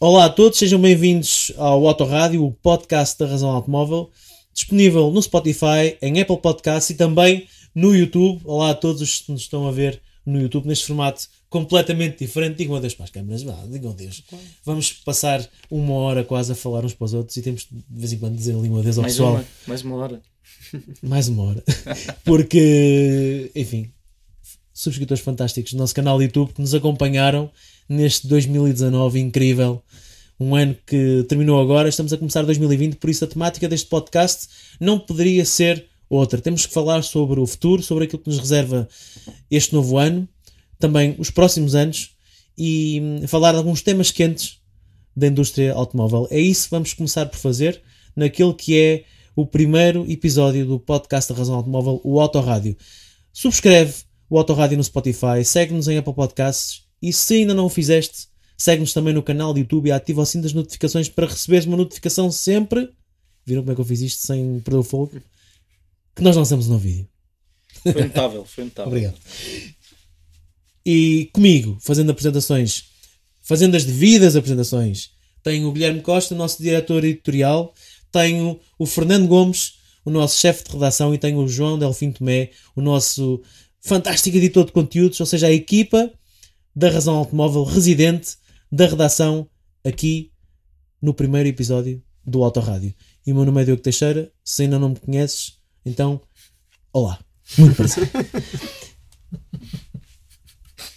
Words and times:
Olá 0.00 0.26
a 0.26 0.30
todos, 0.30 0.56
sejam 0.56 0.80
bem-vindos 0.80 1.50
ao 1.56 1.84
Autorádio, 1.88 2.44
o 2.44 2.52
podcast 2.52 3.18
da 3.18 3.26
Razão 3.26 3.50
Automóvel, 3.50 4.12
disponível 4.54 5.10
no 5.10 5.20
Spotify, 5.20 5.98
em 6.00 6.20
Apple 6.20 6.36
Podcasts 6.36 6.90
e 6.90 6.94
também 6.94 7.48
no 7.74 7.92
YouTube. 7.92 8.40
Olá 8.44 8.70
a 8.70 8.74
todos 8.76 9.02
os 9.02 9.18
que 9.18 9.32
nos 9.32 9.40
estão 9.40 9.66
a 9.66 9.72
ver 9.72 10.00
no 10.24 10.40
YouTube 10.40 10.68
neste 10.68 10.86
formato 10.86 11.26
completamente 11.50 12.18
diferente. 12.20 12.58
Digam 12.58 12.76
adeus 12.76 12.94
para 12.94 13.06
as 13.06 13.10
câmeras, 13.10 13.42
vá, 13.42 13.58
digam 13.68 13.90
adeus. 13.90 14.22
Vamos 14.64 14.92
passar 14.92 15.44
uma 15.68 15.94
hora 15.94 16.22
quase 16.22 16.52
a 16.52 16.54
falar 16.54 16.84
uns 16.84 16.94
para 16.94 17.04
os 17.04 17.14
outros 17.14 17.36
e 17.36 17.42
temos 17.42 17.66
de 17.68 17.82
vez 17.90 18.12
em 18.12 18.18
quando 18.18 18.36
dizer 18.36 18.54
ali 18.54 18.70
um 18.70 18.78
adeus 18.78 18.98
ao 18.98 19.02
Mais 19.02 19.14
pessoal. 19.14 19.32
uma, 19.32 19.44
mais 19.66 19.82
uma 19.82 19.96
hora. 19.96 20.22
Mais 21.02 21.28
uma 21.28 21.42
hora. 21.42 21.64
Porque, 22.24 23.50
enfim, 23.52 23.90
subscritores 24.78 25.22
fantásticos 25.22 25.72
do 25.72 25.78
nosso 25.78 25.94
canal 25.94 26.22
YouTube 26.22 26.52
que 26.52 26.60
nos 26.60 26.72
acompanharam 26.72 27.50
neste 27.88 28.28
2019 28.28 29.18
incrível. 29.18 29.82
Um 30.38 30.54
ano 30.54 30.76
que 30.86 31.24
terminou 31.28 31.60
agora, 31.60 31.88
estamos 31.88 32.12
a 32.12 32.16
começar 32.16 32.42
2020, 32.42 32.94
por 32.94 33.10
isso 33.10 33.24
a 33.24 33.28
temática 33.28 33.68
deste 33.68 33.88
podcast 33.88 34.46
não 34.78 34.96
poderia 34.96 35.44
ser 35.44 35.84
outra. 36.08 36.40
Temos 36.40 36.64
que 36.64 36.72
falar 36.72 37.02
sobre 37.02 37.40
o 37.40 37.46
futuro, 37.46 37.82
sobre 37.82 38.04
aquilo 38.04 38.22
que 38.22 38.30
nos 38.30 38.38
reserva 38.38 38.88
este 39.50 39.74
novo 39.74 39.98
ano, 39.98 40.28
também 40.78 41.16
os 41.18 41.28
próximos 41.28 41.74
anos 41.74 42.12
e 42.56 43.00
hum, 43.02 43.26
falar 43.26 43.50
de 43.50 43.58
alguns 43.58 43.82
temas 43.82 44.12
quentes 44.12 44.58
da 45.16 45.26
indústria 45.26 45.74
automóvel. 45.74 46.28
É 46.30 46.38
isso 46.38 46.66
que 46.66 46.70
vamos 46.70 46.94
começar 46.94 47.26
por 47.26 47.38
fazer 47.38 47.82
naquele 48.14 48.54
que 48.54 48.78
é 48.78 49.04
o 49.34 49.44
primeiro 49.44 50.08
episódio 50.08 50.64
do 50.64 50.78
podcast 50.78 51.32
da 51.32 51.38
Razão 51.38 51.56
Automóvel, 51.56 52.00
o 52.04 52.20
Autorádio. 52.20 52.76
Subscreve 53.32 54.07
o 54.28 54.38
Autorádio 54.38 54.76
no 54.76 54.84
Spotify, 54.84 55.44
segue-nos 55.44 55.88
em 55.88 55.98
Apple 55.98 56.14
Podcasts 56.14 56.84
e 57.00 57.12
se 57.12 57.34
ainda 57.34 57.54
não 57.54 57.66
o 57.66 57.70
fizeste, 57.70 58.28
segue-nos 58.56 58.92
também 58.92 59.14
no 59.14 59.22
canal 59.22 59.54
de 59.54 59.60
YouTube 59.60 59.88
e 59.88 59.92
ativa 59.92 60.22
o 60.22 60.26
sininho 60.26 60.44
das 60.44 60.52
notificações 60.52 61.08
para 61.08 61.26
receberes 61.26 61.66
uma 61.66 61.76
notificação 61.76 62.30
sempre. 62.30 62.90
Viram 63.46 63.62
como 63.62 63.72
é 63.72 63.74
que 63.74 63.80
eu 63.80 63.84
fiz 63.84 64.00
isto 64.00 64.26
sem 64.26 64.60
perder 64.60 64.80
o 64.80 64.82
fogo? 64.82 65.22
Que 66.14 66.22
nós 66.22 66.36
lançamos 66.36 66.66
um 66.66 66.72
novo 66.72 66.82
vídeo. 66.82 67.08
Foi 67.82 68.02
notável, 68.02 68.44
foi 68.44 68.64
notável. 68.64 68.90
Obrigado. 68.90 69.18
E 70.84 71.30
comigo, 71.32 71.78
fazendo 71.80 72.10
apresentações, 72.10 72.84
fazendo 73.42 73.76
as 73.76 73.84
devidas 73.84 74.36
apresentações, 74.36 75.10
tenho 75.42 75.68
o 75.68 75.72
Guilherme 75.72 76.02
Costa, 76.02 76.34
nosso 76.34 76.62
diretor 76.62 77.04
editorial, 77.04 77.72
tenho 78.10 78.58
o 78.78 78.86
Fernando 78.86 79.28
Gomes, 79.28 79.74
o 80.04 80.10
nosso 80.10 80.38
chefe 80.38 80.64
de 80.64 80.72
redação, 80.72 81.14
e 81.14 81.18
tenho 81.18 81.38
o 81.38 81.48
João 81.48 81.78
Delfim 81.78 82.10
Tomé, 82.10 82.50
o 82.74 82.80
nosso 82.80 83.42
fantástico 83.80 84.36
editor 84.36 84.66
de 84.66 84.72
conteúdos, 84.72 85.18
ou 85.20 85.26
seja, 85.26 85.46
a 85.46 85.52
equipa 85.52 86.12
da 86.74 86.90
Razão 86.90 87.16
Automóvel 87.16 87.64
residente 87.64 88.36
da 88.70 88.86
redação 88.86 89.48
aqui 89.84 90.32
no 91.00 91.14
primeiro 91.14 91.48
episódio 91.48 92.02
do 92.24 92.42
Autorádio. 92.44 92.94
E 93.26 93.32
o 93.32 93.34
meu 93.34 93.44
nome 93.44 93.62
é 93.62 93.64
Diogo 93.64 93.82
Teixeira, 93.82 94.32
se 94.44 94.62
ainda 94.62 94.78
não 94.78 94.90
me 94.90 94.96
conheces, 94.96 95.58
então, 95.84 96.20
olá, 96.92 97.18
muito 97.56 97.76
prazer. 97.76 98.08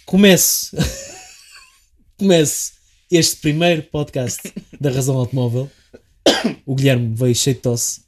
Comece, 0.04 0.76
comece 2.18 2.72
este 3.10 3.36
primeiro 3.36 3.82
podcast 3.84 4.42
da 4.78 4.90
Razão 4.90 5.16
Automóvel. 5.16 5.70
O 6.66 6.74
Guilherme 6.74 7.14
veio 7.14 7.34
cheio 7.34 7.56
de 7.56 7.62
tosse, 7.62 8.02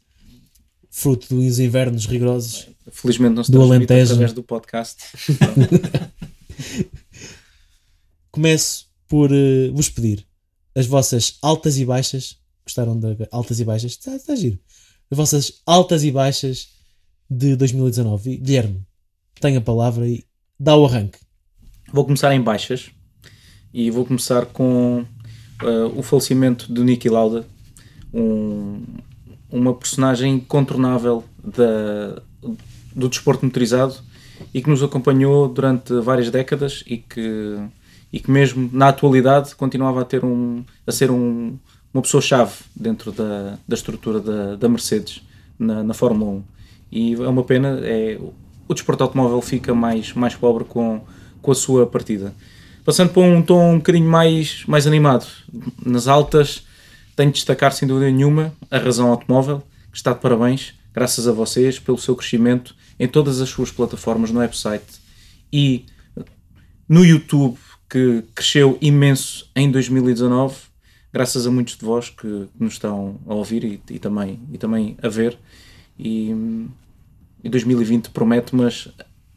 fruto 0.91 1.34
dos 1.34 1.58
invernos 1.58 2.05
rigorosos. 2.05 2.69
Felizmente 2.90 3.34
não 3.34 3.44
se 3.44 3.50
Do 3.50 3.62
Alentejo. 3.62 4.12
através 4.12 4.32
do 4.32 4.42
podcast. 4.42 5.02
Começo 8.30 8.86
por 9.08 9.30
eh, 9.32 9.70
vos 9.72 9.88
pedir 9.88 10.27
as 10.74 10.86
vossas 10.86 11.38
altas 11.42 11.78
e 11.78 11.84
baixas. 11.84 12.38
Gostaram 12.64 12.98
da 12.98 13.14
altas 13.30 13.60
e 13.60 13.64
baixas? 13.64 13.92
Está, 13.92 14.16
está 14.16 14.34
giro. 14.34 14.58
As 15.10 15.16
vossas 15.16 15.60
altas 15.66 16.02
e 16.02 16.10
baixas 16.10 16.68
de 17.30 17.55
2019. 17.56 18.30
E, 18.32 18.36
Guilherme, 18.38 18.82
tem 19.40 19.56
a 19.56 19.61
palavra 19.61 20.08
e 20.08 20.24
dá 20.58 20.77
o 20.77 20.84
arranque. 20.84 21.18
Vou 21.92 22.05
começar 22.05 22.34
em 22.34 22.40
baixas 22.40 22.90
e 23.72 23.90
vou 23.90 24.05
começar 24.05 24.46
com 24.46 25.05
eh, 25.62 25.84
o 25.96 26.02
falecimento 26.02 26.72
de 26.72 26.83
Niki 26.83 27.08
Lauda, 27.08 27.46
um- 28.12 28.83
uma 29.51 29.74
personagem 29.74 30.34
incontornável 30.34 31.22
da- 31.42 32.20
do 32.94 33.08
desporto 33.08 33.44
motorizado 33.44 33.94
e 34.52 34.60
que 34.62 34.68
nos 34.70 34.82
acompanhou 34.82 35.48
durante 35.48 35.92
várias 36.00 36.30
décadas 36.30 36.82
e 36.86 36.96
que, 36.98 37.58
e 38.12 38.20
que 38.20 38.30
mesmo 38.30 38.68
na 38.72 38.88
atualidade 38.88 39.55
continuava 39.55 40.02
a, 40.02 40.05
ter 40.05 40.24
um, 40.24 40.64
a 40.86 40.92
ser 40.92 41.10
um- 41.10 41.56
uma 41.92 42.02
pessoa-chave 42.02 42.52
dentro 42.74 43.12
da, 43.12 43.56
da 43.66 43.74
estrutura 43.74 44.18
da, 44.20 44.56
da 44.56 44.68
Mercedes 44.68 45.22
na, 45.58 45.83
na 45.84 45.94
Fórmula 45.94 46.33
1. 46.33 46.44
E 46.90 47.14
é 47.14 47.28
uma 47.28 47.44
pena, 47.44 47.80
é, 47.83 48.18
o 48.68 48.74
desporto 48.74 49.02
automóvel 49.04 49.40
fica 49.40 49.74
mais, 49.74 50.12
mais 50.12 50.34
pobre 50.34 50.64
com, 50.64 51.00
com 51.40 51.50
a 51.52 51.54
sua 51.54 51.86
partida. 51.86 52.34
Passando 52.84 53.10
para 53.10 53.22
um 53.22 53.40
tom 53.40 53.74
um 53.74 53.77
bocadinho 53.78 54.08
mais, 54.08 54.64
mais 54.66 54.86
animado, 54.86 55.27
nas 55.84 56.06
altas, 56.08 56.64
tenho 57.16 57.30
de 57.30 57.36
destacar 57.36 57.72
sem 57.72 57.86
dúvida 57.88 58.10
nenhuma 58.10 58.52
a 58.70 58.78
Razão 58.78 59.08
Automóvel, 59.10 59.62
que 59.90 59.96
está 59.96 60.12
de 60.12 60.20
parabéns, 60.20 60.74
graças 60.92 61.27
a 61.28 61.33
vocês, 61.33 61.78
pelo 61.78 61.96
seu 61.96 62.14
crescimento 62.16 62.74
em 62.98 63.08
todas 63.08 63.40
as 63.40 63.48
suas 63.48 63.70
plataformas 63.70 64.30
no 64.30 64.40
website 64.40 65.00
e 65.52 65.86
no 66.88 67.05
YouTube, 67.05 67.58
que 67.88 68.22
cresceu 68.34 68.77
imenso 68.80 69.50
em 69.55 69.70
2019, 69.70 70.56
graças 71.12 71.46
a 71.46 71.50
muitos 71.50 71.77
de 71.77 71.84
vós 71.84 72.10
que 72.10 72.48
nos 72.58 72.74
estão 72.74 73.20
a 73.27 73.34
ouvir 73.34 73.64
e, 73.64 73.80
e 73.90 73.98
também, 73.98 74.40
e 74.52 74.58
também 74.58 74.96
a 75.02 75.08
ver. 75.08 75.38
E, 75.98 76.34
e 77.42 77.48
2020 77.48 78.10
promete, 78.10 78.54
mas 78.54 78.88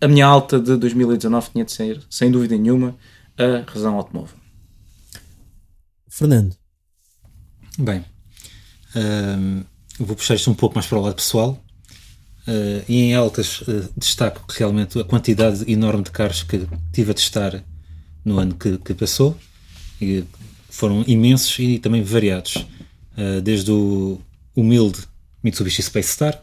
a 0.01 0.07
minha 0.07 0.25
alta 0.25 0.59
de 0.59 0.75
2019 0.75 1.51
tinha 1.51 1.66
de 1.66 1.72
ser, 1.72 2.01
sem 2.09 2.31
dúvida 2.31 2.57
nenhuma, 2.57 2.96
a 3.38 3.69
razão 3.72 3.96
automóvel. 3.96 4.35
Fernando, 6.09 6.56
Bem, 7.79 8.03
hum, 8.96 9.63
vou 10.00 10.16
puxar 10.16 10.34
isto 10.34 10.50
um 10.50 10.56
pouco 10.56 10.73
mais 10.73 10.88
para 10.88 10.97
o 10.97 11.01
lado 11.01 11.13
pessoal. 11.13 11.63
Uh, 12.47 12.81
e 12.88 13.02
em 13.02 13.13
altas 13.13 13.59
uh, 13.63 13.90
destaco 13.97 14.41
realmente 14.47 14.97
a 14.97 15.03
quantidade 15.03 15.69
enorme 15.69 16.02
de 16.02 16.12
carros 16.12 16.44
que 16.44 16.66
tive 16.94 17.12
a 17.12 17.13
testar 17.13 17.62
no 18.24 18.40
ano 18.40 18.56
que, 18.56 18.78
que 18.78 18.94
passou 18.94 19.38
e 20.02 20.24
foram 20.69 21.03
imensos 21.06 21.59
e 21.59 21.78
também 21.78 22.02
variados. 22.02 22.56
Uh, 23.18 23.41
desde 23.41 23.69
o 23.69 24.22
humilde 24.56 25.00
Mitsubishi 25.44 25.84
Space 25.84 26.09
Star 26.09 26.41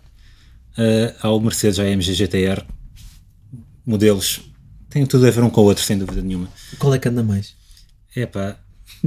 ao 1.22 1.40
Mercedes 1.40 1.78
AMG 1.78 2.12
GTR, 2.12 2.62
modelos 3.86 4.40
têm 4.90 5.06
tudo 5.06 5.26
a 5.26 5.30
ver 5.30 5.42
um 5.42 5.48
com 5.48 5.60
o 5.60 5.64
outro, 5.64 5.84
sem 5.84 5.96
dúvida 5.96 6.20
nenhuma. 6.20 6.48
qual 6.80 6.92
é 6.92 6.98
que 6.98 7.08
anda 7.08 7.22
mais? 7.22 7.54
É 8.14 8.26
pá, 8.26 8.56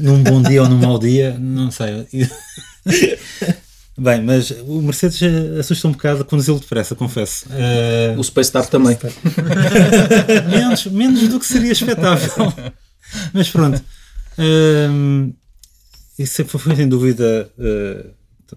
num 0.00 0.22
bom 0.22 0.40
dia 0.40 0.62
ou 0.62 0.68
num 0.68 0.78
mau 0.78 0.98
dia, 0.98 1.36
não 1.36 1.70
sei. 1.70 2.06
Bem, 4.02 4.20
mas 4.22 4.50
o 4.66 4.82
Mercedes 4.82 5.22
eh, 5.22 5.60
assusta 5.60 5.86
um 5.86 5.92
bocado 5.92 6.24
conduzi-lo 6.24 6.58
depressa, 6.58 6.94
confesso. 6.96 7.46
Eh, 7.50 8.14
O 8.18 8.24
Space 8.24 8.48
Star 8.48 8.66
também. 8.66 8.98
menos, 10.50 10.86
menos 10.86 11.28
do 11.28 11.38
que 11.38 11.46
seria 11.46 11.70
expectável. 11.72 12.52
Mas 13.32 13.48
pronto. 13.50 13.80
Ehm, 14.38 15.30
isso 16.18 16.44
foi, 16.46 16.58
foi 16.60 16.74
sem 16.76 16.88
dúvida 16.88 17.48
eh, 17.58 18.06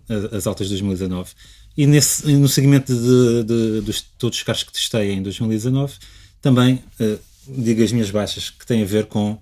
as- 0.10 0.34
as 0.34 0.48
altas 0.48 0.68
de 0.68 0.74
2019. 0.74 1.32
E 1.78 1.86
nesse, 1.86 2.26
no 2.34 2.48
segmento 2.48 2.94
de, 2.96 3.44
de- 3.44 3.82
dos 3.82 4.02
todos 4.18 4.38
os 4.38 4.44
carros 4.44 4.64
que 4.64 4.72
testei 4.74 5.12
em 5.12 5.22
2019, 5.22 5.94
também 6.42 6.82
eh, 7.00 7.18
digo 7.48 7.84
as 7.84 7.92
minhas 7.92 8.10
baixas, 8.10 8.50
que 8.50 8.66
têm 8.66 8.82
a 8.82 8.86
ver 8.86 9.06
com 9.06 9.38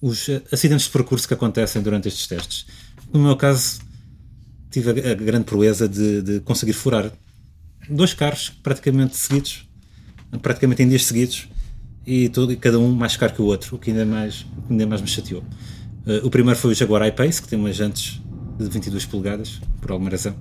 os 0.00 0.28
acidentes 0.52 0.86
de 0.86 0.92
percurso 0.92 1.26
que 1.28 1.34
acontecem 1.34 1.82
durante 1.82 2.08
estes 2.08 2.26
testes. 2.26 2.64
No 3.12 3.20
meu 3.20 3.36
caso, 3.36 3.80
tive 4.80 5.00
a, 5.08 5.12
a 5.12 5.14
grande 5.14 5.44
proeza 5.44 5.88
de, 5.88 6.22
de 6.22 6.40
conseguir 6.40 6.72
furar 6.72 7.10
dois 7.88 8.12
carros 8.14 8.50
praticamente 8.62 9.16
seguidos, 9.16 9.68
praticamente 10.42 10.82
em 10.82 10.88
dias 10.88 11.04
seguidos, 11.04 11.48
e, 12.06 12.28
todo, 12.28 12.56
cada 12.56 12.78
um 12.78 12.92
mais 12.92 13.16
caro 13.16 13.32
que 13.34 13.42
o 13.42 13.46
outro, 13.46 13.76
o 13.76 13.78
que 13.78 13.90
ainda 13.90 14.04
mais, 14.04 14.46
ainda 14.70 14.86
mais 14.86 15.00
me 15.00 15.08
chateou. 15.08 15.42
Eh, 16.06 16.20
o 16.22 16.30
primeiro 16.30 16.58
foi 16.58 16.72
o 16.72 16.74
Jaguar 16.74 17.06
I-Pace, 17.06 17.42
que 17.42 17.48
tem 17.48 17.58
umas 17.58 17.74
jantes 17.74 18.20
de 18.58 18.68
22 18.68 19.04
polegadas, 19.06 19.60
por 19.80 19.90
alguma 19.90 20.10
razão. 20.10 20.34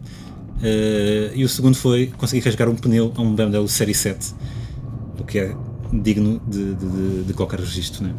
Eh, 0.61 1.31
e 1.35 1.43
o 1.43 1.49
segundo 1.49 1.75
foi 1.75 2.07
conseguir 2.17 2.45
rasgar 2.45 2.69
um 2.69 2.75
pneu 2.75 3.11
a 3.15 3.21
um 3.21 3.33
BMW 3.35 3.67
Série 3.67 3.93
7, 3.95 4.33
o 5.19 5.23
que 5.23 5.39
é 5.39 5.55
digno 5.91 6.39
de, 6.47 6.75
de- 6.75 7.23
de- 7.25 7.33
qualquer 7.33 7.59
registro. 7.59 8.03
Né? 8.03 8.13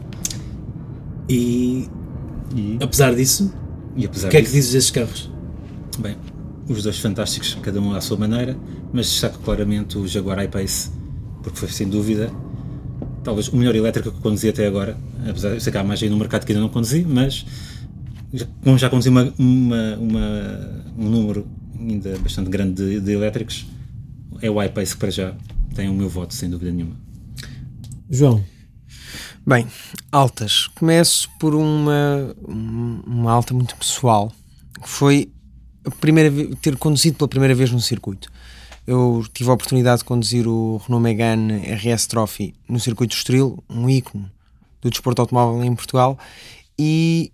E 1.29 1.89
E, 2.55 2.79
apesar 2.81 3.15
disso, 3.15 3.53
e 3.97 4.07
apesar 4.07 4.29
o 4.29 4.31
que 4.31 4.37
é 4.37 4.41
que 4.41 4.47
disso- 4.47 4.57
dizes 4.57 4.73
desses 4.73 4.91
carros? 4.91 5.31
Bem, 5.99 6.17
os 6.69 6.83
dois 6.83 6.99
fantásticos, 6.99 7.57
cada 7.63 7.81
um 7.81 7.93
à 7.93 8.01
sua 8.01 8.17
maneira, 8.17 8.57
mas 8.93 9.07
destaco 9.07 9.39
claramente 9.39 9.97
o 9.99 10.07
Jaguar 10.07 10.43
I-Pace, 10.43 10.91
porque 11.43 11.59
foi 11.59 11.69
sem 11.69 11.89
dúvida 11.89 12.31
talvez 13.27 13.49
o 13.49 13.57
melhor 13.57 13.75
elétrico 13.75 14.13
que 14.13 14.21
conduzi 14.21 14.49
até 14.49 14.67
agora. 14.67 14.97
Apesar 15.29 15.49
de 15.49 15.57
eu 15.57 15.61
sei 15.61 15.73
que 15.73 15.79
há 15.79 15.83
mais 15.83 16.01
aí 16.01 16.09
no 16.09 16.17
mercado 16.17 16.47
que 16.47 16.53
ainda 16.53 16.63
não 16.63 16.69
conduzi, 16.69 17.05
mas 17.05 17.45
como 18.63 18.79
já 18.79 18.89
conduzi 18.89 19.09
uma, 19.09 19.33
uma, 19.37 19.97
uma, 19.97 20.85
um 20.97 21.09
número 21.09 21.47
ainda 21.79 22.17
bastante 22.19 22.49
grande 22.49 22.75
de, 22.75 23.01
de 23.01 23.13
elétricos, 23.13 23.67
é 24.41 24.49
o 24.49 24.63
iPace 24.63 24.95
que 24.95 25.01
para 25.01 25.11
já 25.11 25.35
tem 25.75 25.89
o 25.89 25.95
meu 25.95 26.09
voto, 26.09 26.35
sem 26.35 26.49
dúvida 26.49 26.71
nenhuma. 26.71 26.97
João. 28.09 28.45
Bem, 29.45 29.67
altas. 30.13 30.69
Começo 30.69 31.29
por 31.41 31.55
uma, 31.55 32.35
uma 32.47 33.33
alta 33.33 33.53
muito 33.53 33.77
pessoal, 33.77 34.33
que 34.81 34.89
foi 34.89 35.33
primeira 35.91 36.31
ter 36.61 36.77
conduzido 36.77 37.17
pela 37.17 37.29
primeira 37.29 37.55
vez 37.55 37.71
num 37.71 37.81
circuito. 37.81 38.31
Eu 38.87 39.25
tive 39.33 39.51
a 39.51 39.55
oportunidade 39.55 39.99
de 39.99 40.05
conduzir 40.05 40.47
o 40.47 40.77
Renault 40.79 41.03
Megane 41.03 41.59
RS 41.75 42.07
Trophy 42.07 42.55
no 42.69 42.79
circuito 42.79 43.17
Estoril, 43.17 43.63
um 43.69 43.89
ícone 43.91 44.31
do 44.81 44.91
desporto 44.91 45.23
automóvel 45.23 45.65
em 45.65 45.75
Portugal, 45.75 46.17
e 46.79 47.33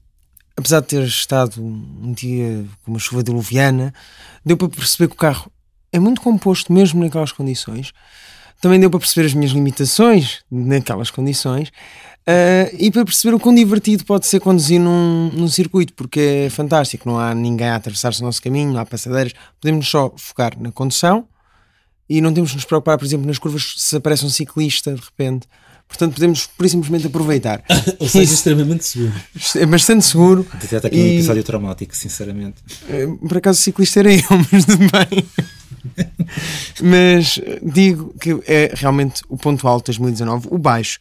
apesar 0.57 0.81
de 0.81 0.87
ter 0.87 1.03
estado 1.03 1.63
um 1.63 2.13
dia 2.13 2.65
com 2.85 2.93
uma 2.93 2.99
chuva 2.99 3.23
diluviana, 3.23 3.93
deu 4.45 4.57
para 4.57 4.69
perceber 4.69 5.09
que 5.09 5.15
o 5.15 5.19
carro 5.19 5.51
é 5.93 5.99
muito 5.99 6.21
composto 6.21 6.73
mesmo 6.73 7.03
naquelas 7.03 7.33
condições. 7.33 7.93
Também 8.61 8.79
deu 8.79 8.89
para 8.89 9.01
perceber 9.01 9.27
as 9.27 9.35
minhas 9.35 9.53
limitações 9.53 10.43
naquelas 10.51 11.11
condições 11.11 11.71
uh, 12.29 12.77
e 12.79 12.91
para 12.91 13.05
perceber 13.05 13.35
o 13.35 13.41
quão 13.41 13.55
divertido 13.55 14.05
pode 14.05 14.27
ser 14.27 14.41
conduzir 14.41 14.81
num, 14.81 15.31
num 15.33 15.49
circuito, 15.49 15.93
porque 15.95 16.47
é 16.47 16.51
fantástico, 16.51 17.09
não 17.09 17.19
há 17.19 17.35
ninguém 17.35 17.69
a 17.69 17.77
atravessar-se 17.77 18.21
o 18.21 18.25
nosso 18.25 18.43
caminho, 18.43 18.73
não 18.73 18.81
há 18.81 18.87
passadeiras, 18.87 19.33
podemos 19.61 19.89
só 19.89 20.13
focar 20.17 20.53
na 20.61 20.73
condução 20.73 21.27
e 22.09 22.21
não 22.21 22.33
temos 22.33 22.51
de 22.51 22.57
nos 22.57 22.65
preocupar, 22.65 22.99
por 22.99 23.05
exemplo, 23.05 23.27
nas 23.27 23.39
curvas 23.39 23.75
se 23.77 23.97
aparece 23.97 24.25
um 24.25 24.29
ciclista 24.29 24.95
de 24.95 25.01
repente. 25.01 25.47
Portanto, 25.89 26.15
podemos 26.15 26.47
por 26.47 26.67
simplesmente 26.69 27.07
aproveitar. 27.07 27.63
Ou 28.01 28.09
seja, 28.09 28.25
Isso 28.25 28.35
extremamente 28.35 28.85
seguro. 28.85 29.13
É 29.57 29.67
bastante 29.67 30.05
seguro. 30.07 30.47
Detecta 30.55 30.89
aqui 30.89 30.97
e... 30.97 31.01
um 31.01 31.15
episódio 31.15 31.45
traumático, 31.45 31.95
sinceramente. 31.95 32.63
Eh, 32.89 33.07
por 33.29 33.37
acaso, 33.37 33.61
o 33.61 33.63
ciclista 33.63 34.01
era 34.01 34.13
eu, 34.15 34.23
mas 34.51 34.65
tudo 34.65 34.79
bem. 34.79 35.25
mas 36.83 37.39
digo 37.63 38.15
que 38.19 38.41
é 38.47 38.73
realmente 38.75 39.23
o 39.29 39.37
ponto 39.37 39.67
alto 39.69 39.93
de 39.93 39.99
2019, 39.99 40.49
o 40.51 40.59
baixo. 40.59 40.99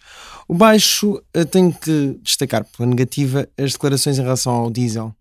O 0.51 0.53
baixo 0.53 1.23
eh, 1.33 1.45
tenho 1.45 1.71
que 1.71 2.19
destacar 2.21 2.65
pela 2.65 2.85
negativa 2.85 3.47
as 3.57 3.71
declarações 3.71 4.19
em 4.19 4.21
relação 4.21 4.51
ao 4.51 4.69
diesel 4.69 5.15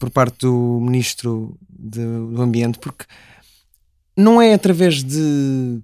por 0.00 0.10
parte 0.10 0.38
do 0.40 0.80
Ministro 0.82 1.56
de, 1.70 2.00
do 2.00 2.42
Ambiente, 2.42 2.76
porque 2.80 3.04
não 4.16 4.42
é 4.42 4.52
através 4.52 5.04
de 5.04 5.80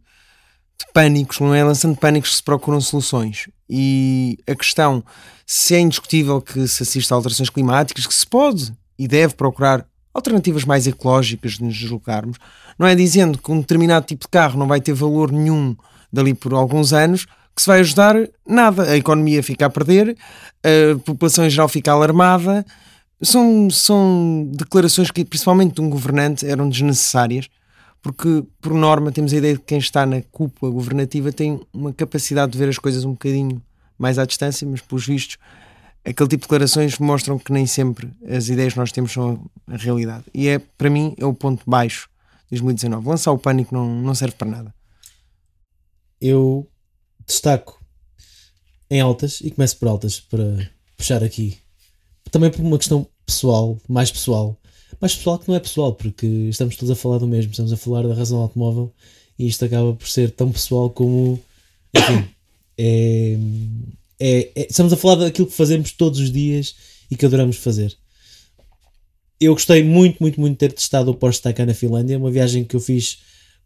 de 0.77 0.93
pânicos, 0.93 1.39
não 1.39 1.55
é 1.55 1.63
lançando 1.63 1.97
pânicos 1.97 2.31
que 2.31 2.37
se 2.39 2.43
procuram 2.43 2.81
soluções. 2.81 3.49
E 3.71 4.37
a 4.45 4.57
questão, 4.57 5.05
se 5.47 5.77
é 5.77 5.79
indiscutível 5.79 6.43
que 6.43 6.67
se 6.67 6.83
assista 6.83 7.15
a 7.15 7.17
alterações 7.17 7.51
climáticas, 7.51 8.09
que 8.09 8.15
se 8.15 8.27
pode 8.27 8.73
e 8.99 9.07
deve 9.07 9.35
procurar 9.35 9.87
alternativas 10.13 10.65
mais 10.65 10.85
ecológicas 10.89 11.53
de 11.53 11.63
nos 11.63 11.79
deslocarmos, 11.79 12.39
não 12.77 12.89
é 12.89 12.97
dizendo 12.97 13.39
que 13.39 13.53
um 13.53 13.61
determinado 13.61 14.05
tipo 14.05 14.23
de 14.23 14.29
carro 14.29 14.59
não 14.59 14.67
vai 14.67 14.81
ter 14.81 14.95
valor 14.95 15.31
nenhum 15.31 15.77
dali 16.13 16.35
por 16.35 16.55
alguns 16.55 16.93
anos 16.93 17.25
que 17.59 17.63
se 17.63 17.69
vai 17.69 17.81
ajudar 17.81 18.15
nada. 18.47 18.85
A 18.85 18.97
economia 18.97 19.43
fica 19.43 19.67
a 19.67 19.71
perder, 19.71 20.17
a 20.63 20.99
população 21.01 21.45
em 21.45 21.51
geral 21.51 21.69
fica 21.69 21.91
alarmada. 21.91 22.65
São, 23.21 23.69
são 23.69 24.49
declarações 24.55 25.11
que, 25.11 25.25
principalmente 25.25 25.75
de 25.75 25.81
um 25.81 25.91
governante, 25.91 26.47
eram 26.47 26.69
desnecessárias 26.69 27.49
porque, 28.01 28.45
por 28.61 28.73
norma, 28.73 29.11
temos 29.11 29.33
a 29.33 29.37
ideia 29.37 29.55
de 29.55 29.61
que 29.61 29.67
quem 29.67 29.79
está 29.79 30.07
na 30.07 30.23
cúpula 30.23 30.71
governativa 30.71 31.33
tem 31.33 31.61
uma 31.73 31.93
capacidade 31.93 32.53
de 32.53 32.59
ver 32.59 32.69
as 32.69 32.79
coisas 32.79 33.05
um 33.05 33.11
bocadinho 33.11 33.61
mais 33.99 34.21
à 34.21 34.25
distância, 34.25 34.65
mas, 34.67 34.81
pelos 34.81 35.05
vistos, 35.05 35.37
aquele 36.05 36.29
tipo 36.29 36.43
de 36.43 36.49
declarações 36.49 36.97
mostram 37.01 37.39
que 37.39 37.53
nem 37.53 37.67
sempre 37.67 38.09
as 38.25 38.49
ideias 38.49 38.73
que 38.73 38.79
nós 38.79 38.93
temos 38.93 39.13
são 39.13 39.45
a 39.67 39.77
realidade. 39.77 40.25
E 40.33 40.47
é, 40.47 40.61
para 40.61 40.89
mim, 40.89 41.13
é 41.19 41.27
o 41.27 41.35
ponto 41.35 41.69
baixo 41.69 42.09
de 42.45 42.51
2019. 42.51 43.09
Lançar 43.09 43.33
o 43.33 43.39
pânico 43.39 43.75
não, 43.75 43.97
não 43.97 44.15
serve 44.15 44.37
para 44.37 44.49
nada. 44.49 44.75
Eu 46.21 46.69
destaco 47.29 47.81
em 48.91 49.01
altas, 49.01 49.41
e 49.43 49.51
começo 49.51 49.77
por 49.77 49.87
altas 49.87 50.19
para 50.19 50.69
puxar 50.97 51.23
aqui, 51.23 51.59
também 52.31 52.51
por 52.51 52.61
uma 52.61 52.79
questão 52.79 53.07
pessoal, 53.25 53.79
mais 53.87 54.11
pessoal, 54.11 54.59
mais 55.01 55.15
pessoal 55.15 55.39
que 55.39 55.47
não 55.47 55.55
é 55.55 55.61
pessoal, 55.61 55.95
porque 55.95 56.27
estamos 56.27 56.75
todos 56.77 56.91
a 56.91 56.97
falar 56.97 57.19
do 57.19 57.29
mesmo, 57.29 57.51
estamos 57.51 57.73
a 57.73 57.77
falar 57.77 58.03
da 58.07 58.15
razão 58.15 58.41
automóvel 58.41 58.93
e 59.39 59.47
isto 59.47 59.65
acaba 59.65 59.95
por 59.95 60.09
ser 60.09 60.31
tão 60.31 60.51
pessoal 60.51 60.91
como. 60.91 61.41
Enfim, 61.95 62.29
é, 62.77 63.39
é, 64.19 64.51
é, 64.55 64.67
estamos 64.69 64.93
a 64.93 64.97
falar 64.97 65.17
daquilo 65.17 65.47
que 65.47 65.55
fazemos 65.55 65.93
todos 65.93 66.19
os 66.19 66.33
dias 66.33 66.75
e 67.11 67.17
que 67.17 67.25
adoramos 67.25 67.57
fazer. 67.57 67.97
Eu 69.41 69.53
gostei 69.53 69.85
muito, 69.85 70.19
muito, 70.21 70.41
muito 70.41 70.55
de 70.55 70.59
ter 70.59 70.73
testado 70.73 71.11
o 71.13 71.15
Porsche 71.15 71.41
Taycan 71.41 71.67
na 71.67 71.75
Finlândia, 71.75 72.19
uma 72.19 72.31
viagem 72.31 72.65
que 72.65 72.75
eu 72.75 72.81
fiz 72.81 73.19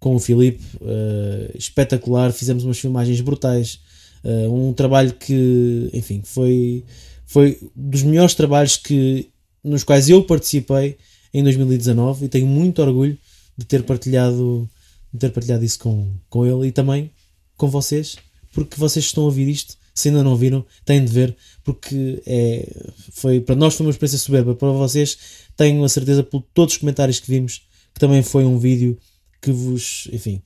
com 0.02 0.16
o 0.16 0.18
Filipe, 0.18 0.60
uh, 0.80 1.56
espetacular, 1.56 2.32
fizemos 2.32 2.64
umas 2.64 2.76
filmagens 2.76 3.20
brutais, 3.20 3.78
uh, 4.24 4.52
um 4.52 4.72
trabalho 4.72 5.14
que, 5.14 5.88
enfim, 5.92 6.20
foi, 6.24 6.84
foi 7.24 7.56
dos 7.74 8.02
melhores 8.02 8.34
trabalhos 8.34 8.76
que, 8.76 9.30
nos 9.62 9.84
quais 9.84 10.08
eu 10.08 10.24
participei 10.24 10.96
em 11.32 11.40
2019 11.44 12.24
e 12.24 12.28
tenho 12.28 12.48
muito 12.48 12.82
orgulho 12.82 13.16
de 13.56 13.64
ter 13.64 13.84
partilhado, 13.84 14.68
de 15.12 15.20
ter 15.20 15.30
partilhado 15.30 15.64
isso 15.64 15.78
com, 15.78 16.12
com 16.28 16.44
ele 16.44 16.66
e 16.66 16.72
também 16.72 17.08
com 17.56 17.68
vocês, 17.68 18.16
porque 18.52 18.76
vocês 18.76 19.04
estão 19.04 19.22
a 19.22 19.26
ouvir 19.26 19.46
isto, 19.46 19.76
se 19.94 20.08
ainda 20.08 20.24
não 20.24 20.34
viram, 20.34 20.66
têm 20.84 21.04
de 21.04 21.12
ver, 21.12 21.36
porque 21.62 22.20
é, 22.26 22.68
foi, 23.12 23.40
para 23.40 23.54
nós 23.54 23.74
foi 23.74 23.86
uma 23.86 23.92
experiência 23.92 24.18
soberba, 24.18 24.52
para 24.52 24.72
vocês 24.72 25.16
tenho 25.56 25.84
a 25.84 25.88
certeza 25.88 26.24
por 26.24 26.42
todos 26.52 26.74
os 26.74 26.80
comentários 26.80 27.20
que 27.20 27.30
vimos, 27.30 27.62
que 27.94 28.00
também 28.00 28.20
foi 28.20 28.44
um 28.44 28.58
vídeo 28.58 28.98
que 29.42 29.50
vos, 29.50 30.08
enfim, 30.12 30.40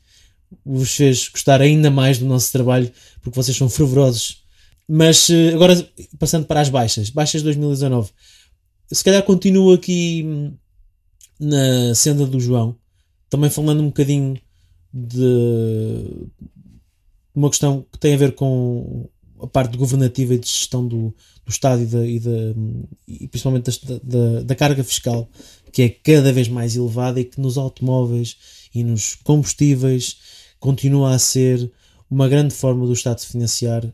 vos 0.64 0.90
fez 0.96 1.28
gostar 1.28 1.60
ainda 1.60 1.90
mais 1.90 2.18
do 2.18 2.26
nosso 2.26 2.50
trabalho, 2.50 2.90
porque 3.20 3.36
vocês 3.36 3.56
são 3.56 3.68
fervorosos. 3.68 4.42
Mas 4.88 5.28
eh, 5.30 5.52
agora 5.52 5.74
passando 6.18 6.46
para 6.46 6.60
as 6.60 6.68
baixas, 6.68 7.10
baixas 7.10 7.42
2019, 7.42 8.10
se 8.90 9.04
calhar 9.04 9.22
continuo 9.22 9.72
aqui 9.72 10.22
hum, 10.24 10.52
na 11.38 11.94
senda 11.94 12.24
do 12.26 12.40
João, 12.40 12.76
também 13.28 13.50
falando 13.50 13.82
um 13.82 13.86
bocadinho 13.86 14.40
de 14.92 16.28
uma 17.34 17.50
questão 17.50 17.84
que 17.92 17.98
tem 17.98 18.14
a 18.14 18.18
ver 18.18 18.34
com 18.34 19.08
a 19.40 19.46
parte 19.46 19.76
governativa 19.76 20.34
e 20.34 20.38
de 20.38 20.46
gestão 20.46 20.86
do, 20.86 21.14
do 21.44 21.50
Estado 21.50 21.82
e, 21.82 21.86
da, 21.86 22.06
e, 22.06 22.20
e 23.06 23.28
principalmente 23.28 23.70
da, 23.84 23.98
da, 24.02 24.42
da, 24.42 24.54
carga 24.54 24.82
fiscal, 24.82 25.28
que 25.70 25.82
é 25.82 25.88
cada 25.90 26.32
vez 26.32 26.48
mais 26.48 26.76
elevada 26.76 27.20
e 27.20 27.24
que 27.24 27.40
nos 27.40 27.58
automóveis 27.58 28.36
e 28.80 28.84
nos 28.84 29.14
combustíveis 29.16 30.16
continua 30.58 31.14
a 31.14 31.18
ser 31.18 31.70
uma 32.10 32.28
grande 32.28 32.54
forma 32.54 32.86
do 32.86 32.92
Estado 32.92 33.20
se 33.20 33.26
financiar. 33.26 33.84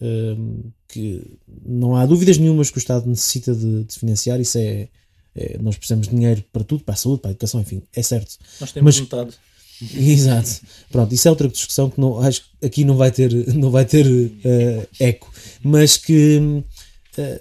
Um, 0.00 0.72
que 0.88 1.38
não 1.64 1.96
há 1.96 2.04
dúvidas 2.04 2.36
nenhumas 2.36 2.70
que 2.70 2.76
o 2.76 2.80
Estado 2.80 3.08
necessita 3.08 3.54
de, 3.54 3.84
de 3.84 3.98
financiar, 3.98 4.40
isso 4.40 4.58
é, 4.58 4.88
é, 5.34 5.56
nós 5.58 5.76
precisamos 5.76 6.06
de 6.06 6.14
dinheiro 6.14 6.44
para 6.52 6.64
tudo, 6.64 6.84
para 6.84 6.92
a 6.92 6.96
saúde, 6.96 7.22
para 7.22 7.30
a 7.30 7.32
educação, 7.32 7.60
enfim, 7.60 7.82
é 7.94 8.02
certo. 8.02 8.36
Nós 8.60 8.72
temos 8.72 8.96
Mas, 8.96 9.00
metade. 9.00 9.34
Exato. 9.94 10.60
Pronto, 10.90 11.14
isso 11.14 11.26
é 11.26 11.30
outra 11.30 11.48
discussão 11.48 11.88
que 11.88 12.00
não, 12.00 12.20
acho 12.20 12.42
que 12.42 12.66
aqui 12.66 12.84
não 12.84 12.96
vai 12.96 13.10
ter, 13.10 13.32
não 13.54 13.70
vai 13.70 13.84
ter 13.84 14.06
uh, 14.06 14.88
eco. 15.00 15.32
Mas 15.62 15.96
que 15.96 16.38
uh, 16.38 17.40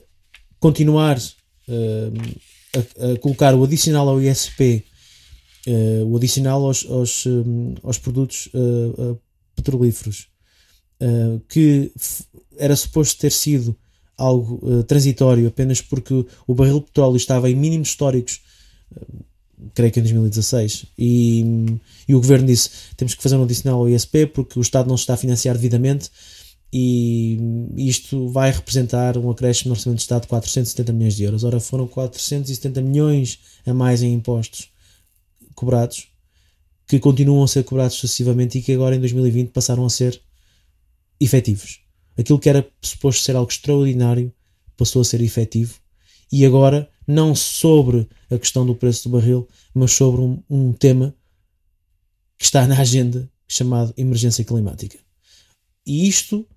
continuar 0.59 1.17
uh, 1.17 2.37
a, 2.75 3.11
a, 3.11 3.19
colocar 3.19 3.53
o 3.53 3.63
adicional 3.63 4.07
ao 4.07 4.21
ISP, 4.21 4.85
o 6.07 6.15
adicional 6.17 6.65
aos, 6.65 6.85
aos, 6.89 7.25
um, 7.25 7.75
aos 7.83 7.97
produtos 7.97 8.49
petrolíferos, 9.55 10.27
que 11.47 11.91
era 12.57 12.75
suposto 12.75 13.19
ter 13.19 13.31
sido 13.31 13.75
algo 14.21 14.59
uh, 14.61 14.83
transitório 14.83 15.47
apenas 15.47 15.81
porque 15.81 16.25
o 16.45 16.53
barril 16.53 16.79
de 16.79 16.85
petróleo 16.85 17.17
estava 17.17 17.49
em 17.49 17.55
mínimos 17.55 17.89
históricos, 17.89 18.41
uh, 18.95 19.23
creio 19.73 19.91
que 19.91 19.99
em 19.99 20.03
2016, 20.03 20.85
e, 20.97 21.45
e, 22.07 22.15
o 22.15 22.19
governo 22.19 22.47
disse 22.47 22.69
temos 22.95 23.15
que 23.15 23.23
fazer 23.23 23.35
um 23.35 23.43
adicional 23.43 23.79
ao 23.79 23.89
ISP 23.89 24.27
porque 24.27 24.59
o 24.59 24.61
Estado 24.61 24.87
não 24.87 24.95
está 24.95 25.15
a 25.15 25.17
financiar 25.17 25.55
devidamente 25.55 26.09
e 26.73 27.37
isto 27.75 28.29
vai 28.29 28.49
representar 28.51 29.17
um 29.17 29.29
acréscimo 29.29 29.69
no 29.69 29.75
orçamento 29.75 29.97
do 29.97 30.01
Estado 30.01 30.21
de 30.21 30.27
470 30.29 30.93
milhões 30.93 31.15
de 31.15 31.23
euros. 31.23 31.43
Ora, 31.43 31.59
foram 31.59 31.85
470 31.85 32.81
milhões 32.81 33.39
a 33.65 33.73
mais 33.73 34.01
em 34.01 34.13
impostos 34.13 34.70
cobrados 35.61 36.09
que 36.87 36.99
continuam 36.99 37.43
a 37.43 37.47
ser 37.47 37.63
cobrados 37.63 37.95
sucessivamente 37.95 38.57
e 38.57 38.61
que 38.61 38.73
agora 38.73 38.95
em 38.95 38.99
2020 38.99 39.51
passaram 39.51 39.85
a 39.85 39.89
ser 39.89 40.19
efetivos 41.19 41.81
aquilo 42.17 42.39
que 42.39 42.49
era 42.49 42.67
suposto 42.81 43.23
ser 43.23 43.35
algo 43.35 43.51
extraordinário 43.51 44.33
passou 44.77 45.01
a 45.01 45.05
ser 45.05 45.21
efetivo 45.21 45.79
e 46.31 46.45
agora 46.45 46.89
não 47.05 47.35
sobre 47.35 48.07
a 48.29 48.37
questão 48.37 48.65
do 48.65 48.75
preço 48.75 49.09
do 49.09 49.17
barril, 49.17 49.47
mas 49.73 49.91
sobre 49.91 50.21
um, 50.21 50.41
um 50.49 50.71
tema 50.71 51.13
que 52.37 52.45
está 52.45 52.65
na 52.65 52.79
agenda 52.79 53.29
chamado 53.47 53.93
emergência 53.97 54.45
climática. 54.45 54.97
E 55.85 56.07
isto, 56.07 56.47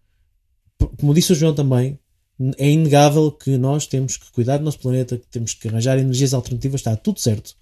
como 0.99 1.13
disse 1.13 1.33
o 1.33 1.35
João 1.35 1.55
também, 1.55 1.99
é 2.57 2.71
inegável 2.71 3.33
que 3.33 3.57
nós 3.57 3.87
temos 3.87 4.17
que 4.17 4.31
cuidar 4.31 4.59
do 4.59 4.65
nosso 4.65 4.79
planeta, 4.79 5.19
que 5.19 5.27
temos 5.27 5.55
que 5.55 5.67
arranjar 5.67 5.99
energias 5.99 6.33
alternativas, 6.33 6.81
está 6.81 6.95
tudo 6.97 7.19
certo. 7.19 7.57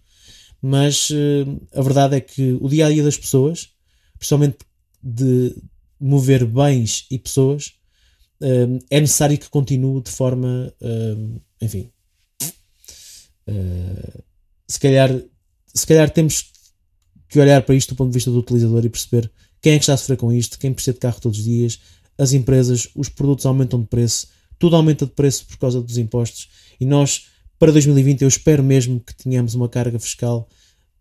Mas 0.63 1.11
uh, 1.11 1.61
a 1.75 1.83
verdade 1.83 2.17
é 2.17 2.21
que 2.21 2.57
o 2.61 2.69
dia 2.69 2.87
a 2.87 2.91
dia 2.91 3.03
das 3.03 3.19
pessoas, 3.19 3.71
principalmente 4.17 4.59
de 5.03 5.57
mover 5.99 6.47
bens 6.47 7.05
e 7.11 7.19
pessoas, 7.19 7.75
uh, 8.41 8.79
é 8.89 9.01
necessário 9.01 9.37
que 9.37 9.51
continue 9.51 10.01
de 10.01 10.11
forma, 10.11 10.73
uh, 10.81 11.41
enfim, 11.61 11.91
se 14.69 14.79
calhar, 14.79 15.11
se 15.75 15.87
calhar 15.87 16.09
temos 16.09 16.53
que 17.29 17.41
olhar 17.41 17.61
para 17.63 17.75
isto 17.75 17.93
do 17.93 17.97
ponto 17.97 18.11
de 18.11 18.15
vista 18.15 18.31
do 18.31 18.39
utilizador 18.39 18.85
e 18.85 18.89
perceber 18.89 19.31
quem 19.61 19.73
é 19.73 19.77
que 19.77 19.83
está 19.83 19.95
a 19.95 19.97
sofrer 19.97 20.17
com 20.17 20.33
isto, 20.33 20.59
quem 20.59 20.73
precisa 20.73 20.95
de 20.95 21.01
carro 21.01 21.21
todos 21.21 21.39
os 21.39 21.45
dias, 21.45 21.81
as 22.17 22.33
empresas, 22.33 22.89
os 22.95 23.09
produtos 23.09 23.45
aumentam 23.47 23.81
de 23.81 23.89
preço, 23.89 24.29
tudo 24.59 24.77
aumenta 24.77 25.07
de 25.07 25.13
preço 25.13 25.45
por 25.47 25.59
causa 25.59 25.83
dos 25.83 25.99
impostos 25.99 26.49
e 26.81 26.87
nós, 26.87 27.27
para 27.63 27.71
2020, 27.71 28.23
eu 28.23 28.29
espero 28.29 28.61
mesmo 28.61 28.99
que 28.99 29.15
tenhamos 29.15 29.55
uma 29.55 29.69
carga 29.69 29.97
fiscal 29.97 30.49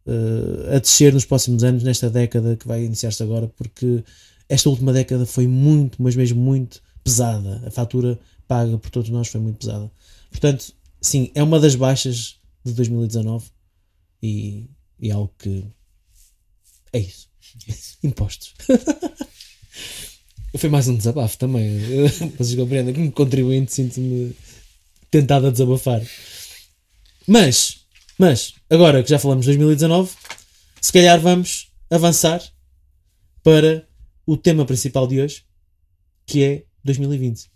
uh, 0.05 0.75
a 0.75 0.77
descer 0.77 1.11
nos 1.11 1.25
próximos 1.25 1.63
anos, 1.63 1.81
nesta 1.81 2.07
década 2.07 2.55
que 2.55 2.67
vai 2.67 2.83
iniciar-se 2.83 3.23
agora, 3.23 3.47
porque 3.47 4.03
esta 4.47 4.69
última 4.69 4.93
década 4.93 5.25
foi 5.25 5.47
muito, 5.47 5.99
mas 5.99 6.15
mesmo 6.15 6.39
muito 6.39 6.79
pesada. 7.03 7.63
A 7.65 7.71
fatura 7.71 8.19
paga 8.47 8.77
por 8.77 8.91
todos 8.91 9.09
nós 9.09 9.27
foi 9.27 9.41
muito 9.41 9.57
pesada. 9.57 9.91
Portanto, 10.29 10.71
sim, 11.01 11.31
é 11.33 11.41
uma 11.41 11.59
das 11.59 11.73
baixas 11.73 12.39
de 12.63 12.73
2019 12.73 13.47
e, 14.21 14.69
e 14.99 15.09
é 15.09 15.13
algo 15.13 15.33
que 15.39 15.65
é 16.93 16.99
isso. 16.99 17.27
Impostos. 18.03 18.53
Foi 20.55 20.69
mais 20.69 20.87
um 20.87 20.95
desabafo 20.95 21.39
também. 21.39 21.79
Vocês 22.37 22.53
compreendem? 22.53 22.93
Como 22.93 23.11
contribuinte, 23.11 23.73
sinto-me 23.73 24.35
tentado 25.09 25.47
a 25.47 25.49
desabafar. 25.49 26.03
Mas, 27.27 27.85
mas, 28.17 28.53
agora 28.69 29.03
que 29.03 29.09
já 29.09 29.19
falamos 29.19 29.45
de 29.45 29.51
2019, 29.51 30.11
se 30.81 30.91
calhar 30.91 31.19
vamos 31.19 31.71
avançar 31.89 32.41
para 33.43 33.87
o 34.25 34.37
tema 34.37 34.65
principal 34.65 35.07
de 35.07 35.21
hoje, 35.21 35.43
que 36.25 36.43
é 36.43 36.63
2020. 36.83 37.49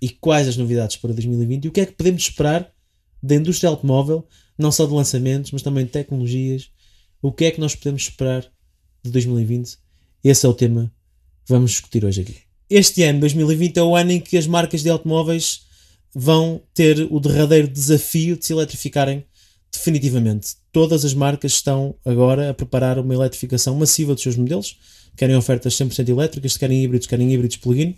E 0.00 0.08
quais 0.08 0.46
as 0.46 0.56
novidades 0.56 0.96
para 0.96 1.12
2020 1.12 1.64
e 1.64 1.68
o 1.68 1.72
que 1.72 1.80
é 1.80 1.86
que 1.86 1.92
podemos 1.92 2.22
esperar 2.22 2.72
da 3.22 3.34
indústria 3.34 3.68
automóvel, 3.68 4.26
não 4.56 4.70
só 4.70 4.86
de 4.86 4.92
lançamentos, 4.92 5.50
mas 5.50 5.62
também 5.62 5.84
de 5.84 5.90
tecnologias. 5.90 6.70
O 7.20 7.32
que 7.32 7.46
é 7.46 7.50
que 7.50 7.60
nós 7.60 7.74
podemos 7.74 8.02
esperar 8.02 8.42
de 9.02 9.10
2020? 9.10 9.76
Esse 10.22 10.46
é 10.46 10.48
o 10.48 10.54
tema 10.54 10.92
vamos 11.48 11.72
discutir 11.72 12.04
hoje 12.04 12.20
aqui. 12.20 12.36
Este 12.68 13.02
ano, 13.02 13.20
2020, 13.20 13.78
é 13.78 13.82
o 13.82 13.96
ano 13.96 14.12
em 14.12 14.20
que 14.20 14.36
as 14.36 14.46
marcas 14.46 14.82
de 14.82 14.90
automóveis 14.90 15.66
vão 16.14 16.60
ter 16.74 17.06
o 17.10 17.20
derradeiro 17.20 17.68
desafio 17.68 18.36
de 18.36 18.46
se 18.46 18.52
eletrificarem 18.52 19.24
definitivamente. 19.72 20.56
Todas 20.72 21.04
as 21.04 21.14
marcas 21.14 21.52
estão 21.52 21.94
agora 22.04 22.50
a 22.50 22.54
preparar 22.54 22.98
uma 22.98 23.14
eletrificação 23.14 23.74
massiva 23.74 24.14
dos 24.14 24.22
seus 24.22 24.36
modelos. 24.36 24.78
Querem 25.16 25.36
ofertas 25.36 25.74
100% 25.74 26.08
elétricas, 26.08 26.52
se 26.52 26.58
querem 26.58 26.82
híbridos, 26.82 27.06
querem 27.06 27.32
híbridos 27.32 27.56
plug-in. 27.56 27.96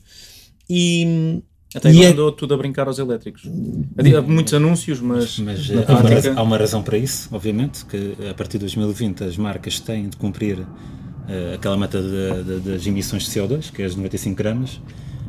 E, 0.69 1.43
até 1.75 1.91
agora 1.91 2.07
é... 2.07 2.11
andou 2.11 2.33
tudo 2.33 2.55
a 2.55 2.57
brincar 2.57 2.87
aos 2.89 2.99
elétricos. 2.99 3.43
Há 3.47 4.23
muitos 4.23 4.55
anúncios, 4.55 5.01
mas. 5.01 5.39
Mas 5.39 5.71
há 5.71 5.93
uma, 5.93 6.09
razão, 6.09 6.39
há 6.39 6.43
uma 6.43 6.57
razão 6.59 6.83
para 6.83 6.99
isso, 6.99 7.29
obviamente, 7.33 7.85
que 7.87 8.17
a 8.29 8.35
partir 8.35 8.59
de 8.59 8.65
2020 8.65 9.25
as 9.25 9.37
marcas 9.37 9.79
têm 9.79 10.09
de 10.09 10.17
cumprir 10.17 10.59
uh, 10.59 11.55
aquela 11.55 11.77
meta 11.77 12.01
de, 12.03 12.43
de, 12.43 12.71
das 12.71 12.87
emissões 12.87 13.25
de 13.25 13.31
CO2, 13.31 13.71
que 13.71 13.83
é 13.83 13.85
as 13.85 13.95
95 13.95 14.37
gramas. 14.37 14.81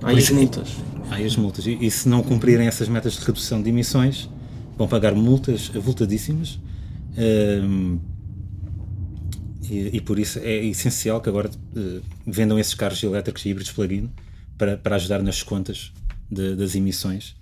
Há 0.02 0.12
as 0.12 0.30
multas. 0.30 0.70
Há 1.10 1.16
as 1.18 1.36
multas. 1.36 1.68
E, 1.68 1.78
e, 1.80 1.92
se 1.92 2.10
não 2.10 2.24
cumprirem 2.24 2.68
essas 2.68 2.88
metas 2.88 3.14
de 3.14 3.20
redução 3.26 3.62
de 3.62 3.70
emissões, 3.70 4.30
vão 4.78 4.88
pagar 4.88 5.14
multas 5.14 5.72
avultadíssimas. 5.76 6.60
Uh, 7.12 8.00
e, 9.70 9.98
e, 9.98 10.02
por 10.02 10.18
isso 10.18 10.40
é 10.40 10.66
essencial 10.66 11.22
que 11.22 11.30
agora 11.30 11.50
uh, 11.50 12.02
vendam 12.26 12.58
esses 12.58 12.74
carros 12.74 13.02
elétricos 13.04 13.46
e 13.46 13.50
híbridos 13.50 13.72
plug-in 13.72 14.10
para, 14.58 14.78
para 14.78 14.96
ajudar 14.96 15.22
nas 15.22 15.44
contas 15.44 15.94
de, 16.30 16.56
das 16.56 16.76
emissões, 16.76 17.36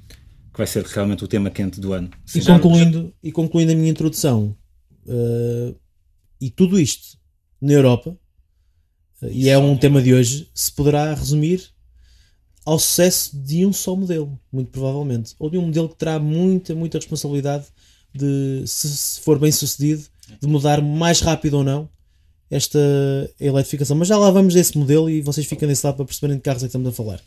que 0.52 0.58
vai 0.58 0.68
ser 0.68 0.84
realmente 0.86 1.24
o 1.24 1.28
tema 1.28 1.50
quente 1.50 1.80
do 1.80 1.94
ano. 1.94 2.10
E 2.36 2.42
concluindo, 2.42 3.14
e 3.24 3.32
concluindo 3.32 3.72
a 3.72 3.76
minha 3.76 3.90
introdução, 3.90 4.56
uh, 5.06 5.76
e 6.42 6.50
tudo 6.50 6.80
isto 6.80 7.18
na 7.62 7.74
Europa, 7.74 8.18
e 9.22 9.50
é 9.50 9.58
um 9.58 9.76
tema 9.78 10.02
de 10.02 10.14
hoje, 10.14 10.50
se 10.54 10.72
poderá 10.72 11.14
resumir 11.14 11.74
ao 12.70 12.78
sucesso 12.78 13.36
de 13.36 13.66
um 13.66 13.74
só 13.74 13.96
modelo, 13.96 14.40
muito 14.54 14.70
provavelmente. 14.70 15.34
Ou 15.40 15.50
de 15.50 15.58
um 15.58 15.64
modelo 15.64 15.90
que 15.90 15.96
terá 15.96 16.20
muita, 16.20 16.76
muita 16.76 17.00
responsabilidade 17.00 17.66
de, 18.14 18.64
se, 18.68 19.20
for 19.22 19.40
bem 19.40 19.52
sucedido, 19.52 20.04
de 20.40 20.48
mudar 20.48 20.80
mais 20.80 21.20
rápido 21.20 21.56
ou 21.56 21.64
não 21.64 21.90
esta 22.52 22.80
eletrificação. 23.40 23.98
Mas 23.98 24.08
já 24.08 24.20
lá 24.20 24.30
vamos 24.30 24.54
desse 24.54 24.78
modelo 24.78 25.10
e 25.10 25.20
vocês 25.20 25.48
ficam 25.48 25.68
desse 25.68 25.84
lado 25.84 25.96
para 25.96 26.06
perceberem 26.06 26.38
de 26.38 26.44
carros 26.44 26.62
é 26.62 26.68
que 26.68 26.70
estamos 26.70 26.88
a 26.88 26.92
falar. 26.92 27.20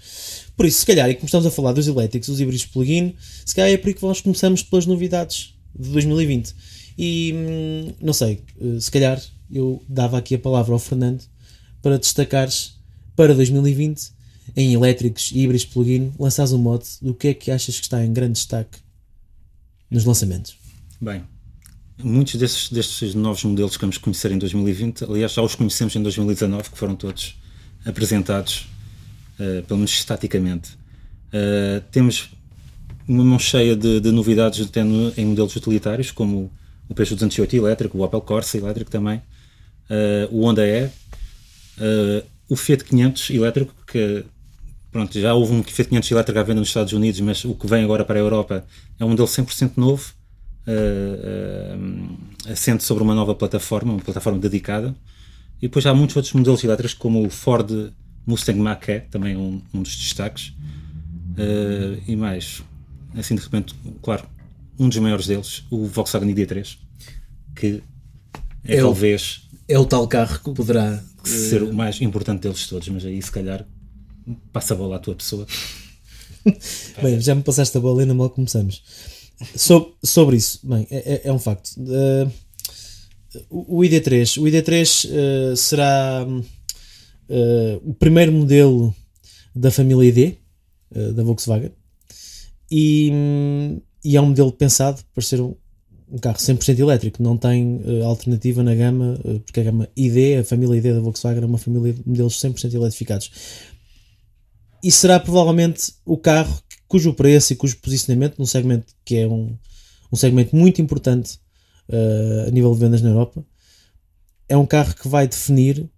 Por 0.57 0.65
isso, 0.65 0.79
se 0.79 0.87
calhar, 0.87 1.11
e 1.11 1.15
como 1.17 1.27
estamos 1.27 1.45
a 1.45 1.51
falar 1.51 1.73
dos 1.73 1.89
elétricos, 1.89 2.29
dos 2.29 2.41
híbridos 2.41 2.65
plug-in, 2.67 3.17
se 3.45 3.53
calhar 3.53 3.73
é 3.73 3.77
por 3.77 3.89
aí 3.89 3.95
que 3.95 4.03
nós 4.05 4.21
começamos 4.21 4.63
pelas 4.63 4.87
novidades 4.87 5.57
de 5.77 5.91
2020. 5.91 6.55
E 6.97 7.33
hum, 7.35 7.93
não 8.01 8.13
sei, 8.13 8.45
eh, 8.61 8.79
se 8.79 8.91
calhar 8.93 9.21
eu 9.51 9.83
dava 9.89 10.19
aqui 10.19 10.37
a 10.37 10.39
palavra 10.39 10.73
ao 10.73 10.79
Fernando 10.79 11.25
para 11.83 11.99
destacares 11.99 12.77
para 13.17 13.35
2020 13.35 14.22
em 14.57 14.73
elétricos, 14.73 15.31
híbridos, 15.33 15.65
plug-in, 15.65 16.13
lançares 16.19 16.53
um 16.53 16.59
mote 16.59 16.89
do 17.01 17.15
que 17.15 17.29
é 17.29 17.35
que 17.35 17.51
achas 17.51 17.77
que 17.77 17.83
está 17.83 18.05
em 18.05 18.13
grande 18.13 18.35
destaque 18.35 18.79
nos 19.91 20.05
lançamentos? 20.05 20.57
Bem, 21.01 21.23
muitos 22.03 22.37
desses, 22.37 22.71
destes 22.71 23.15
novos 23.15 23.43
modelos 23.45 23.77
que 23.77 23.81
vamos 23.81 23.99
conhecer 23.99 24.31
em 24.33 24.39
2020, 24.39 25.05
aliás, 25.05 25.33
já 25.33 25.43
os 25.43 25.55
conhecemos 25.55 25.95
em 25.97 26.03
2019, 26.03 26.71
que 26.71 26.79
foram 26.79 26.95
todos 26.95 27.37
apresentados, 27.85 28.69
uh, 29.39 29.63
pelo 29.65 29.79
menos 29.79 29.93
estaticamente. 29.93 30.73
Uh, 31.29 31.81
temos 31.91 32.31
uma 33.09 33.25
mão 33.25 33.39
cheia 33.39 33.75
de, 33.75 34.01
de 34.01 34.13
novidades 34.13 34.69
em 35.17 35.25
modelos 35.25 35.57
utilitários, 35.57 36.11
como 36.11 36.53
o 36.89 36.95
Peugeot 36.95 37.17
208 37.17 37.57
elétrico, 37.57 37.99
o 37.99 38.03
Opel 38.03 38.21
Corsa 38.21 38.59
elétrico 38.59 38.91
também, 38.91 39.19
uh, 39.19 40.29
o 40.31 40.47
Honda 40.47 40.67
E, 40.67 40.91
Uh, 41.79 42.25
o 42.49 42.57
Fiat 42.57 42.85
500 42.85 43.31
elétrico, 43.31 43.75
que 43.87 44.25
pronto, 44.91 45.19
já 45.19 45.35
houve 45.35 45.53
um 45.53 45.63
Fiat 45.63 45.89
500 45.89 46.11
elétrico 46.11 46.39
à 46.39 46.43
venda 46.43 46.61
nos 46.61 46.69
Estados 46.69 46.93
Unidos, 46.93 47.21
mas 47.21 47.45
o 47.45 47.55
que 47.55 47.67
vem 47.67 47.83
agora 47.85 48.05
para 48.05 48.19
a 48.19 48.23
Europa 48.23 48.65
é 48.99 49.05
um 49.05 49.11
modelo 49.11 49.29
100% 49.29 49.73
novo, 49.77 50.13
uh, 50.67 51.79
uh, 51.79 52.53
assente 52.53 52.85
sobre 52.85 53.03
uma 53.03 53.15
nova 53.15 53.35
plataforma, 53.35 53.93
uma 53.93 54.03
plataforma 54.03 54.39
dedicada. 54.39 54.95
E 55.59 55.69
depois 55.69 55.87
há 55.87 55.95
muitos 55.95 56.17
outros 56.17 56.35
modelos 56.35 56.63
elétricos, 56.65 56.95
como 56.95 57.25
o 57.25 57.31
Ford 57.31 57.93
Mustang 58.27 58.59
Mach-E, 58.59 59.01
também 59.11 59.37
um, 59.37 59.63
um 59.73 59.83
dos 59.83 59.97
destaques. 59.97 60.49
Uh, 61.39 62.03
e 62.07 62.17
mais, 62.17 62.63
assim 63.17 63.35
de 63.35 63.43
repente, 63.43 63.75
claro, 64.03 64.25
um 64.79 64.89
dos 64.89 64.99
maiores 64.99 65.27
deles, 65.27 65.65
o 65.71 65.87
Volkswagen 65.87 66.35
ID3, 66.35 66.77
que 67.55 67.83
é, 68.65 68.77
é 68.77 68.81
talvez 68.81 69.43
é 69.69 69.79
o 69.79 69.87
tal 69.87 70.07
carro 70.07 70.39
que 70.39 70.53
poderá 70.53 71.03
ser 71.29 71.63
o 71.63 71.73
mais 71.73 72.01
importante 72.01 72.43
deles 72.43 72.67
todos, 72.67 72.89
mas 72.89 73.05
aí 73.05 73.21
se 73.21 73.31
calhar 73.31 73.67
passa 74.53 74.75
a 74.75 74.77
bola 74.77 74.97
à 74.97 74.99
tua 74.99 75.15
pessoa. 75.15 75.47
bem, 77.03 77.21
já 77.21 77.35
me 77.35 77.43
passaste 77.43 77.77
a 77.77 77.81
bola 77.81 78.03
ainda 78.03 78.15
mal 78.15 78.31
começamos. 78.31 78.83
Sobre, 79.57 79.93
sobre 80.05 80.37
isso, 80.37 80.61
bem, 80.63 80.87
é, 80.91 81.15
é, 81.15 81.21
é 81.25 81.33
um 81.33 81.39
facto. 81.39 81.77
Uh, 81.79 82.31
o 83.51 83.81
ID3, 83.81 84.41
o 84.41 84.45
ID3 84.45 85.09
uh, 85.09 85.57
será 85.57 86.27
uh, 86.27 87.91
o 87.91 87.95
primeiro 87.95 88.33
modelo 88.33 88.95
da 89.55 89.71
família 89.71 90.09
ID 90.09 90.37
da 91.15 91.23
Volkswagen 91.23 91.73
e, 92.71 93.11
e 94.05 94.15
é 94.15 94.21
um 94.21 94.27
modelo 94.27 94.53
pensado 94.53 95.03
para 95.15 95.23
ser 95.23 95.41
um, 95.41 95.55
um 96.13 96.19
carro 96.19 96.37
100% 96.37 96.79
elétrico, 96.79 97.23
não 97.23 97.39
tem 97.39 97.77
uh, 97.77 98.05
alternativa 98.05 98.63
na 98.63 98.75
gama, 98.75 99.19
uh, 99.25 99.41
porque 99.41 99.61
a 99.61 99.65
gama 99.65 99.89
ID, 99.97 100.41
a 100.41 100.45
família 100.45 100.77
ID 100.77 100.95
da 100.95 101.01
Volkswagen 101.01 101.43
é 101.43 101.47
uma 101.47 101.57
família 101.57 101.95
de 101.95 102.03
modelos 102.07 102.39
100% 102.39 102.75
eletrificados. 102.75 103.31
E 104.85 104.93
será 104.93 105.19
provavelmente 105.19 105.95
o 106.05 106.19
carro 106.19 106.61
cujo 106.87 107.15
preço 107.15 107.55
e 107.55 107.57
cujo 107.57 107.79
posicionamento 107.79 108.39
num 108.39 108.45
segmento 108.45 108.93
que 109.07 109.17
é 109.17 109.27
um, 109.27 109.57
um 110.13 110.17
segmento 110.17 110.55
muito 110.55 110.83
importante 110.83 111.39
uh, 111.89 112.49
a 112.49 112.51
nível 112.51 112.75
de 112.75 112.81
vendas 112.81 113.01
na 113.01 113.09
Europa, 113.09 113.43
é 114.47 114.57
um 114.57 114.67
carro 114.67 114.95
que 114.95 115.09
vai 115.09 115.27
definir 115.27 115.89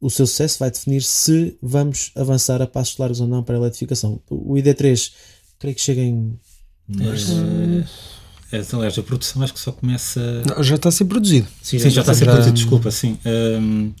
o 0.00 0.08
seu 0.08 0.26
sucesso, 0.26 0.58
vai 0.58 0.70
definir 0.70 1.02
se 1.02 1.58
vamos 1.60 2.10
avançar 2.16 2.62
a 2.62 2.66
passos 2.66 2.96
largos 2.96 3.20
ou 3.20 3.26
não 3.26 3.42
para 3.42 3.56
a 3.56 3.58
eletrificação. 3.58 4.20
O 4.30 4.54
ID3, 4.54 5.12
creio 5.58 5.76
que 5.76 5.82
chega 5.82 6.00
em... 6.00 6.40
Mas, 6.88 7.28
é, 8.52 8.62
aliás, 8.74 8.98
a 8.98 9.02
produção 9.02 9.42
acho 9.42 9.54
que 9.54 9.60
só 9.60 9.72
começa. 9.72 10.42
Não, 10.46 10.62
já 10.62 10.74
está 10.74 10.90
a 10.90 10.92
ser 10.92 11.06
produzido. 11.06 11.46
Sim, 11.62 11.78
sim 11.78 11.84
já, 11.84 11.96
já, 11.96 12.00
está 12.02 12.12
a 12.12 12.14
ser 12.14 12.24
produzido, 12.26 12.54
desculpa, 12.54 12.90
sim. 12.90 13.18
Um, 13.24 13.92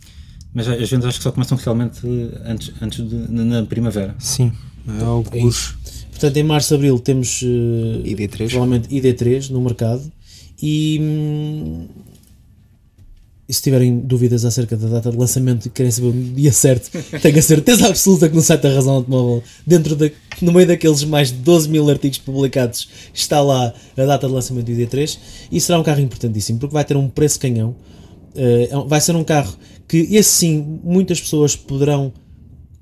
mas 0.54 0.68
as 0.68 0.90
vendas 0.90 1.06
acho 1.08 1.18
que 1.18 1.22
só 1.22 1.32
começam 1.32 1.56
realmente 1.56 2.00
antes, 2.44 2.72
antes 2.80 3.08
de, 3.08 3.14
na 3.32 3.62
primavera. 3.64 4.14
Sim, 4.18 4.52
é 4.86 5.02
algo 5.02 5.30
é 5.32 5.40
Portanto, 6.10 6.36
em 6.36 6.42
março, 6.42 6.74
abril 6.74 6.98
temos 6.98 7.42
uh, 7.42 8.02
ID3. 8.04 8.50
provavelmente 8.50 8.88
ID3 8.88 9.50
no 9.50 9.60
mercado 9.60 10.12
e, 10.62 10.98
hum, 11.00 11.88
e 13.48 13.52
se 13.52 13.60
tiverem 13.60 13.98
dúvidas 13.98 14.44
acerca 14.44 14.76
da 14.76 14.86
data 14.88 15.10
de 15.10 15.16
lançamento 15.16 15.66
e 15.66 15.70
querem 15.70 15.90
saber 15.90 16.08
o 16.08 16.12
dia 16.12 16.52
certo, 16.52 16.90
tenho 17.20 17.38
a 17.38 17.42
certeza 17.42 17.88
absoluta 17.88 18.28
que 18.28 18.34
no 18.34 18.40
site 18.40 18.62
da 18.62 18.72
Razão 18.72 18.94
Automóvel, 18.94 19.42
dentro 19.66 19.96
da, 19.96 20.10
no 20.40 20.52
meio 20.52 20.66
daqueles 20.66 21.02
mais 21.04 21.28
de 21.28 21.38
12 21.38 21.68
mil 21.68 21.88
artigos 21.90 22.18
publicados, 22.18 22.88
está 23.12 23.40
lá 23.40 23.74
a 23.96 24.04
data 24.04 24.26
de 24.26 24.32
lançamento 24.32 24.66
do 24.66 24.72
ID3 24.72 25.18
e 25.50 25.60
será 25.60 25.78
um 25.78 25.82
carro 25.82 26.00
importantíssimo 26.00 26.58
porque 26.58 26.72
vai 26.72 26.84
ter 26.84 26.96
um 26.96 27.08
preço 27.08 27.40
canhão. 27.40 27.74
Uh, 28.34 28.88
vai 28.88 29.00
ser 29.00 29.14
um 29.14 29.24
carro 29.24 29.54
que, 29.86 29.98
esse 30.16 30.30
sim, 30.30 30.80
muitas 30.82 31.20
pessoas 31.20 31.54
poderão 31.54 32.12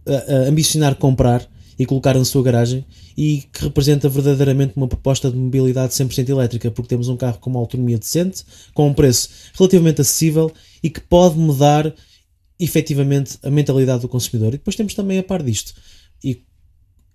uh, 0.06 0.12
uh, 0.12 0.48
ambicionar 0.48 0.94
comprar 0.94 1.48
e 1.80 1.86
colocar 1.86 2.14
na 2.14 2.26
sua 2.26 2.42
garagem 2.42 2.84
e 3.16 3.44
que 3.50 3.64
representa 3.64 4.06
verdadeiramente 4.06 4.74
uma 4.76 4.86
proposta 4.86 5.30
de 5.30 5.36
mobilidade 5.38 5.94
100% 5.94 6.28
elétrica, 6.28 6.70
porque 6.70 6.90
temos 6.90 7.08
um 7.08 7.16
carro 7.16 7.38
com 7.38 7.48
uma 7.48 7.58
autonomia 7.58 7.98
decente, 7.98 8.44
com 8.74 8.88
um 8.88 8.92
preço 8.92 9.30
relativamente 9.54 10.02
acessível 10.02 10.52
e 10.82 10.90
que 10.90 11.00
pode 11.00 11.38
mudar 11.38 11.90
efetivamente 12.58 13.38
a 13.42 13.50
mentalidade 13.50 14.02
do 14.02 14.10
consumidor. 14.10 14.48
E 14.48 14.58
depois 14.58 14.76
temos 14.76 14.92
também 14.92 15.18
a 15.18 15.22
par 15.22 15.42
disto, 15.42 15.72
e 16.22 16.44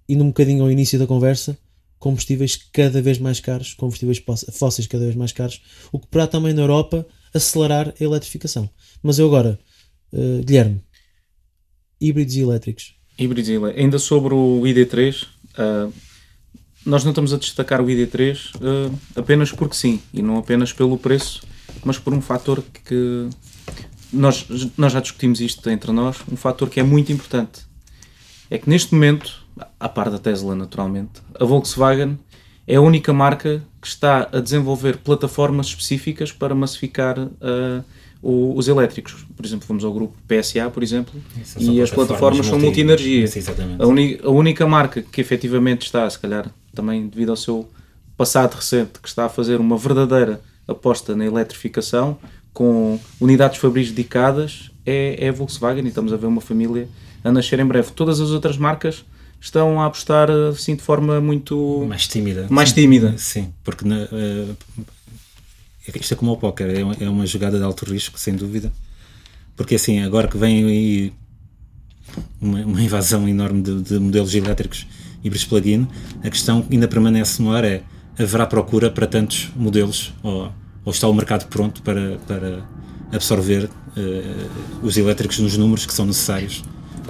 indo 0.09 0.23
um 0.23 0.29
bocadinho 0.29 0.63
ao 0.63 0.71
início 0.71 0.97
da 0.97 1.05
conversa, 1.05 1.55
combustíveis 1.99 2.55
cada 2.73 3.03
vez 3.03 3.19
mais 3.19 3.39
caros, 3.39 3.75
combustíveis 3.75 4.19
fósseis 4.51 4.87
cada 4.87 5.03
vez 5.03 5.15
mais 5.15 5.31
caros, 5.31 5.61
o 5.91 5.99
que 5.99 6.07
poderá 6.07 6.25
também 6.25 6.55
na 6.55 6.63
Europa 6.63 7.05
acelerar 7.31 7.89
a 7.89 8.03
eletrificação. 8.03 8.67
Mas 9.03 9.19
eu 9.19 9.27
agora, 9.27 9.59
uh, 10.11 10.43
Guilherme, 10.43 10.81
híbridos 12.01 12.35
e 12.35 12.39
elétricos, 12.39 12.94
Híbridos 13.17 13.49
e 13.49 13.79
Ainda 13.79 13.97
sobre 13.97 14.33
o 14.33 14.61
ID3, 14.61 15.23
uh, 15.23 15.27
ah, 15.57 15.89
nós 16.85 17.03
não 17.03 17.11
estamos 17.11 17.33
a 17.33 17.37
destacar 17.37 17.81
o 17.81 17.85
ID3 17.85 18.55
uh, 18.55 18.59
ah, 19.15 19.19
apenas 19.19 19.51
porque 19.51 19.75
sim, 19.75 20.01
e 20.13 20.21
não 20.21 20.37
apenas 20.37 20.73
pelo 20.73 20.97
preço, 20.97 21.41
mas 21.83 21.97
por 21.97 22.13
um 22.13 22.21
fator 22.21 22.63
que 22.83 23.29
nós, 24.11 24.45
nós 24.77 24.91
já 24.91 24.99
discutimos 24.99 25.39
isto 25.39 25.69
entre 25.69 25.91
nós, 25.91 26.17
um 26.31 26.35
fator 26.35 26.69
que 26.69 26.79
é 26.79 26.83
muito 26.83 27.11
importante. 27.11 27.61
É 28.49 28.57
que 28.57 28.69
neste 28.69 28.93
momento, 28.93 29.43
à 29.79 29.89
par 29.89 30.09
da 30.09 30.19
Tesla 30.19 30.55
naturalmente, 30.55 31.21
a 31.39 31.45
Volkswagen 31.45 32.17
é 32.67 32.75
a 32.75 32.81
única 32.81 33.13
marca 33.13 33.63
que 33.81 33.87
está 33.87 34.29
a 34.31 34.39
desenvolver 34.39 34.97
plataformas 34.97 35.67
específicas 35.67 36.31
para 36.31 36.55
massificar 36.55 37.17
uh, 37.19 37.83
o, 38.25 38.57
os 38.57 38.67
elétricos. 38.67 39.23
Por 39.37 39.45
exemplo, 39.45 39.67
vamos 39.67 39.83
ao 39.85 39.93
grupo 39.93 40.15
PSA, 40.27 40.67
por 40.71 40.81
exemplo, 40.81 41.13
e 41.59 41.79
as 41.79 41.91
plataformas 41.91 42.47
são 42.47 42.57
multi-energia. 42.57 43.23
A, 43.77 44.27
a, 44.27 44.31
única 44.31 44.65
marca 44.65 45.03
que 45.03 45.21
efetivamente 45.21 45.85
está, 45.85 46.09
se 46.09 46.17
calhar 46.17 46.49
também 46.73 47.07
devido 47.07 47.29
ao 47.29 47.35
seu 47.35 47.69
passado 48.17 48.55
recente, 48.55 48.99
que 48.99 49.07
está 49.07 49.25
a 49.25 49.29
fazer 49.29 49.59
uma 49.59 49.77
verdadeira 49.77 50.41
aposta 50.67 51.15
na 51.15 51.23
eletrificação 51.23 52.17
com 52.51 52.99
unidades 53.21 53.59
fabris 53.59 53.91
dedicadas 53.91 54.71
é, 54.83 55.25
é 55.25 55.29
a 55.29 55.31
Volkswagen 55.31 55.85
e 55.85 55.89
estamos 55.89 56.11
a 56.11 56.17
ver 56.17 56.25
uma 56.25 56.41
família 56.41 56.89
a 57.23 57.31
nascer 57.31 57.59
em 57.59 57.65
breve. 57.65 57.91
Todas 57.91 58.19
as 58.19 58.31
outras 58.31 58.57
marcas 58.57 59.05
estão 59.39 59.79
a 59.79 59.85
apostar 59.85 60.31
assim 60.31 60.75
de 60.75 60.81
forma 60.81 61.21
muito 61.21 61.85
mais 61.87 62.07
tímida. 62.07 62.47
Mais 62.49 62.71
tímida. 62.71 63.13
Sim, 63.17 63.53
porque 63.63 63.87
na, 63.87 64.05
uh, 64.05 64.55
isto 65.93 66.13
é 66.13 66.17
como 66.17 66.31
o 66.31 66.37
póquer, 66.37 66.69
é, 66.69 67.05
é 67.05 67.09
uma 67.09 67.25
jogada 67.25 67.57
de 67.57 67.63
alto 67.63 67.85
risco, 67.85 68.19
sem 68.19 68.35
dúvida. 68.35 68.71
Porque 69.55 69.75
assim, 69.75 70.01
agora 70.01 70.27
que 70.27 70.37
vem 70.37 70.65
aí 70.65 71.13
uma, 72.41 72.59
uma 72.59 72.81
invasão 72.81 73.27
enorme 73.27 73.61
de, 73.61 73.81
de, 73.81 73.99
modelos 73.99 74.33
elétricos 74.33 74.87
híbridos 75.23 75.45
plug-in, 75.45 75.87
a 76.23 76.29
questão 76.29 76.65
ainda 76.69 76.87
permanece 76.87 77.41
no 77.41 77.51
ar 77.51 77.63
é 77.63 77.83
haverá 78.17 78.45
procura 78.45 78.89
para 78.89 79.07
tantos 79.07 79.49
modelos 79.55 80.13
ou, 80.23 80.51
ou 80.85 80.91
está 80.91 81.07
o 81.07 81.13
mercado 81.13 81.47
pronto 81.47 81.81
para, 81.81 82.17
para 82.27 82.63
absorver 83.11 83.65
uh, 83.65 84.85
os 84.85 84.97
elétricos 84.97 85.39
nos 85.39 85.57
números 85.57 85.85
que 85.85 85.93
são 85.93 86.05
necessários? 86.05 86.63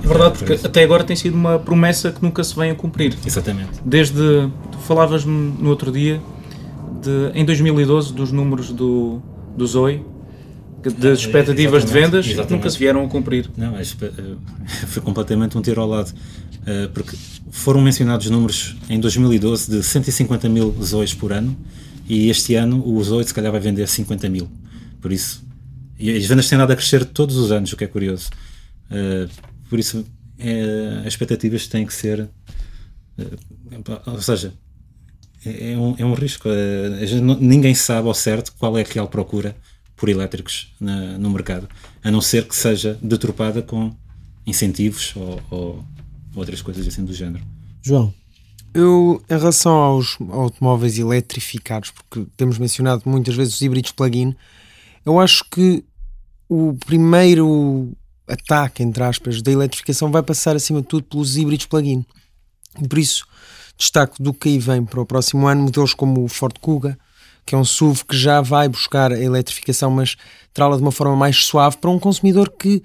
É 0.04 0.08
verdade, 0.08 0.38
porque 0.38 0.54
até 0.66 0.84
agora 0.84 1.04
tem 1.04 1.16
sido 1.16 1.36
uma 1.36 1.60
promessa 1.60 2.12
que 2.12 2.22
nunca 2.22 2.44
se 2.44 2.56
vem 2.56 2.72
a 2.72 2.76
cumprir. 2.76 3.16
Exatamente. 3.26 3.72
Desde, 3.84 4.50
tu 4.72 4.78
falavas-me 4.86 5.54
no 5.60 5.70
outro 5.70 5.92
dia 5.92 6.22
de, 7.06 7.32
em 7.34 7.46
2012 7.46 8.14
dos 8.14 8.32
números 8.32 8.72
do, 8.72 9.22
do 9.56 9.66
Zoe, 9.66 10.04
das 10.98 11.20
expectativas 11.20 11.86
de 11.86 11.92
vendas 11.92 12.26
exatamente. 12.26 12.52
nunca 12.52 12.70
se 12.70 12.78
vieram 12.78 13.04
a 13.04 13.08
cumprir. 13.08 13.50
Não, 13.58 13.72
mas 13.72 13.96
eh, 14.02 14.12
foi 14.88 15.02
completamente 15.02 15.58
um 15.58 15.62
tiro 15.62 15.82
ao 15.82 15.88
lado, 15.88 16.14
eh, 16.66 16.90
porque 16.94 17.16
foram 17.50 17.82
mencionados 17.82 18.30
números 18.30 18.76
em 18.90 19.00
2012 19.00 19.72
de 19.72 19.84
150 19.84 20.50
mil 20.50 20.76
Zoes 20.82 21.14
por 21.14 21.32
ano 21.32 21.58
e 22.08 22.30
este 22.30 22.56
ano 22.56 22.84
o 22.86 23.04
Zoe 23.04 23.24
se 23.24 23.34
calhar 23.34 23.52
vai 23.52 23.62
vender 23.62 23.88
50 23.88 24.30
mil. 24.30 24.48
Por 25.02 25.12
isso, 25.12 25.44
e 25.98 26.12
as 26.12 26.26
vendas 26.26 26.48
têm 26.50 26.58
dado 26.58 26.72
a 26.72 26.76
crescer 26.76 27.06
todos 27.06 27.38
os 27.38 27.52
anos, 27.52 27.72
o 27.74 27.78
que 27.78 27.84
é 27.84 27.88
curioso. 27.88 28.30
Eh, 28.92 29.28
por 29.70 29.80
isso, 29.80 30.06
é, 30.38 31.00
as 31.02 31.08
expectativas 31.08 31.68
têm 31.68 31.86
que 31.86 31.94
ser. 31.94 32.28
Ou 34.06 34.22
seja, 34.22 34.54
é, 35.46 35.74
é, 35.74 35.78
um, 35.78 35.96
é 35.98 36.06
um 36.06 36.14
risco. 36.14 36.50
É, 36.50 37.20
ninguém 37.40 37.76
sabe 37.76 38.08
ao 38.08 38.14
certo 38.14 38.54
qual 38.58 38.78
é 38.78 38.82
a 38.82 38.86
real 38.86 39.08
procura 39.08 39.56
por 39.96 40.10
elétricos 40.10 40.74
na, 40.80 41.18
no 41.18 41.30
mercado, 41.30 41.70
a 42.04 42.12
não 42.12 42.20
ser 42.20 42.48
que 42.48 42.56
seja 42.56 43.00
deturpada 43.02 43.62
com 43.62 43.96
incentivos 44.46 45.14
ou, 45.16 45.42
ou 45.50 45.86
outras 46.36 46.62
coisas 46.62 46.86
assim 46.88 47.06
do 47.06 47.14
género. 47.14 47.44
João. 47.82 48.14
Eu, 48.74 49.24
em 49.30 49.38
relação 49.38 49.74
aos 49.74 50.18
automóveis 50.32 51.00
eletrificados, 51.00 51.92
porque 51.92 52.30
temos 52.36 52.58
mencionado 52.58 53.04
muitas 53.06 53.34
vezes 53.34 53.56
os 53.56 53.62
híbridos 53.62 53.92
plug-in, 53.92 54.36
eu 55.06 55.18
acho 55.18 55.46
que 55.50 55.82
o 56.50 56.76
primeiro 56.86 57.94
ataque, 58.28 58.84
entre 58.84 59.02
aspas, 59.04 59.42
da 59.42 59.52
eletrificação 59.52 60.12
vai 60.12 60.22
passar 60.22 60.58
acima 60.58 60.82
de 60.82 60.88
tudo 60.88 61.04
pelos 61.04 61.38
híbridos 61.38 61.68
plug-in. 61.68 62.06
Por 62.90 63.00
isso, 63.00 63.26
Destaco 63.78 64.22
do 64.22 64.34
que 64.34 64.50
aí 64.50 64.60
vem 64.60 64.84
para 64.84 65.02
o 65.02 65.06
próximo 65.06 65.48
ano 65.48 65.64
modelos 65.64 65.94
como 65.94 66.24
o 66.24 66.28
Ford 66.28 66.58
Kuga, 66.60 66.98
que 67.46 67.54
é 67.54 67.58
um 67.58 67.66
SUV 67.66 68.06
que 68.06 68.18
já 68.18 68.42
vai 68.42 68.68
buscar 68.68 69.12
a 69.12 69.20
eletrificação, 69.20 69.92
mas 69.92 70.16
trá-la 70.54 70.76
de 70.78 70.82
uma 70.82 70.92
forma 70.92 71.16
mais 71.16 71.46
suave 71.46 71.78
para 71.78 71.90
um 71.90 72.00
consumidor 72.00 72.52
que 72.58 72.82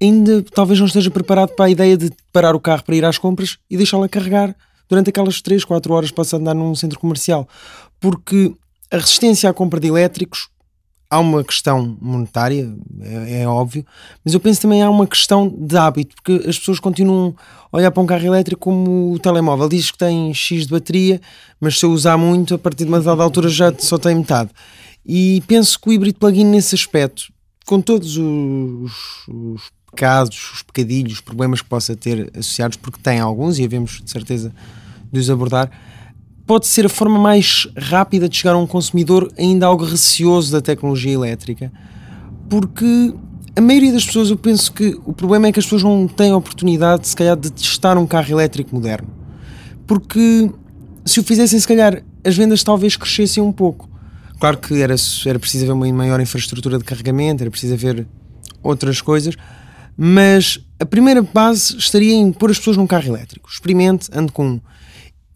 ainda 0.00 0.42
talvez 0.42 0.78
não 0.78 0.86
esteja 0.86 1.10
preparado 1.10 1.50
para 1.50 1.66
a 1.66 1.70
ideia 1.70 1.96
de 1.96 2.10
parar 2.32 2.54
o 2.54 2.60
carro 2.60 2.82
para 2.82 2.96
ir 2.96 3.04
às 3.04 3.18
compras 3.18 3.58
e 3.70 3.76
deixá-la 3.76 4.08
carregar 4.08 4.54
durante 4.88 5.10
aquelas 5.10 5.40
3, 5.40 5.64
4 5.64 5.92
horas 5.92 6.10
para 6.10 6.24
andar 6.36 6.54
num 6.54 6.74
centro 6.74 6.98
comercial. 6.98 7.48
Porque 8.00 8.54
a 8.90 8.96
resistência 8.96 9.48
à 9.50 9.54
compra 9.54 9.80
de 9.80 9.88
elétricos 9.88 10.48
há 11.10 11.18
uma 11.20 11.44
questão 11.44 11.96
monetária, 12.00 12.74
é, 13.00 13.42
é, 13.42 13.48
óbvio, 13.48 13.84
mas 14.24 14.34
eu 14.34 14.40
penso 14.40 14.62
também 14.62 14.82
há 14.82 14.90
uma 14.90 15.06
questão 15.06 15.48
de 15.48 15.76
hábito, 15.76 16.14
porque 16.16 16.48
as 16.48 16.58
pessoas 16.58 16.80
continuam 16.80 17.34
a 17.72 17.76
olhar 17.76 17.90
para 17.90 18.02
um 18.02 18.06
carro 18.06 18.26
elétrico 18.26 18.62
como 18.62 19.12
o 19.12 19.18
telemóvel. 19.18 19.68
Diz 19.68 19.90
que 19.90 19.98
tem 19.98 20.32
X 20.34 20.66
de 20.66 20.72
bateria, 20.72 21.20
mas 21.60 21.78
se 21.78 21.86
eu 21.86 21.90
usar 21.90 22.16
muito, 22.16 22.54
a 22.54 22.58
partir 22.58 22.84
de 22.84 22.90
uma 22.90 23.00
dada 23.00 23.22
altura 23.22 23.48
já 23.48 23.72
só 23.78 23.98
tem 23.98 24.14
metade. 24.14 24.50
E 25.04 25.42
penso 25.46 25.80
que 25.80 25.88
o 25.88 25.92
híbrido 25.92 26.18
plug-in 26.18 26.44
nesse 26.44 26.74
aspecto, 26.74 27.32
com 27.64 27.80
todos 27.80 28.16
os, 28.16 28.92
os 29.28 29.70
pecados, 29.90 30.52
os 30.54 30.62
pecadilhos, 30.62 31.14
os 31.14 31.20
problemas 31.20 31.62
que 31.62 31.68
possa 31.68 31.94
ter 31.94 32.30
associados, 32.36 32.76
porque 32.76 33.00
tem 33.00 33.20
alguns 33.20 33.58
e 33.58 33.64
havemos 33.64 34.02
de 34.02 34.10
certeza 34.10 34.52
de 35.12 35.20
os 35.20 35.30
abordar, 35.30 35.70
pode 36.46 36.66
ser 36.66 36.86
a 36.86 36.88
forma 36.88 37.18
mais 37.18 37.66
rápida 37.76 38.28
de 38.28 38.36
chegar 38.36 38.54
a 38.54 38.58
um 38.58 38.66
consumidor 38.66 39.30
ainda 39.36 39.66
algo 39.66 39.84
receoso 39.84 40.52
da 40.52 40.60
tecnologia 40.60 41.12
elétrica. 41.12 41.72
Porque 42.48 43.12
a 43.56 43.60
maioria 43.60 43.92
das 43.92 44.04
pessoas, 44.04 44.30
eu 44.30 44.36
penso 44.36 44.72
que 44.72 44.98
o 45.04 45.12
problema 45.12 45.48
é 45.48 45.52
que 45.52 45.58
as 45.58 45.64
pessoas 45.64 45.82
não 45.82 46.06
têm 46.06 46.30
a 46.30 46.36
oportunidade, 46.36 47.08
se 47.08 47.16
calhar, 47.16 47.36
de 47.36 47.50
testar 47.50 47.98
um 47.98 48.06
carro 48.06 48.30
elétrico 48.30 48.74
moderno. 48.74 49.08
Porque 49.86 50.50
se 51.04 51.18
o 51.18 51.24
fizessem, 51.24 51.58
se 51.58 51.66
calhar, 51.66 52.02
as 52.24 52.36
vendas 52.36 52.62
talvez 52.62 52.96
crescessem 52.96 53.42
um 53.42 53.52
pouco. 53.52 53.88
Claro 54.38 54.58
que 54.58 54.80
era, 54.80 54.94
era 55.24 55.38
preciso 55.38 55.64
haver 55.64 55.72
uma 55.72 55.90
maior 55.92 56.20
infraestrutura 56.20 56.78
de 56.78 56.84
carregamento, 56.84 57.42
era 57.42 57.50
preciso 57.50 57.74
haver 57.74 58.06
outras 58.62 59.00
coisas, 59.00 59.34
mas 59.96 60.60
a 60.78 60.84
primeira 60.84 61.22
base 61.22 61.76
estaria 61.76 62.14
em 62.14 62.30
pôr 62.32 62.50
as 62.50 62.58
pessoas 62.58 62.76
num 62.76 62.86
carro 62.86 63.06
elétrico. 63.06 63.48
Experimente, 63.48 64.10
ande 64.12 64.30
com 64.30 64.46
um. 64.46 64.60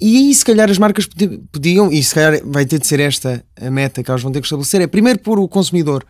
E 0.01 0.17
aí, 0.17 0.35
se 0.35 0.45
calhar, 0.45 0.71
as 0.71 0.79
marcas 0.79 1.07
podiam, 1.53 1.93
e 1.93 2.03
se 2.03 2.15
calhar 2.15 2.41
vai 2.45 2.65
ter 2.65 2.79
de 2.79 2.87
ser 2.87 3.01
esta 3.01 3.45
a 3.61 3.71
meta 3.71 4.03
que 4.03 4.11
elas 4.11 4.23
vão 4.23 4.33
ter 4.33 4.41
que 4.41 4.47
estabelecer: 4.47 4.81
é 4.81 4.87
primeiro 4.87 5.19
pôr 5.19 5.39
o 5.39 5.47
consumidor 5.47 6.07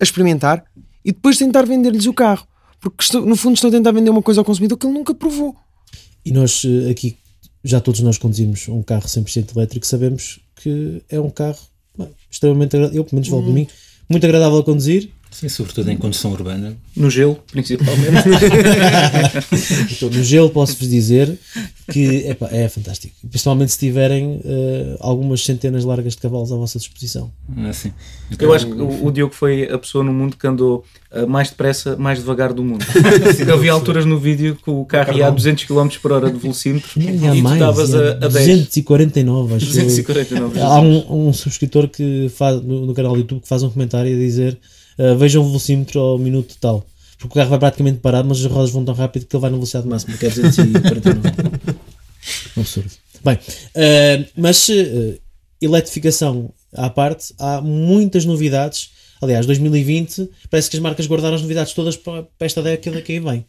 a 0.00 0.04
experimentar 0.04 0.64
e 1.04 1.12
depois 1.12 1.36
tentar 1.36 1.66
vender-lhes 1.66 2.06
o 2.06 2.12
carro. 2.12 2.46
Porque 2.80 3.04
no 3.18 3.36
fundo 3.36 3.54
estão 3.54 3.68
a 3.68 3.72
tentar 3.72 3.92
vender 3.92 4.10
uma 4.10 4.22
coisa 4.22 4.40
ao 4.40 4.44
consumidor 4.44 4.78
que 4.78 4.86
ele 4.86 4.94
nunca 4.94 5.14
provou. 5.14 5.56
E 6.24 6.32
nós 6.32 6.64
eh, 6.64 6.90
aqui, 6.90 7.16
já 7.62 7.80
todos 7.80 8.00
nós 8.00 8.18
conduzimos 8.18 8.68
um 8.68 8.82
carro 8.82 9.06
100% 9.06 9.56
elétrico, 9.56 9.86
sabemos 9.86 10.40
que 10.56 11.02
é 11.08 11.20
um 11.20 11.30
carro 11.30 11.58
extremamente 12.30 12.76
agradável. 12.76 13.00
Eu, 13.00 13.04
pelo 13.04 13.16
menos, 13.16 13.28
falo 13.28 13.42
hum. 13.42 13.44
para 13.44 13.54
mim, 13.54 13.66
muito 14.08 14.24
agradável 14.24 14.58
a 14.58 14.64
conduzir 14.64 15.10
Sim, 15.32 15.48
sobretudo 15.48 15.90
em 15.90 15.96
condução 15.96 16.30
urbana. 16.30 16.76
No 16.94 17.10
gelo, 17.10 17.38
principalmente. 17.50 18.02
Então, 19.90 20.10
no 20.10 20.22
gelo 20.22 20.50
posso-vos 20.50 20.88
dizer 20.88 21.38
que 21.90 22.28
epá, 22.28 22.48
é 22.50 22.68
fantástico. 22.68 23.14
Principalmente 23.28 23.72
se 23.72 23.78
tiverem 23.78 24.40
eh, 24.44 24.96
algumas 25.00 25.44
centenas 25.44 25.84
largas 25.84 26.14
de 26.14 26.20
cavalos 26.20 26.52
à 26.52 26.56
vossa 26.56 26.78
disposição. 26.78 27.30
Assim. 27.68 27.92
Eu 28.38 28.52
acho 28.52 28.66
que 28.66 28.72
o, 28.72 29.06
o 29.06 29.10
Diogo 29.10 29.34
foi 29.34 29.64
a 29.70 29.78
pessoa 29.78 30.04
no 30.04 30.12
mundo 30.12 30.36
que 30.36 30.46
andou 30.46 30.84
uh, 31.10 31.26
mais 31.26 31.50
depressa, 31.50 31.96
mais 31.96 32.18
devagar 32.18 32.52
do 32.52 32.62
mundo. 32.62 32.84
Eu 33.46 33.58
vi 33.58 33.68
alturas 33.68 34.04
no 34.04 34.18
vídeo 34.18 34.56
que 34.62 34.70
o 34.70 34.84
carro 34.84 35.16
ia 35.16 35.26
a 35.26 35.30
200 35.30 35.64
km 35.64 35.88
por 36.00 36.12
hora 36.12 36.30
de 36.30 36.38
velocímetro 36.38 36.90
E 37.00 37.08
há 37.08 37.34
e 37.34 37.38
tu 37.38 37.42
mais, 37.42 37.60
estavas 37.60 37.90
e 37.90 37.96
há 37.96 37.98
a, 37.98 38.10
a 38.12 38.28
10. 38.28 38.30
249, 38.66 39.54
acho 39.54 39.66
eu. 39.78 39.84
249. 39.84 40.60
Há 40.60 40.80
um, 40.80 41.28
um 41.28 41.32
subscritor 41.32 41.88
que 41.88 42.30
faz, 42.34 42.62
no, 42.62 42.86
no 42.86 42.94
canal 42.94 43.12
do 43.12 43.18
YouTube 43.18 43.40
que 43.40 43.48
faz 43.48 43.62
um 43.62 43.70
comentário 43.70 44.14
a 44.14 44.18
dizer 44.18 44.58
uh, 44.98 45.16
vejam 45.16 45.42
o 45.42 45.46
velocímetro 45.46 46.00
ao 46.00 46.18
minuto 46.18 46.56
tal. 46.60 46.86
Porque 47.18 47.38
o 47.38 47.40
carro 47.40 47.50
vai 47.50 47.58
praticamente 47.58 48.00
parado, 48.00 48.28
mas 48.28 48.38
as 48.38 48.50
rodas 48.50 48.70
vão 48.70 48.84
tão 48.84 48.94
rápido 48.94 49.26
que 49.26 49.36
ele 49.36 49.40
vai 49.40 49.50
na 49.50 49.56
velocidade 49.56 49.86
máxima, 49.86 50.16
que 50.16 50.26
é 50.26 50.30
249. 50.30 51.20
um 52.56 52.60
absurdo. 52.60 52.90
Bem, 53.24 53.36
uh, 53.36 54.28
mas 54.36 54.68
uh, 54.68 55.18
eletrificação 55.60 56.52
à 56.74 56.90
parte, 56.90 57.32
há 57.38 57.60
muitas 57.60 58.24
novidades. 58.24 58.90
Aliás, 59.20 59.46
2020 59.46 60.28
parece 60.50 60.68
que 60.68 60.76
as 60.76 60.82
marcas 60.82 61.06
guardaram 61.06 61.36
as 61.36 61.42
novidades 61.42 61.72
todas 61.72 61.96
para, 61.96 62.24
para 62.24 62.46
esta 62.46 62.60
década 62.60 63.00
que 63.00 63.12
aí 63.12 63.20
vem. 63.20 63.44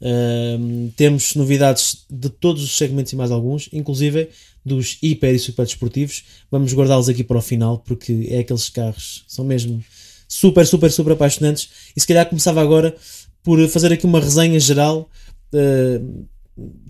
Uh, 0.00 0.92
temos 0.96 1.34
novidades 1.34 2.04
de 2.08 2.28
todos 2.28 2.62
os 2.62 2.76
segmentos 2.76 3.12
e 3.12 3.16
mais 3.16 3.32
alguns, 3.32 3.68
inclusive 3.72 4.28
dos 4.64 4.98
hiper 5.02 5.34
e 5.34 5.38
super 5.38 5.64
desportivos. 5.64 6.22
Vamos 6.50 6.72
guardá-los 6.72 7.08
aqui 7.08 7.24
para 7.24 7.38
o 7.38 7.42
final 7.42 7.78
porque 7.78 8.28
é 8.30 8.40
aqueles 8.40 8.68
carros 8.68 9.24
são 9.26 9.44
mesmo 9.44 9.82
super, 10.28 10.66
super, 10.66 10.90
super 10.90 11.12
apaixonantes. 11.12 11.68
E 11.96 12.00
se 12.00 12.06
calhar 12.06 12.28
começava 12.28 12.60
agora 12.60 12.96
por 13.42 13.66
fazer 13.68 13.92
aqui 13.92 14.06
uma 14.06 14.20
resenha 14.20 14.58
geral, 14.58 15.08
uh, 15.52 16.26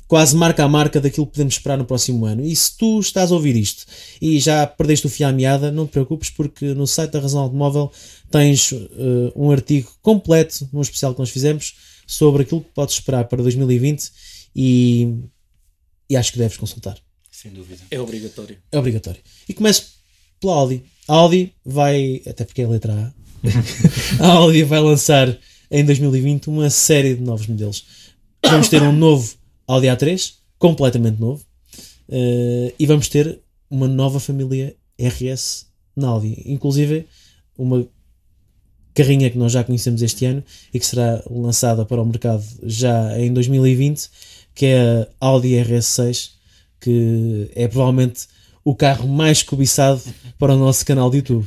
quase 0.07 0.37
marca 0.37 0.65
a 0.65 0.69
marca 0.69 1.01
daquilo 1.01 1.27
que 1.27 1.33
podemos 1.33 1.55
esperar 1.55 1.77
no 1.77 1.85
próximo 1.85 2.25
ano. 2.25 2.45
E 2.45 2.55
se 2.55 2.77
tu 2.77 3.01
estás 3.01 3.33
a 3.33 3.35
ouvir 3.35 3.57
isto 3.57 3.85
e 4.21 4.39
já 4.39 4.67
perdeste 4.67 5.07
o 5.07 5.11
fio 5.11 5.27
à 5.27 5.33
meada, 5.33 5.73
não 5.73 5.87
te 5.87 5.91
preocupes 5.91 6.31
porque 6.31 6.75
no 6.75 6.87
site 6.87 7.13
da 7.13 7.21
Razão 7.21 7.43
Automóvel 7.43 7.91
tens 8.31 8.73
uh, 8.73 9.33
um 9.35 9.51
artigo 9.51 9.91
completo, 10.01 10.69
num 10.73 10.81
especial 10.81 11.13
que 11.13 11.21
nós 11.21 11.31
fizemos, 11.31 11.75
sobre 12.07 12.43
aquilo 12.43 12.63
que 12.63 12.71
podes 12.73 12.95
esperar 12.95 13.25
para 13.25 13.43
2020 13.43 14.11
e, 14.55 15.15
e 16.09 16.17
acho 16.17 16.33
que 16.33 16.39
deves 16.39 16.57
consultar. 16.57 16.97
Sem 17.31 17.51
dúvida. 17.51 17.83
É 17.91 18.01
obrigatório. 18.01 18.57
É 18.71 18.79
obrigatório. 18.79 19.21
E 19.49 19.53
começo 19.53 19.97
pela 20.41 20.55
Audi. 20.55 20.85
A 21.09 21.15
Audi 21.15 21.53
vai, 21.65 22.23
até 22.27 22.45
porque 22.45 22.63
é 22.63 22.65
a 22.65 22.69
letra 22.69 22.93
A, 22.95 23.26
a 24.21 24.29
Audi 24.29 24.63
vai 24.63 24.81
lançar 24.81 25.37
em 25.71 25.85
2020 25.85 26.49
uma 26.49 26.71
série 26.71 27.15
de 27.15 27.23
novos 27.23 27.47
modelos. 27.47 27.85
Vamos 28.45 28.69
ter 28.69 28.83
um 28.83 28.93
novo 28.93 29.35
Audi 29.67 29.87
A3, 29.87 30.35
completamente 30.59 31.21
novo, 31.21 31.45
uh, 32.09 32.73
e 32.79 32.87
vamos 32.87 33.09
ter 33.09 33.41
uma 33.71 33.89
nova 33.89 34.21
família 34.21 34.75
RS 34.99 35.67
na 35.95 36.09
Audi, 36.09 36.43
inclusive 36.47 37.07
uma 37.59 37.87
carrinha 38.95 39.29
que 39.31 39.37
nós 39.37 39.53
já 39.53 39.63
conhecemos 39.63 40.01
este 40.01 40.25
ano 40.25 40.43
e 40.73 40.79
que 40.79 40.87
será 40.87 41.23
lançada 41.31 41.85
para 41.85 42.01
o 42.01 42.07
mercado 42.07 42.45
já 42.63 43.19
em 43.19 43.33
2020, 43.33 44.09
que 44.55 44.67
é 44.67 45.09
a 45.21 45.27
Audi 45.27 45.51
RS6, 45.51 46.31
que 46.81 47.51
é 47.55 47.69
provavelmente 47.69 48.27
o 48.65 48.75
carro 48.75 49.07
mais 49.07 49.43
cobiçado 49.43 50.01
para 50.39 50.55
o 50.55 50.59
nosso 50.59 50.85
canal 50.85 51.11
de 51.11 51.19
YouTube. 51.19 51.47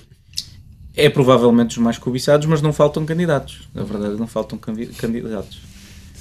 É 0.95 1.09
provavelmente 1.09 1.71
os 1.71 1.77
mais 1.77 1.97
cobiçados, 1.97 2.45
mas 2.47 2.61
não 2.61 2.73
faltam 2.73 3.05
candidatos. 3.05 3.67
Na 3.73 3.83
verdade, 3.83 4.15
não 4.15 4.27
faltam 4.27 4.57
candidatos. 4.57 5.59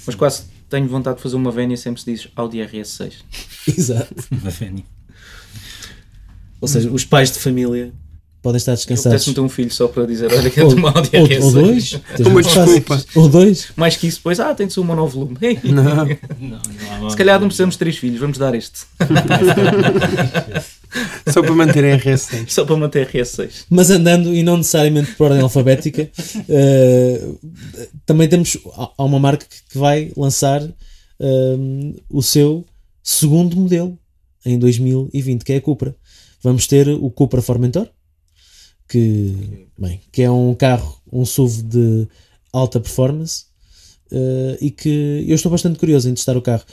Mas 0.06 0.14
quase 0.14 0.44
tenho 0.68 0.86
vontade 0.86 1.16
de 1.16 1.22
fazer 1.22 1.36
uma 1.36 1.50
vénia 1.50 1.76
sempre 1.76 2.00
se 2.02 2.10
diz 2.12 2.28
Audi 2.36 2.58
RS6. 2.58 3.12
Exato. 3.76 4.14
Uma 4.30 4.50
Feni. 4.50 4.84
Ou 6.60 6.68
seja, 6.68 6.90
os 6.90 7.04
pais 7.04 7.30
de 7.30 7.38
família 7.38 7.92
podem 8.42 8.56
estar 8.58 8.72
Eu 8.72 8.76
descansados. 8.76 9.06
apetece-me 9.06 9.34
ter 9.34 9.40
um 9.40 9.48
filho 9.48 9.70
só 9.70 9.88
para 9.88 10.06
dizer, 10.06 10.32
olha 10.32 10.50
que 10.50 10.60
é 10.60 10.64
uma 10.64 10.90
Audi 10.90 11.10
ou, 11.16 11.26
RS6. 11.26 11.42
ou 11.42 11.52
dois. 11.52 12.00
Uma 12.20 12.42
desculpa. 12.42 13.04
Ou 13.14 13.28
dois. 13.28 13.68
Mais 13.76 13.96
que 13.96 14.06
isso, 14.06 14.18
depois, 14.18 14.38
ah, 14.40 14.54
tem 14.54 14.66
de 14.66 14.72
ser 14.72 14.80
um 14.80 14.84
monovolume. 14.84 15.36
Não. 15.64 15.82
Não, 15.84 16.04
não 17.00 17.06
há 17.06 17.10
Se 17.10 17.16
calhar 17.16 17.40
não 17.40 17.48
precisamos 17.48 17.74
de 17.74 17.78
três 17.78 17.96
filhos, 17.96 18.20
vamos 18.20 18.38
dar 18.38 18.54
este. 18.54 18.86
Só 21.32 21.42
para 21.42 21.54
manter 21.54 21.84
a 21.84 21.98
RS6. 21.98 22.48
Só 22.48 22.64
para 22.64 22.76
manter 22.76 23.08
RS6. 23.08 23.66
Mas 23.70 23.90
andando 23.90 24.34
e 24.34 24.42
não 24.42 24.56
necessariamente 24.56 25.12
por 25.12 25.24
ordem 25.24 25.42
alfabética, 25.42 26.10
eh, 26.48 27.28
também 28.06 28.28
temos. 28.28 28.56
Há 28.96 29.04
uma 29.04 29.18
marca 29.18 29.46
que- 29.46 29.78
vai 29.78 30.12
lançar 30.16 30.62
ehm, 31.20 31.94
o 32.08 32.22
seu 32.22 32.64
segundo 33.02 33.56
modelo 33.56 33.98
em 34.44 34.58
2020, 34.58 35.44
que 35.44 35.52
é 35.52 35.56
a 35.56 35.60
Cupra. 35.60 35.94
Vamos 36.42 36.66
ter 36.66 36.88
o 36.88 37.10
Cupra 37.10 37.42
Formentor, 37.42 37.88
que, 38.88 39.66
bem, 39.78 40.00
que 40.10 40.22
é 40.22 40.30
um 40.30 40.54
carro, 40.54 41.00
um 41.12 41.24
SUV 41.24 41.62
de 41.62 42.08
alta 42.52 42.80
performance 42.80 43.44
eh, 44.10 44.58
e 44.60 44.70
que 44.70 45.24
eu 45.28 45.34
estou 45.34 45.50
bastante 45.50 45.78
curioso 45.78 46.08
em 46.08 46.14
testar 46.14 46.36
o 46.36 46.42
carro. 46.42 46.64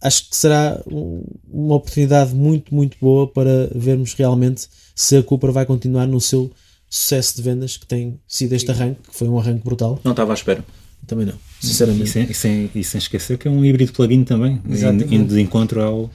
Acho 0.00 0.30
que 0.30 0.36
será 0.36 0.80
um- 0.86 1.24
uma 1.50 1.74
oportunidade 1.74 2.34
muito, 2.34 2.72
muito 2.74 2.96
boa 3.00 3.26
para 3.26 3.68
vermos 3.74 4.14
realmente 4.14 4.66
se 4.94 5.16
a 5.16 5.22
Cupra 5.22 5.50
vai 5.50 5.66
continuar 5.66 6.06
no 6.06 6.20
seu 6.20 6.50
sucesso 6.88 7.36
de 7.36 7.42
vendas 7.42 7.76
que 7.76 7.86
tem 7.86 8.18
sido 8.26 8.52
este 8.54 8.70
arranque, 8.70 9.00
que 9.10 9.16
foi 9.16 9.28
um 9.28 9.38
arranque 9.38 9.64
brutal. 9.64 10.00
Não 10.04 10.12
estava 10.12 10.32
à 10.32 10.34
espera. 10.34 10.64
Também 11.06 11.26
não, 11.26 11.34
E 11.62 11.66
sinceramente. 11.66 12.10
sem, 12.10 12.24
e 12.30 12.34
sem- 12.34 12.70
e 12.74 12.84
sem 12.84 12.98
esquecer 12.98 13.38
que 13.38 13.48
é 13.48 13.50
um 13.50 13.64
híbrido 13.64 13.92
plug-in 13.92 14.24
também, 14.24 14.60
Exatamente. 14.68 15.14
indo 15.14 15.34
de 15.34 15.40
encontro 15.40 15.80
ao, 15.82 16.10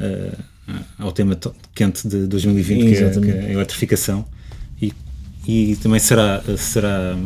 eh, 0.00 0.32
ao 0.98 1.12
tema 1.12 1.34
to- 1.36 1.54
quente 1.74 2.06
de 2.08 2.26
2020, 2.26 2.80
que 2.80 2.94
é, 2.94 3.10
que 3.20 3.30
é 3.30 3.46
a 3.46 3.52
eletrificação. 3.52 4.24
E, 4.80 4.92
e 5.46 5.76
também 5.76 5.98
será, 6.00 6.42
será 6.58 7.16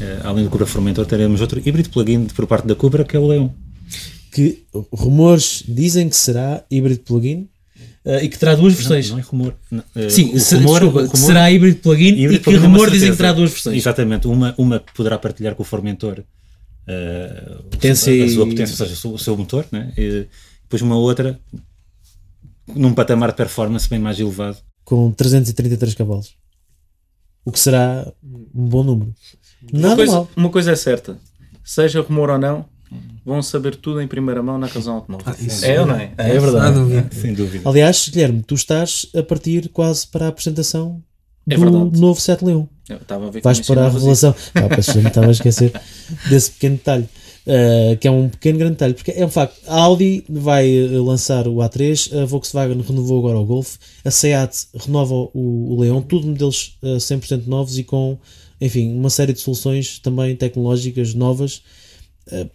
eh, 0.00 0.20
além 0.24 0.44
do 0.44 0.50
Cupra 0.50 0.66
Formentor, 0.66 1.04
teremos 1.06 1.40
outro 1.40 1.60
híbrido 1.64 1.90
plug-in 1.90 2.26
por 2.26 2.46
parte 2.46 2.66
da 2.66 2.74
Cupra, 2.74 3.04
que 3.04 3.16
é 3.16 3.18
o 3.20 3.26
Leão. 3.26 3.52
Que 4.32 4.64
rumores 4.92 5.62
dizem 5.68 6.08
que 6.08 6.16
será 6.16 6.64
híbrido 6.70 7.00
plug-in 7.00 7.48
eh, 8.04 8.24
e 8.24 8.28
que 8.28 8.38
terá 8.38 8.54
duas 8.54 8.72
versões. 8.74 9.08
Não, 9.10 9.16
não 9.16 9.22
é 9.22 9.26
rumor. 9.26 9.54
não, 9.70 9.84
eh, 9.94 10.08
Sim, 10.08 10.38
se- 10.38 10.56
rumor- 10.56 10.80
desculpa, 10.80 11.00
rumor- 11.02 11.16
será 11.16 11.50
híbrido 11.52 11.76
plug-in 11.80 12.14
e 12.24 12.28
que 12.28 12.38
plug-in, 12.38 12.60
rumor 12.62 12.78
uma 12.88 12.90
dizem 12.90 13.10
que 13.10 13.16
terá 13.18 13.32
duas 13.32 13.50
versões. 13.50 13.76
Exatamente, 13.76 14.26
uma, 14.26 14.54
uma 14.56 14.80
que 14.80 14.92
poderá 14.94 15.18
partilhar 15.18 15.54
com 15.54 15.62
o 15.62 15.66
Formentor 15.66 16.24
o- 16.88 17.62
Potência 17.70 18.12
a, 18.22 18.26
a 18.26 18.28
sua 18.30 18.46
e- 18.46 18.50
potência, 18.50 18.72
ou 18.72 18.76
seja, 18.78 18.92
o 18.92 18.96
seu, 18.96 19.12
o 19.12 19.18
seu 19.18 19.36
motor, 19.36 19.66
né? 19.70 19.92
e 19.96 20.26
depois 20.62 20.82
uma 20.82 20.96
outra 20.96 21.38
num 22.66 22.94
patamar 22.94 23.30
de 23.30 23.36
performance 23.36 23.88
bem 23.88 23.98
mais 23.98 24.18
elevado. 24.18 24.56
Com 24.84 25.10
333 25.12 25.94
cavalos. 25.94 26.34
O 27.44 27.52
que 27.52 27.60
será 27.60 28.10
um 28.22 28.66
bom 28.66 28.82
número. 28.82 29.14
Uma 29.72 29.80
Nada 29.80 29.96
coisa, 29.96 30.12
mal. 30.12 30.30
uma 30.36 30.48
coisa 30.50 30.72
é 30.72 30.76
certa: 30.76 31.18
seja 31.64 32.00
rumor 32.00 32.30
ou 32.30 32.38
não, 32.38 32.64
vão 33.24 33.42
saber 33.42 33.76
tudo 33.76 34.00
em 34.00 34.06
primeira 34.06 34.42
mão 34.42 34.58
na 34.58 34.66
razão 34.66 34.96
automóvel. 34.96 35.34
isso 35.40 35.64
é 35.64 35.80
ou 35.80 35.86
não 35.86 35.94
é? 35.94 36.12
É 36.18 36.36
há 36.36 36.40
verdade. 36.40 36.74
dúvida. 36.78 37.08
Sem 37.12 37.34
dúvida. 37.34 37.68
Aliás, 37.68 38.08
Guilherme, 38.08 38.42
tu 38.42 38.54
estás 38.54 39.06
a 39.16 39.22
partir 39.22 39.68
quase 39.68 40.06
para 40.06 40.26
a 40.26 40.28
apresentação 40.28 41.02
É 41.48 41.54
do 41.54 41.60
verdade. 41.60 42.00
novo 42.00 42.20
7 42.20 42.44
Leão. 42.44 42.68
Estava 42.88 43.26
a 43.26 43.30
ver 43.30 43.38
que 43.38 43.44
Vais 43.44 43.60
para 43.60 43.86
a 43.86 43.88
revelação. 43.88 44.34
Ah, 44.54 44.80
estava 45.06 45.28
a 45.28 45.30
esquecer 45.30 45.72
desse 46.28 46.50
pequeno 46.52 46.76
detalhe. 46.76 47.08
Uh, 47.44 47.96
que 47.96 48.06
é 48.06 48.10
um 48.10 48.28
pequeno 48.28 48.56
grande 48.56 48.74
detalhe, 48.74 48.94
porque 48.94 49.10
é 49.10 49.26
um 49.26 49.28
facto. 49.28 49.58
A 49.66 49.74
Audi 49.80 50.24
vai 50.28 50.70
uh, 50.84 51.02
lançar 51.02 51.48
o 51.48 51.56
A3, 51.56 52.22
a 52.22 52.24
Volkswagen 52.24 52.80
renovou 52.80 53.18
agora 53.18 53.36
o 53.36 53.44
Golf, 53.44 53.78
a 54.04 54.12
Seat 54.12 54.68
renova 54.76 55.12
o, 55.12 55.30
o 55.34 55.80
Leon, 55.80 56.02
tudo 56.02 56.28
modelos 56.28 56.78
uh, 56.84 56.98
100% 56.98 57.48
novos 57.48 57.76
e 57.78 57.82
com, 57.82 58.16
enfim, 58.60 58.94
uma 58.94 59.10
série 59.10 59.32
de 59.32 59.40
soluções 59.40 59.98
também 59.98 60.36
tecnológicas 60.36 61.14
novas. 61.14 61.62
Uh, 62.30 62.48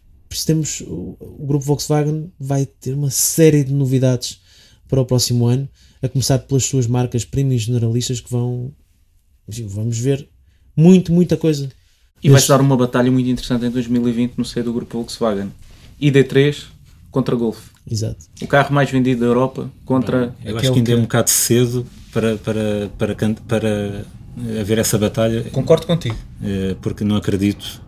temos 0.46 0.82
o, 0.82 1.18
o 1.20 1.46
grupo 1.48 1.66
Volkswagen 1.66 2.32
vai 2.40 2.66
ter 2.66 2.94
uma 2.94 3.10
série 3.10 3.64
de 3.64 3.74
novidades 3.74 4.40
para 4.88 5.02
o 5.02 5.06
próximo 5.06 5.46
ano, 5.48 5.68
a 6.02 6.08
começar 6.08 6.40
pelas 6.40 6.64
suas 6.66 6.88
marcas 6.88 7.26
premium 7.26 7.58
generalistas 7.58 8.20
que 8.22 8.30
vão, 8.32 8.72
enfim, 9.48 9.66
vamos 9.68 9.98
ver 9.98 10.28
muito, 10.76 11.12
muita 11.12 11.36
coisa. 11.38 11.70
E 12.24 12.30
vai-se 12.30 12.44
Este- 12.46 12.50
dar 12.50 12.62
uma 12.62 12.76
batalha 12.78 13.12
muito 13.12 13.30
interessante 13.30 13.66
em 13.66 13.70
2020 13.72 14.34
no 14.38 14.46
seio 14.46 14.66
do 14.66 14.74
grupo 14.74 14.98
Volkswagen. 14.98 15.52
ID3 16.02 16.66
contra 17.12 17.36
Golf. 17.36 17.70
Exato. 17.90 18.26
O 18.42 18.48
carro 18.48 18.74
mais 18.74 18.90
vendido 18.92 19.22
da 19.22 19.28
Europa 19.28 19.72
contra. 19.86 20.36
Eu 20.44 20.58
acho 20.58 20.72
que 20.72 20.78
ainda 20.80 20.92
é 20.92 20.96
um 20.96 21.02
bocado 21.04 21.30
cedo 21.30 21.86
para, 22.12 22.38
para, 22.38 22.90
para, 22.98 23.16
can- 23.16 23.34
para 23.34 24.06
haver 24.60 24.78
essa 24.78 24.98
batalha, 24.98 25.44
Concordo 25.52 25.88
contigo. 25.88 26.16
eh, 26.44 26.76
porque 26.82 27.04
não 27.04 27.16
acredito, 27.16 27.82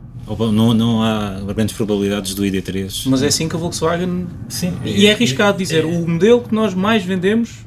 não, 0.52 0.74
não 0.74 1.04
há 1.04 1.40
grandes 1.54 1.76
probabilidades 1.76 2.34
do 2.34 2.44
ID3. 2.44 3.04
Mas 3.08 3.22
é 3.24 3.28
assim 3.28 3.48
que 3.48 3.56
a 3.56 3.60
Volkswagen. 3.60 4.28
Sim, 4.48 4.74
E 4.84 5.08
é 5.08 5.14
arriscado 5.14 5.58
dizer: 5.58 5.86
o 5.86 6.08
modelo 6.08 6.42
que 6.42 6.54
nós 6.54 6.74
mais 6.74 7.04
vendemos, 7.04 7.66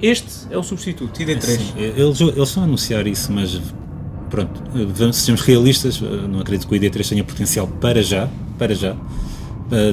este 0.00 0.28
é 0.50 0.58
o 0.58 0.62
substituto, 0.62 1.18
ID3. 1.20 1.40
Sim, 1.40 1.72
eles, 1.76 2.20
eles 2.20 2.52
vão 2.52 2.64
anunciar 2.64 3.06
isso, 3.06 3.32
mas 3.32 3.60
pronto, 4.30 4.62
sejamos 5.12 5.42
realistas, 5.42 6.00
não 6.00 6.40
acredito 6.40 6.66
que 6.68 6.74
o 6.74 6.78
ID3 6.78 7.08
tenha 7.08 7.24
potencial 7.24 7.66
para 7.66 8.02
já, 8.02 8.28
para 8.58 8.74
já, 8.74 8.96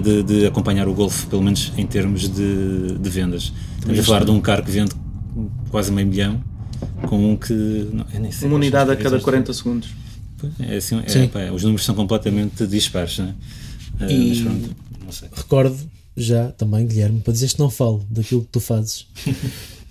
de, 0.02 0.24
de 0.24 0.46
acompanhar 0.46 0.88
o 0.88 0.94
Golf, 0.94 1.26
pelo 1.26 1.42
menos 1.42 1.72
em 1.78 1.86
termos 1.86 2.28
de, 2.28 2.98
de 2.98 3.10
vendas. 3.10 3.54
Estamos 3.78 4.00
a 4.00 4.04
falar 4.04 4.26
de 4.26 4.32
um 4.32 4.42
carro 4.42 4.64
que 4.64 4.72
vende 4.72 4.92
quase 5.70 5.92
meio 5.92 6.08
milhão, 6.08 6.42
com 7.08 7.32
um 7.32 7.36
que. 7.36 7.54
Não, 7.54 8.06
sei, 8.32 8.48
Uma 8.48 8.58
unidade 8.58 8.92
a 8.92 8.96
cada 8.96 9.20
40 9.20 9.54
segundos. 9.54 9.90
É 10.60 10.78
assim, 10.78 11.02
é, 11.06 11.28
pá, 11.28 11.52
os 11.52 11.64
números 11.64 11.86
são 11.86 11.96
completamente 11.96 12.66
dispares, 12.68 13.20
né? 13.20 13.36
E 14.10 14.40
uh, 14.40 14.44
pronto, 14.44 14.76
não 15.06 15.12
sei. 15.12 15.30
recordo 15.32 15.78
já 16.16 16.52
também, 16.52 16.86
Guilherme, 16.88 17.22
para 17.22 17.34
dizer 17.34 17.50
que 17.50 17.60
não 17.60 17.70
falo 17.70 18.06
daquilo 18.10 18.42
que 18.42 18.50
tu 18.50 18.60
fazes. 18.60 19.08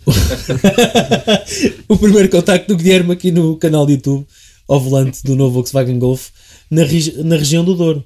o 1.89 1.97
primeiro 1.97 2.29
contacto 2.29 2.69
do 2.69 2.77
Guilherme 2.77 3.13
aqui 3.13 3.31
no 3.31 3.57
canal 3.57 3.87
de 3.87 3.93
YouTube 3.93 4.27
ao 4.67 4.81
volante 4.81 5.23
do 5.25 5.37
novo 5.37 5.55
Volkswagen 5.55 5.99
Golf 5.99 6.29
na, 6.71 6.85
regi 6.85 7.23
na 7.23 7.37
região 7.37 7.65
do 7.65 7.75
Douro. 7.75 8.05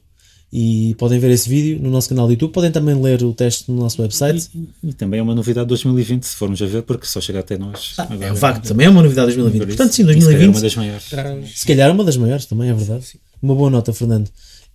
E 0.57 0.95
podem 0.99 1.19
ver 1.19 1.33
esse 1.33 1.49
vídeo 1.49 1.83
no 1.83 1.91
nosso 1.91 2.09
canal 2.09 2.29
de 2.29 2.35
YouTube. 2.35 2.53
Podem 2.53 2.71
também 2.71 2.95
ler 2.95 3.21
o 3.25 3.35
teste 3.35 3.69
no 3.69 3.77
nosso 3.77 4.01
website. 4.01 4.49
E, 4.55 4.59
e, 4.85 4.91
e 4.91 4.93
também 4.93 5.19
é 5.19 5.23
uma 5.23 5.35
novidade 5.35 5.65
de 5.65 5.71
2020, 5.71 6.23
se 6.23 6.37
formos 6.37 6.63
a 6.63 6.67
ver, 6.67 6.83
porque 6.83 7.07
só 7.07 7.21
chega 7.21 7.41
até 7.41 7.59
nós. 7.59 7.95
Ah, 7.99 8.07
é 8.21 8.33
um 8.33 8.37
facto, 8.37 8.69
também 8.69 8.87
é 8.87 8.91
uma 8.91 9.03
novidade 9.03 9.33
de 9.33 9.39
2020. 9.39 9.67
Portanto, 9.67 9.93
sim, 9.93 10.05
2020. 10.05 10.23
Se 10.23 10.31
calhar 10.31 10.47
é 10.47 10.53
uma 10.53 10.61
das 10.63 10.77
maiores. 10.77 11.59
Se 11.59 11.67
calhar 11.67 11.89
é 11.89 11.93
uma 11.93 12.05
das 12.05 12.17
maiores, 12.17 12.47
também 12.47 12.71
é 12.71 12.73
verdade. 12.73 13.05
Sim. 13.05 13.19
Uma 13.43 13.57
boa 13.57 13.69
nota, 13.69 13.93
Fernando. 13.93 14.31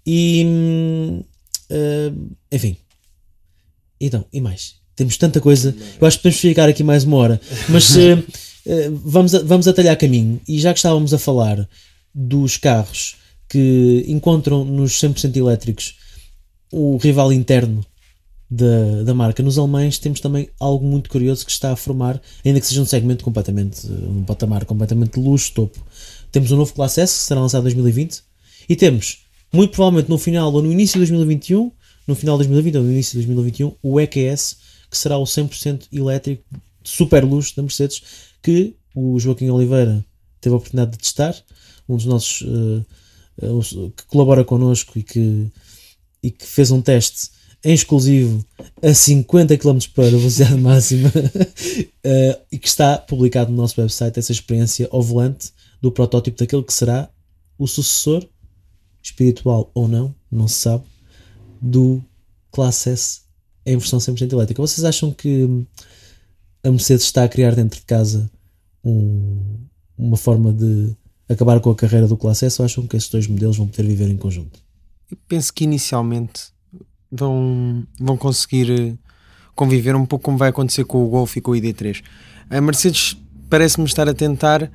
E. 0.05 1.23
Uh, 1.71 2.35
enfim. 2.51 2.75
Então, 4.01 4.25
e 4.33 4.41
mais? 4.41 4.75
Temos 4.97 5.15
tanta 5.15 5.39
coisa. 5.39 5.73
Eu 6.01 6.05
acho 6.05 6.17
que 6.17 6.23
podemos 6.23 6.41
ficar 6.41 6.67
aqui 6.67 6.83
mais 6.83 7.05
uma 7.05 7.15
hora. 7.15 7.41
Mas 7.69 7.95
uh, 7.95 8.19
uh, 8.19 9.01
vamos, 9.05 9.33
a, 9.33 9.39
vamos 9.43 9.65
atalhar 9.65 9.97
caminho. 9.97 10.41
E 10.45 10.59
já 10.59 10.73
que 10.73 10.79
estávamos 10.79 11.13
a 11.13 11.17
falar 11.17 11.69
dos 12.13 12.57
carros 12.57 13.15
que 13.49 14.05
encontram 14.07 14.63
nos 14.63 14.93
100% 14.93 15.35
elétricos 15.35 15.97
o 16.71 16.97
rival 16.97 17.33
interno 17.33 17.83
da, 18.49 19.03
da 19.03 19.13
marca. 19.13 19.43
Nos 19.43 19.57
alemães 19.57 19.97
temos 19.97 20.19
também 20.19 20.49
algo 20.59 20.85
muito 20.85 21.09
curioso 21.09 21.45
que 21.45 21.51
está 21.51 21.71
a 21.71 21.75
formar, 21.75 22.21
ainda 22.45 22.59
que 22.59 22.65
seja 22.65 22.81
um 22.81 22.85
segmento 22.85 23.23
completamente, 23.23 23.87
um 23.87 24.23
patamar 24.23 24.65
completamente 24.65 25.19
de 25.19 25.19
luxo, 25.19 25.53
topo. 25.53 25.79
Temos 26.31 26.51
o 26.51 26.55
um 26.55 26.57
novo 26.57 26.73
Classe 26.73 27.01
S, 27.01 27.19
que 27.19 27.25
será 27.25 27.41
lançado 27.41 27.61
em 27.61 27.73
2020, 27.73 28.21
e 28.67 28.75
temos, 28.75 29.25
muito 29.51 29.71
provavelmente 29.71 30.09
no 30.09 30.17
final 30.17 30.53
ou 30.53 30.61
no 30.61 30.71
início 30.71 30.93
de 30.93 30.99
2021, 30.99 31.71
no 32.07 32.15
final 32.15 32.37
de 32.37 32.43
2020 32.45 32.77
ou 32.77 32.83
no 32.83 32.91
início 32.91 33.11
de 33.19 33.25
2021, 33.25 33.75
o 33.81 33.99
EQS, 33.99 34.57
que 34.89 34.97
será 34.97 35.17
o 35.17 35.23
100% 35.23 35.87
elétrico 35.91 36.43
super 36.83 37.23
luxo 37.23 37.55
da 37.55 37.61
Mercedes, 37.61 38.01
que 38.41 38.75
o 38.95 39.19
Joaquim 39.19 39.49
Oliveira 39.49 40.03
teve 40.41 40.53
a 40.53 40.57
oportunidade 40.57 40.91
de 40.91 40.97
testar, 40.99 41.35
um 41.87 41.95
dos 41.95 42.05
nossos 42.05 42.41
uh, 42.41 42.85
que 43.95 44.05
colabora 44.07 44.43
connosco 44.43 44.97
e 44.97 45.03
que, 45.03 45.51
e 46.21 46.31
que 46.31 46.45
fez 46.45 46.71
um 46.71 46.81
teste 46.81 47.29
em 47.63 47.73
exclusivo 47.73 48.45
a 48.81 48.93
50 48.93 49.57
km 49.57 49.79
por 49.93 50.05
hora 50.05 50.17
velocidade 50.17 50.55
máxima 50.61 51.09
uh, 51.09 52.41
e 52.51 52.57
que 52.57 52.67
está 52.67 52.97
publicado 52.97 53.51
no 53.51 53.57
nosso 53.57 53.79
website 53.79 54.17
essa 54.17 54.31
experiência 54.31 54.87
ao 54.91 55.01
volante 55.01 55.51
do 55.81 55.91
protótipo 55.91 56.37
daquele 56.37 56.63
que 56.63 56.73
será 56.73 57.09
o 57.57 57.67
sucessor 57.67 58.25
espiritual 59.01 59.69
ou 59.73 59.87
não, 59.87 60.15
não 60.31 60.47
se 60.47 60.55
sabe, 60.55 60.83
do 61.61 62.01
Classe 62.51 62.89
S 62.89 63.21
em 63.65 63.77
versão 63.77 63.99
100% 63.99 64.31
elétrica. 64.31 64.61
Vocês 64.61 64.83
acham 64.85 65.11
que 65.11 65.65
a 66.63 66.71
Mercedes 66.71 67.05
está 67.05 67.23
a 67.23 67.29
criar 67.29 67.55
dentro 67.55 67.79
de 67.79 67.85
casa 67.85 68.29
um, 68.83 69.59
uma 69.97 70.17
forma 70.17 70.53
de 70.53 70.95
acabar 71.29 71.59
com 71.59 71.69
a 71.69 71.75
carreira 71.75 72.07
do 72.07 72.17
Classe 72.17 72.45
S 72.45 72.61
ou 72.61 72.65
acham 72.65 72.87
que 72.87 72.97
esses 72.97 73.09
dois 73.09 73.27
modelos 73.27 73.57
vão 73.57 73.67
poder 73.67 73.87
viver 73.87 74.09
em 74.09 74.17
conjunto? 74.17 74.59
Eu 75.09 75.17
penso 75.27 75.53
que 75.53 75.63
inicialmente 75.63 76.51
vão, 77.11 77.85
vão 77.99 78.17
conseguir 78.17 78.71
eh, 78.71 78.93
conviver 79.55 79.95
um 79.95 80.05
pouco 80.05 80.25
como 80.25 80.37
vai 80.37 80.49
acontecer 80.49 80.83
com 80.83 81.03
o 81.03 81.09
Golf 81.09 81.37
e 81.37 81.41
com 81.41 81.51
o 81.51 81.55
ID3. 81.55 82.03
A 82.49 82.61
Mercedes 82.61 83.15
parece-me 83.49 83.85
estar 83.85 84.07
a 84.07 84.13
tentar 84.13 84.71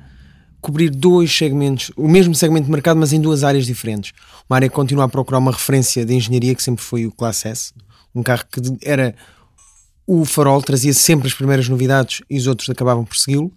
cobrir 0.61 0.89
dois 0.89 1.31
segmentos, 1.35 1.91
o 1.95 2.07
mesmo 2.07 2.33
segmento 2.33 2.65
de 2.65 2.71
mercado, 2.71 2.99
mas 2.99 3.13
em 3.13 3.21
duas 3.21 3.43
áreas 3.43 3.65
diferentes. 3.65 4.13
Uma 4.49 4.55
área 4.55 4.69
que 4.69 4.75
continua 4.75 5.03
a 5.03 5.07
procurar 5.07 5.37
uma 5.37 5.51
referência 5.51 6.05
de 6.05 6.13
engenharia, 6.13 6.55
que 6.55 6.63
sempre 6.63 6.83
foi 6.83 7.05
o 7.05 7.11
Classe 7.11 7.47
S, 7.47 7.73
um 8.15 8.23
carro 8.23 8.45
que 8.51 8.61
era 8.83 9.13
o 10.07 10.25
farol, 10.25 10.61
trazia 10.61 10.93
sempre 10.93 11.27
as 11.27 11.33
primeiras 11.33 11.69
novidades 11.69 12.21
e 12.29 12.37
os 12.37 12.47
outros 12.47 12.69
acabavam 12.69 13.05
por 13.05 13.15
segui-lo. 13.15 13.51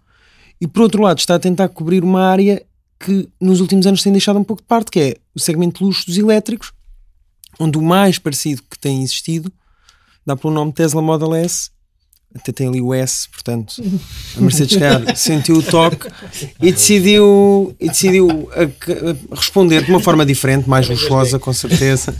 E 0.60 0.66
por 0.66 0.82
outro 0.82 1.02
lado, 1.02 1.18
está 1.18 1.36
a 1.36 1.38
tentar 1.38 1.68
cobrir 1.68 2.02
uma 2.02 2.22
área 2.22 2.62
que 2.98 3.28
nos 3.40 3.60
últimos 3.60 3.86
anos 3.86 4.02
tem 4.02 4.12
deixado 4.12 4.38
um 4.38 4.44
pouco 4.44 4.62
de 4.62 4.68
parte, 4.68 4.90
que 4.90 5.00
é 5.00 5.16
o 5.34 5.40
segmento 5.40 5.78
de 5.78 5.84
luxo 5.84 6.06
dos 6.06 6.18
elétricos, 6.18 6.72
onde 7.58 7.78
o 7.78 7.82
mais 7.82 8.18
parecido 8.18 8.62
que 8.68 8.78
tem 8.78 9.02
existido 9.02 9.52
dá 10.26 10.36
pelo 10.36 10.52
nome 10.52 10.72
Tesla 10.72 11.00
Model 11.00 11.34
S, 11.34 11.70
até 12.34 12.52
tem 12.52 12.68
ali 12.68 12.80
o 12.80 12.92
S, 12.92 13.28
portanto 13.30 13.82
a 14.36 14.40
Mercedes 14.40 14.76
Car 14.78 15.16
sentiu 15.16 15.56
o 15.56 15.62
toque 15.62 16.08
e 16.60 16.70
decidiu, 16.70 17.74
e 17.80 17.88
decidiu 17.88 18.50
a, 18.52 18.64
a 18.64 19.34
responder 19.34 19.84
de 19.84 19.90
uma 19.90 20.00
forma 20.00 20.26
diferente, 20.26 20.68
mais 20.68 20.88
luxuosa 20.88 21.38
com 21.38 21.52
certeza, 21.52 22.14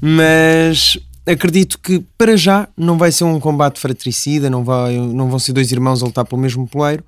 mas 0.00 0.96
acredito 1.26 1.78
que 1.80 1.98
para 2.16 2.36
já 2.36 2.68
não 2.76 2.96
vai 2.96 3.10
ser 3.10 3.24
um 3.24 3.40
combate 3.40 3.80
fratricida, 3.80 4.48
não, 4.48 4.62
vai, 4.62 4.96
não 4.96 5.28
vão 5.28 5.38
ser 5.38 5.52
dois 5.52 5.72
irmãos 5.72 6.02
a 6.02 6.06
lutar 6.06 6.24
pelo 6.24 6.40
mesmo 6.40 6.66
poleiro, 6.66 7.04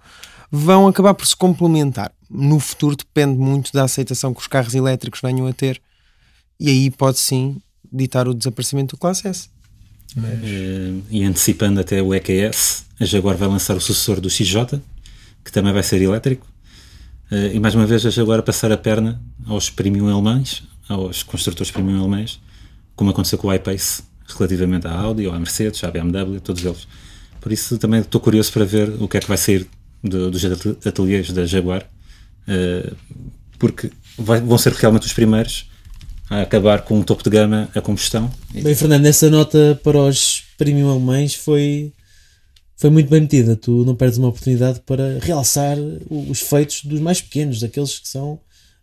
vão 0.51 0.89
acabar 0.89 1.15
por 1.15 1.27
se 1.27 1.37
complementar. 1.37 2.13
No 2.31 2.61
futuro 2.61 2.97
depende 2.97 3.37
muito 3.37 3.73
da 3.73 3.85
aceitação 3.85 4.33
que 4.33 4.41
os 4.41 4.47
carros 4.47 4.75
elétricos 4.75 5.21
venham 5.21 5.47
a 5.47 5.53
ter 5.53 5.81
e 6.59 6.69
aí 6.69 6.91
pode 6.91 7.19
sim 7.19 7.61
ditar 7.93 8.29
o 8.29 8.35
desaparecimento 8.35 8.95
do 8.95 9.01
Classe 9.01 9.27
S. 9.27 9.49
Mas... 10.15 10.39
Uh, 10.41 11.03
e 11.11 11.25
antecipando 11.25 11.81
até 11.81 12.03
o 12.03 12.15
EQS, 12.15 12.85
a 13.01 13.05
Jaguar 13.05 13.37
vai 13.37 13.49
lançar 13.49 13.77
o 13.77 13.81
sucessor 13.81 14.21
do 14.21 14.29
XJ, 14.29 14.81
que 15.45 15.51
também 15.51 15.73
vai 15.73 15.83
ser 15.83 16.03
elétrico. 16.03 16.47
Uh, 17.31 17.55
e 17.55 17.61
mais 17.61 17.75
uma 17.75 17.87
vez 17.87 18.05
a 18.05 18.11
Jaguar 18.11 18.43
passar 18.43 18.71
a 18.71 18.77
perna 18.77 19.21
aos 19.47 19.71
premium 19.71 20.09
alemães, 20.09 20.63
aos 20.89 21.23
construtores 21.23 21.71
premium 21.71 21.99
alemães, 21.99 22.41
como 22.95 23.11
aconteceu 23.11 23.39
com 23.39 23.49
o 23.49 23.55
iPace, 23.55 24.03
relativamente 24.27 24.87
à 24.87 24.93
Audi 24.93 25.27
ou 25.27 25.33
à 25.33 25.39
Mercedes, 25.39 25.83
à 25.85 25.91
BMW, 25.91 26.41
todos 26.41 26.65
eles. 26.65 26.87
Por 27.41 27.51
isso 27.53 27.79
também 27.79 28.01
estou 28.01 28.21
curioso 28.21 28.53
para 28.53 28.65
ver 28.65 28.91
o 29.01 29.09
que 29.09 29.17
é 29.17 29.21
que 29.21 29.29
vai 29.29 29.39
sair 29.39 29.67
do, 30.03 30.31
dos 30.31 30.45
ateliês 30.85 31.33
da 31.33 31.47
Jaguar, 31.47 31.89
porque 33.59 33.91
vai, 34.19 34.41
vão 34.41 34.59
ser 34.59 34.73
realmente 34.73 35.07
os 35.07 35.13
primeiros 35.13 35.71
a 36.31 36.43
acabar 36.43 36.83
com 36.83 36.99
um 36.99 37.03
topo 37.03 37.25
de 37.25 37.31
gama 37.31 37.69
a 37.75 37.81
combustão. 37.81 38.31
Bem, 38.53 38.75
Fernando, 38.75 39.05
essa 39.07 39.29
nota 39.29 39.79
para 39.83 39.99
os 39.99 40.45
premium 40.57 40.89
alemães 40.89 41.35
foi, 41.35 41.93
foi 42.77 42.89
muito 42.89 43.11
bem 43.11 43.23
metida. 43.23 43.57
Tu 43.57 43.85
não 43.85 43.97
perdes 43.97 44.17
uma 44.17 44.29
oportunidade 44.29 44.81
para 44.87 45.19
realçar 45.21 45.77
os 46.09 46.41
feitos 46.41 46.85
dos 46.85 47.01
mais 47.01 47.21
pequenos, 47.21 47.61
daqueles 47.61 47.99
que 47.99 48.09
são 48.09 48.35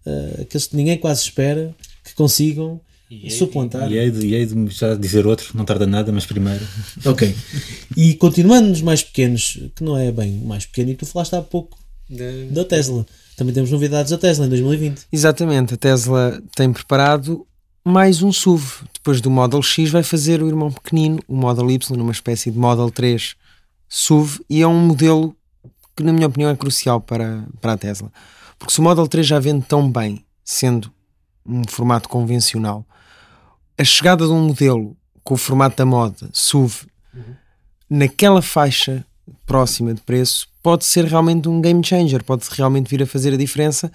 uh, 0.05 0.41
aqueles 0.41 0.67
que 0.67 0.75
ninguém 0.75 0.97
quase 0.97 1.21
espera 1.21 1.73
que 2.03 2.13
consigam 2.13 2.81
e 3.09 3.31
suplantar. 3.31 3.89
E 3.89 3.97
hei 3.97 4.11
de, 4.11 4.35
e 4.35 4.45
de 4.45 4.75
já 4.75 4.93
dizer 4.95 5.25
outro, 5.25 5.51
não 5.55 5.63
tarda 5.63 5.87
nada, 5.87 6.11
mas 6.11 6.25
primeiro. 6.25 6.67
Ok. 7.05 7.33
E 7.95 8.15
continuando 8.15 8.67
nos 8.67 8.81
mais 8.81 9.01
pequenos, 9.01 9.57
que 9.73 9.83
não 9.83 9.97
é 9.97 10.11
bem 10.11 10.33
mais 10.33 10.65
pequeno, 10.65 10.91
e 10.91 10.95
tu 10.95 11.05
falaste 11.05 11.33
há 11.33 11.41
pouco 11.41 11.77
de... 12.09 12.47
da 12.47 12.65
Tesla. 12.65 13.05
Também 13.37 13.53
temos 13.53 13.69
novidades 13.69 14.09
da 14.09 14.17
Tesla 14.17 14.47
em 14.47 14.49
2020. 14.49 15.05
Exatamente, 15.11 15.75
a 15.75 15.77
Tesla 15.77 16.41
tem 16.55 16.73
preparado 16.73 17.45
mais 17.85 18.23
um 18.23 18.31
SUV. 18.31 18.65
Depois 18.91 19.21
do 19.21 19.29
Model 19.29 19.61
X 19.61 19.91
vai 19.91 20.01
fazer 20.01 20.41
o 20.41 20.47
irmão 20.47 20.71
pequenino, 20.71 21.19
o 21.27 21.35
Model 21.35 21.69
Y, 21.69 21.95
numa 21.95 22.11
espécie 22.11 22.49
de 22.49 22.57
Model 22.57 22.89
3 22.89 23.35
SUV, 23.87 24.43
e 24.49 24.63
é 24.63 24.67
um 24.67 24.87
modelo 24.87 25.37
que 25.95 26.01
na 26.01 26.11
minha 26.11 26.25
opinião 26.25 26.49
é 26.49 26.55
crucial 26.55 26.99
para, 26.99 27.45
para 27.61 27.73
a 27.73 27.77
Tesla. 27.77 28.11
Porque 28.57 28.73
se 28.73 28.79
o 28.79 28.83
Model 28.83 29.07
3 29.07 29.27
já 29.27 29.39
vende 29.39 29.67
tão 29.67 29.87
bem, 29.87 30.25
sendo 30.43 30.91
um 31.45 31.61
formato 31.67 32.09
convencional, 32.09 32.83
a 33.77 33.83
chegada 33.83 34.25
de 34.25 34.31
um 34.31 34.47
modelo 34.47 34.97
com 35.23 35.35
o 35.35 35.37
formato 35.37 35.77
da 35.77 35.85
moda, 35.85 36.27
SUV, 36.33 36.87
uhum. 37.13 37.35
naquela 37.87 38.41
faixa 38.41 39.05
próxima 39.45 39.93
de 39.93 40.01
preço, 40.01 40.47
pode 40.67 40.83
ser 40.83 41.05
realmente 41.05 41.47
um 41.47 41.61
game 41.61 41.81
changer, 41.81 42.21
pode 42.25 42.43
realmente 42.51 42.89
vir 42.89 43.01
a 43.01 43.05
fazer 43.05 43.33
a 43.33 43.37
diferença, 43.37 43.89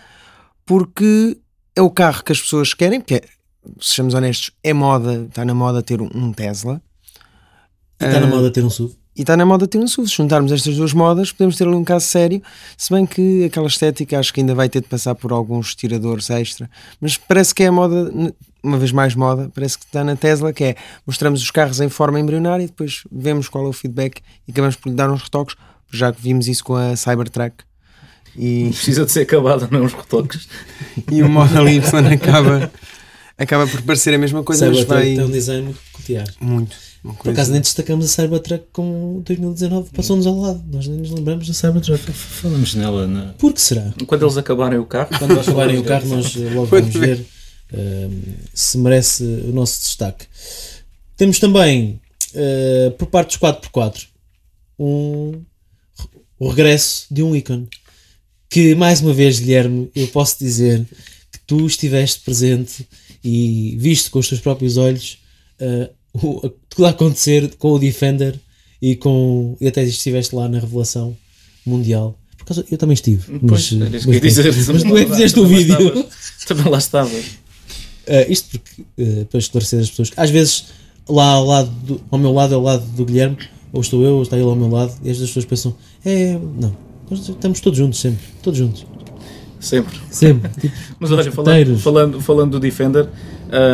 porque 0.65 1.37
é 1.77 1.83
o 1.83 1.91
carro 1.91 2.25
que 2.25 2.33
as 2.33 2.41
pessoas 2.41 2.73
querem, 2.73 2.99
porque, 2.99 3.17
é, 3.17 3.23
sejamos 3.79 4.15
honestos, 4.15 4.53
é 4.65 4.73
moda, 4.73 5.27
está 5.29 5.45
na 5.45 5.53
moda 5.53 5.83
ter 5.83 6.01
um 6.01 6.33
Tesla. 6.33 6.81
E 8.01 8.07
está 8.07 8.17
uh, 8.17 8.21
na 8.23 8.27
moda 8.27 8.51
ter 8.51 8.65
um 8.65 8.71
SUV. 8.71 8.95
E 9.15 9.21
está 9.21 9.37
na 9.37 9.45
moda 9.45 9.69
ter 9.69 9.77
um 9.77 9.87
SUV. 9.87 10.09
Se 10.09 10.17
juntarmos 10.17 10.51
estas 10.51 10.75
duas 10.75 10.95
modas, 10.95 11.31
podemos 11.31 11.59
ter 11.59 11.69
ali 11.69 11.77
um 11.77 11.85
caso 11.85 12.07
sério, 12.07 12.43
se 12.79 12.91
bem 12.91 13.05
que 13.05 13.45
aquela 13.45 13.67
estética 13.67 14.19
acho 14.19 14.33
que 14.33 14.41
ainda 14.41 14.55
vai 14.55 14.71
ter 14.71 14.81
de 14.81 14.89
passar 14.89 15.15
por 15.15 15.31
alguns 15.31 15.75
tiradores 15.75 16.31
extra, 16.31 16.71
mas 16.99 17.19
parece 17.19 17.55
que 17.55 17.65
é 17.65 17.67
a 17.67 17.73
moda, 17.73 18.11
uma 18.63 18.79
vez 18.79 18.93
mais 18.93 19.15
moda, 19.15 19.51
parece 19.55 19.77
que 19.77 19.85
está 19.85 20.03
na 20.03 20.17
Tesla, 20.17 20.55
que 20.55 20.65
é 20.65 20.77
mostramos 21.07 21.43
os 21.43 21.51
carros 21.51 21.81
em 21.83 21.91
forma 21.91 22.19
embrionária 22.19 22.65
e 22.65 22.67
depois 22.67 23.03
vemos 23.13 23.47
qual 23.47 23.67
é 23.67 23.69
o 23.69 23.75
feedback 23.75 24.23
e 24.49 24.53
acabamos 24.53 24.77
por 24.77 24.89
lhe 24.89 24.95
dar 24.95 25.11
uns 25.11 25.23
retoques 25.23 25.55
já 25.93 26.13
que 26.13 26.21
vimos 26.21 26.49
isso 26.49 26.65
com 26.65 26.75
a 26.75 26.97
Cybertruck 26.97 27.65
E, 28.37 28.71
Precisa 28.71 29.05
de 29.05 29.13
ser 29.13 29.21
acabada, 29.21 29.69
não 29.71 29.85
uns 29.85 29.93
retoques. 29.93 30.49
e 31.11 31.23
o 31.23 31.29
Model 31.29 31.69
Y 31.69 31.79
acaba, 32.15 32.73
acaba 33.37 33.67
por 33.67 33.83
parecer 33.83 34.15
a 34.15 34.19
mesma 34.19 34.43
coisa, 34.43 34.67
mas 34.67 34.79
Cybertruck 34.79 35.05
vai 35.05 35.15
tem 35.15 35.25
um 35.25 35.31
design 35.31 35.63
muito 35.65 35.81
peculiar. 35.93 36.29
muito. 36.41 36.77
Por 37.03 37.33
acaso 37.33 37.51
nem 37.51 37.61
destacamos 37.61 38.05
a 38.05 38.09
Cybertruck 38.09 38.67
como 38.73 39.23
2019 39.27 39.91
passou-nos 39.91 40.25
ao 40.25 40.39
lado. 40.39 40.63
Nós 40.71 40.87
nem 40.87 40.99
nos 40.99 41.11
lembramos 41.11 41.49
da 41.49 41.53
Cybertruck. 41.53 42.13
Falamos 42.13 42.77
nela 42.77 43.09
na. 43.09 43.33
Por 43.33 43.53
que 43.53 43.61
será? 43.61 43.93
Quando 44.07 44.23
eles 44.23 44.37
acabarem 44.37 44.79
o 44.79 44.87
carro, 44.87 45.09
Quando 45.19 45.35
nós 45.35 45.49
acabarem 45.49 45.79
o 45.79 45.85
carro, 45.85 46.07
nós 46.07 46.33
logo 46.55 46.67
vamos 46.67 46.95
ver 46.95 47.27
ehm, 47.73 48.21
se 48.55 48.79
merece 48.79 49.25
o 49.25 49.53
nosso 49.53 49.81
destaque. 49.81 50.27
Temos 51.17 51.41
também, 51.41 52.01
eh, 52.35 52.93
por 52.97 53.07
parte 53.07 53.37
dos 53.37 53.51
4x4, 53.51 54.07
um, 54.79 55.43
o 56.43 56.49
regresso 56.49 57.07
de 57.11 57.23
um 57.23 57.37
ícone. 57.37 57.69
Que, 58.51 58.75
mais 58.75 59.01
uma 59.01 59.15
vez, 59.15 59.39
Guilherme, 59.39 59.89
eu 59.95 60.09
posso 60.09 60.39
dizer 60.39 60.85
que 61.31 61.39
tu 61.47 61.67
estiveste 61.67 62.21
presente 62.25 62.87
e 63.25 63.77
viste 63.79 64.11
com 64.11 64.19
os 64.19 64.29
teus 64.29 64.41
próprios 64.41 64.77
olhos 64.77 65.19
eh, 65.61 65.89
o, 66.13 66.51
tudo 66.69 66.87
a 66.87 66.91
acontecer 66.91 67.55
com 67.57 67.71
o 67.73 67.79
Defender 67.79 68.39
e, 68.81 68.97
com, 68.97 69.57
e 69.61 69.69
até 69.69 69.83
estiveste 69.85 70.35
lá 70.35 70.49
na 70.49 70.59
revelação 70.59 71.17
mundial. 71.65 72.19
Por 72.37 72.45
causa, 72.45 72.67
eu 72.71 72.77
também 72.77 72.95
estive. 72.95 73.39
Pois, 73.47 73.71
mas, 73.73 74.05
ia 74.05 74.13
mas- 74.13 74.21
dizer. 74.21 74.53
mas 74.73 74.83
tu 74.83 74.97
é 74.99 75.05
que 75.07 75.11
fizeste 75.13 75.39
o 75.41 75.47
vídeo. 75.47 75.79
estavas. 75.79 76.45
Também 76.47 76.69
lá 76.69 76.79
estava. 76.79 77.09
Uh, 77.09 78.27
isto 78.29 78.59
porque, 78.59 78.83
uh, 79.01 79.25
para 79.27 79.39
esclarecer 79.39 79.79
as 79.81 79.89
pessoas, 79.91 80.11
às 80.17 80.29
vezes 80.29 80.65
lá 81.09 81.25
ao, 81.35 81.47
lado 81.47 81.71
do- 81.71 82.01
ao 82.11 82.19
meu 82.19 82.33
lado 82.33 82.53
é 82.53 82.57
ao 82.57 82.63
lado 82.63 82.85
do 82.85 83.05
Guilherme, 83.05 83.39
ou 83.73 83.81
estou 83.81 84.03
eu, 84.05 84.17
ou 84.17 84.23
está 84.23 84.37
ele 84.37 84.47
ao 84.47 84.57
meu 84.57 84.69
lado, 84.69 84.93
e 85.03 85.11
as 85.11 85.19
pessoas 85.19 85.45
pensam, 85.45 85.75
é, 86.05 86.39
não, 86.61 86.77
nós 87.11 87.29
estamos 87.29 87.61
todos 87.61 87.79
juntos 87.79 88.01
sempre, 88.01 88.25
todos 88.43 88.59
juntos, 88.59 88.87
Sempre. 89.63 89.97
sempre. 90.11 90.51
Tipo, 90.61 90.75
Mas 90.99 91.13
olha, 91.13 91.31
falando, 91.31 91.79
falando, 91.79 92.21
falando 92.21 92.51
do 92.53 92.61
Defender, 92.61 93.09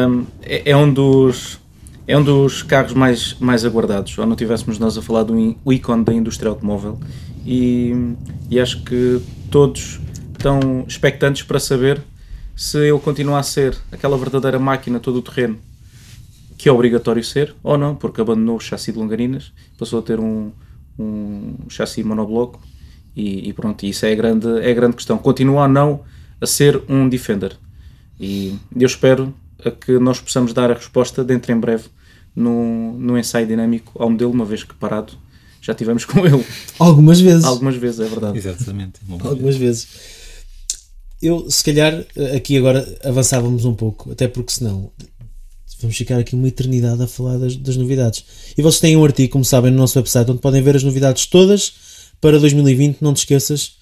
hum, 0.09 0.27
é, 0.43 0.71
é 0.71 0.77
um 0.77 0.93
dos 0.93 1.59
é 2.07 2.17
um 2.17 2.23
dos 2.23 2.63
carros 2.63 2.95
mais, 2.95 3.37
mais 3.39 3.65
aguardados. 3.67 4.17
Ou 4.17 4.27
não 4.27 4.35
tivéssemos 4.35 4.79
nós 4.79 4.97
a 4.97 5.03
falar 5.03 5.25
do 5.25 5.57
o 5.63 5.73
ícone 5.73 6.05
da 6.05 6.13
indústria 6.13 6.49
automóvel. 6.49 6.99
E, 7.45 8.15
e 8.51 8.59
acho 8.59 8.83
que 8.83 9.21
todos 9.51 10.01
estão 10.33 10.85
expectantes 10.89 11.43
para 11.43 11.61
saber 11.61 12.01
se 12.57 12.79
ele 12.79 12.99
continua 12.99 13.39
a 13.39 13.43
ser 13.43 13.77
aquela 13.93 14.17
verdadeira 14.17 14.59
máquina 14.59 14.99
todo 14.99 15.17
o 15.17 15.23
terreno 15.23 15.59
que 16.59 16.69
é 16.69 16.73
obrigatório 16.73 17.23
ser, 17.23 17.55
ou 17.63 17.79
não, 17.79 17.95
porque 17.95 18.21
abandonou 18.21 18.57
o 18.57 18.61
chassi 18.61 18.91
de 18.91 18.99
longarinas, 18.99 19.53
passou 19.79 20.01
a 20.01 20.03
ter 20.03 20.19
um, 20.19 20.51
um 20.99 21.55
chassi 21.69 22.03
monobloco 22.03 22.61
e, 23.15 23.49
e 23.49 23.53
pronto, 23.53 23.87
isso 23.87 24.05
é 24.05 24.13
a, 24.13 24.15
grande, 24.17 24.49
é 24.61 24.71
a 24.71 24.75
grande 24.75 24.97
questão. 24.97 25.17
Continua 25.17 25.63
ou 25.63 25.69
não 25.69 26.01
a 26.41 26.47
ser 26.47 26.83
um 26.89 27.09
Defender. 27.09 27.57
E 28.21 28.59
eu 28.77 28.87
espero 28.87 29.33
a 29.65 29.71
que 29.71 29.99
nós 30.01 30.21
possamos 30.21 30.53
dar 30.53 30.71
a 30.71 30.75
resposta 30.75 31.25
dentro 31.25 31.53
em 31.53 31.59
breve 31.59 31.85
no, 32.35 32.99
no 32.99 33.17
ensaio 33.17 33.47
dinâmico 33.47 34.01
ao 34.01 34.11
modelo, 34.11 34.33
uma 34.33 34.45
vez 34.45 34.65
que 34.65 34.75
parado 34.75 35.15
já 35.61 35.75
tivemos 35.75 36.05
com 36.05 36.25
ele 36.27 36.45
algumas 36.79 37.21
vezes, 37.21 37.45
algumas 37.45 37.77
vezes, 37.77 38.01
é 38.01 38.09
verdade. 38.09 38.39
Exatamente. 38.39 39.01
algumas 39.25 39.57
vezes. 39.57 39.87
Eu, 41.21 41.51
se 41.51 41.65
calhar, 41.65 42.05
aqui 42.35 42.57
agora 42.57 42.87
avançávamos 43.05 43.65
um 43.65 43.75
pouco, 43.75 44.13
até 44.13 44.29
porque 44.29 44.53
senão 44.53 44.93
vamos 45.81 45.97
ficar 45.97 46.19
aqui 46.19 46.35
uma 46.35 46.49
eternidade 46.49 47.03
a 47.03 47.07
falar 47.07 47.39
das, 47.39 47.57
das 47.57 47.77
novidades. 47.77 48.25
E 48.57 48.63
vocês 48.63 48.81
têm 48.81 48.97
um 48.97 49.05
artigo, 49.05 49.33
como 49.33 49.45
sabem, 49.45 49.71
no 49.71 49.79
nosso 49.79 49.99
website, 49.99 50.31
onde 50.31 50.41
podem 50.41 50.63
ver 50.63 50.77
as 50.77 50.83
novidades 50.83 51.27
todas 51.27 51.73
para 52.21 52.39
2020, 52.39 52.99
não 53.01 53.15
te 53.15 53.19
esqueças. 53.19 53.73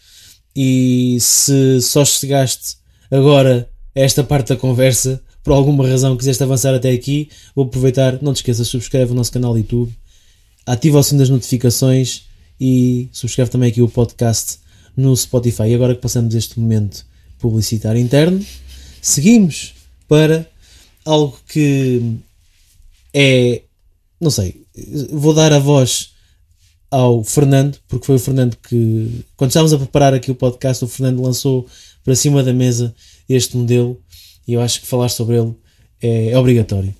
E 0.55 1.19
se 1.21 1.81
só 1.83 2.05
chegaste 2.05 2.77
agora 3.11 3.69
a 3.95 4.01
esta 4.01 4.25
parte 4.25 4.49
da 4.49 4.57
conversa, 4.57 5.23
por 5.43 5.53
alguma 5.53 5.87
razão 5.87 6.17
quiseste 6.17 6.43
avançar 6.43 6.75
até 6.75 6.91
aqui, 6.91 7.29
vou 7.55 7.67
aproveitar, 7.67 8.21
não 8.23 8.33
te 8.33 8.37
esqueças, 8.37 8.69
subscreve 8.69 9.13
o 9.13 9.15
nosso 9.15 9.33
canal 9.33 9.57
YouTube, 9.57 9.93
ativa 10.67 10.99
o 10.99 11.03
sino 11.03 11.21
das 11.21 11.29
notificações 11.29 12.25
e 12.61 13.09
subscreve 13.13 13.51
também 13.51 13.71
aqui 13.71 13.81
o 13.81 13.89
podcast 13.89 14.59
no 14.97 15.17
Spotify. 15.17 15.69
E 15.69 15.75
agora 15.75 15.95
que 15.95 16.01
passamos 16.01 16.35
este 16.35 16.59
momento 16.59 17.07
publicitário 17.39 18.01
interno, 18.01 18.45
seguimos 19.01 19.75
para 20.09 20.49
algo 21.07 21.39
que 21.49 22.19
é, 23.15 23.63
não 24.21 24.31
sei, 24.31 24.67
vou 25.11 25.33
dar 25.33 25.53
a 25.53 25.59
voz 25.59 26.11
ao 26.91 27.25
Fernando, 27.25 27.79
porque 27.89 28.07
foi 28.07 28.17
o 28.17 28.19
Fernando 28.19 28.57
que, 28.57 29.25
quando 29.37 29.51
estávamos 29.51 29.73
a 29.73 29.79
preparar 29.79 30.13
aqui 30.13 30.31
o 30.31 30.35
podcast, 30.35 30.85
o 30.85 30.89
Fernando 30.89 31.23
lançou 31.23 31.67
para 32.05 32.15
cima 32.15 32.43
da 32.43 32.53
mesa 32.53 32.95
este 33.29 33.57
modelo 33.57 34.01
e 34.47 34.53
eu 34.53 34.61
acho 34.61 34.81
que 34.81 34.87
falar 34.87 35.09
sobre 35.09 35.39
ele 35.39 35.55
é, 36.03 36.31
é 36.31 36.39
obrigatório. 36.39 36.95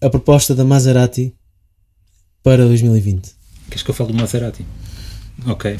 A 0.00 0.08
proposta 0.08 0.54
da 0.54 0.64
Maserati 0.64 1.34
para 2.42 2.64
2020. 2.64 3.30
Queres 3.68 3.82
que 3.82 3.90
eu 3.90 3.94
fale 3.94 4.12
do 4.12 4.18
Maserati? 4.18 4.64
Ok. 5.46 5.76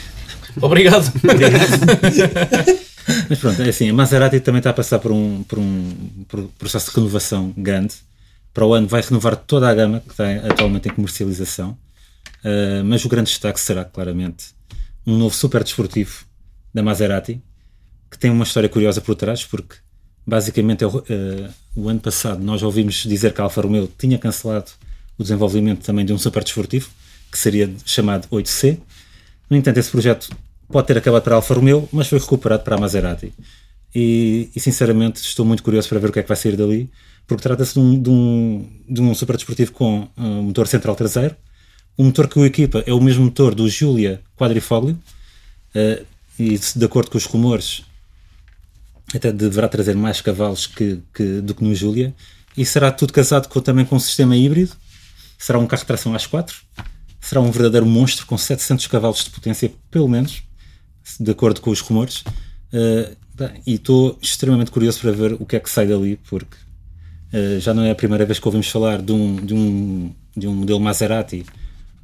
Obrigado. 0.60 1.12
Mas 3.28 3.38
pronto, 3.38 3.60
é 3.62 3.68
assim, 3.68 3.88
a 3.88 3.94
Maserati 3.94 4.40
também 4.40 4.58
está 4.58 4.70
a 4.70 4.74
passar 4.74 4.98
por 4.98 5.12
um, 5.12 5.42
por 5.44 5.58
um 5.58 6.24
por 6.28 6.42
processo 6.58 6.90
de 6.90 6.96
renovação 6.96 7.52
grande. 7.56 7.94
Para 8.52 8.66
o 8.66 8.74
ano 8.74 8.86
vai 8.86 9.00
renovar 9.00 9.36
toda 9.36 9.68
a 9.68 9.74
gama 9.74 10.00
que 10.00 10.10
está 10.10 10.30
atualmente 10.46 10.88
em 10.88 10.92
comercialização. 10.92 11.76
Uh, 12.44 12.84
mas 12.84 13.04
o 13.04 13.08
grande 13.08 13.30
destaque 13.30 13.58
será 13.58 13.84
claramente 13.84 14.46
um 15.06 15.16
novo 15.16 15.34
super 15.34 15.64
desportivo 15.64 16.24
da 16.72 16.82
Maserati, 16.82 17.42
que 18.10 18.18
tem 18.18 18.30
uma 18.30 18.44
história 18.44 18.68
curiosa 18.68 19.00
por 19.00 19.14
trás, 19.14 19.44
porque 19.44 19.76
basicamente 20.26 20.84
uh, 20.84 21.02
o 21.74 21.88
ano 21.88 22.00
passado 22.00 22.42
nós 22.42 22.62
ouvimos 22.62 22.94
dizer 23.04 23.32
que 23.32 23.40
a 23.40 23.44
Alfa 23.44 23.60
Romeo 23.60 23.90
tinha 23.98 24.18
cancelado 24.18 24.70
o 25.16 25.22
desenvolvimento 25.22 25.84
também 25.84 26.04
de 26.04 26.12
um 26.12 26.18
super 26.18 26.44
desportivo, 26.44 26.88
que 27.30 27.38
seria 27.38 27.70
chamado 27.84 28.28
8C. 28.28 28.78
No 29.50 29.56
entanto, 29.56 29.78
esse 29.78 29.90
projeto 29.90 30.30
pode 30.70 30.86
ter 30.86 30.98
acabado 30.98 31.22
para 31.22 31.34
Alfa 31.36 31.54
Romeo, 31.54 31.88
mas 31.92 32.08
foi 32.08 32.18
recuperado 32.18 32.62
para 32.62 32.76
a 32.76 32.78
Maserati. 32.78 33.32
E, 33.94 34.50
e, 34.54 34.60
sinceramente 34.60 35.20
estou 35.20 35.46
muito 35.46 35.62
curioso 35.62 35.88
para 35.88 35.98
ver 35.98 36.10
o 36.10 36.12
que 36.12 36.18
é 36.18 36.22
que 36.22 36.28
vai 36.28 36.36
sair 36.36 36.56
dali, 36.56 36.90
porque 37.26 37.42
trata-se 37.42 37.74
de 37.74 37.80
um, 37.80 38.00
de, 38.00 38.10
um, 38.10 38.68
de 38.88 39.00
um 39.00 39.12
com 39.72 40.08
um 40.16 40.42
motor 40.42 40.66
central 40.66 40.94
traseiro. 40.94 41.34
O 41.96 42.04
motor 42.04 42.28
que 42.28 42.38
o 42.38 42.44
equipa 42.44 42.84
é 42.86 42.92
o 42.92 43.00
mesmo 43.00 43.24
motor 43.24 43.54
do 43.54 43.68
Giulia 43.68 44.20
Quadrifoglio, 44.36 44.98
uh, 45.74 46.06
e 46.38 46.58
de 46.58 46.84
acordo 46.84 47.10
com 47.10 47.18
os 47.18 47.24
rumores, 47.24 47.82
até 49.12 49.32
deverá 49.32 49.68
trazer 49.68 49.96
mais 49.96 50.20
cavalos 50.20 50.66
que, 50.66 51.00
que, 51.12 51.40
do 51.40 51.54
que 51.54 51.64
no 51.64 51.74
Giulia. 51.74 52.14
E 52.56 52.64
será 52.64 52.92
tudo 52.92 53.12
casado 53.12 53.48
com, 53.48 53.60
também 53.60 53.84
com 53.84 53.96
um 53.96 54.00
sistema 54.00 54.36
híbrido. 54.36 54.72
Será 55.38 55.58
um 55.58 55.66
carro 55.66 55.80
de 55.80 55.86
tração 55.86 56.14
às 56.14 56.26
4. 56.26 56.56
Será 57.20 57.40
um 57.40 57.50
verdadeiro 57.50 57.86
monstro 57.86 58.26
com 58.26 58.36
700 58.36 58.86
cavalos 58.86 59.24
de 59.24 59.30
potência, 59.30 59.72
pelo 59.90 60.08
menos, 60.08 60.42
de 61.18 61.30
acordo 61.30 61.60
com 61.60 61.70
os 61.70 61.80
rumores. 61.80 62.24
Uh, 62.72 63.16
e 63.66 63.74
estou 63.74 64.18
extremamente 64.20 64.70
curioso 64.70 65.00
para 65.00 65.12
ver 65.12 65.32
o 65.34 65.46
que 65.46 65.56
é 65.56 65.60
que 65.60 65.70
sai 65.70 65.86
dali, 65.86 66.18
porque 66.28 66.56
uh, 67.32 67.60
já 67.60 67.72
não 67.72 67.84
é 67.84 67.90
a 67.90 67.94
primeira 67.94 68.26
vez 68.26 68.38
que 68.38 68.46
ouvimos 68.46 68.68
falar 68.68 69.00
de 69.00 69.12
um, 69.12 69.36
de 69.36 69.54
um, 69.54 70.12
de 70.36 70.46
um 70.46 70.54
modelo 70.54 70.80
Maserati 70.80 71.46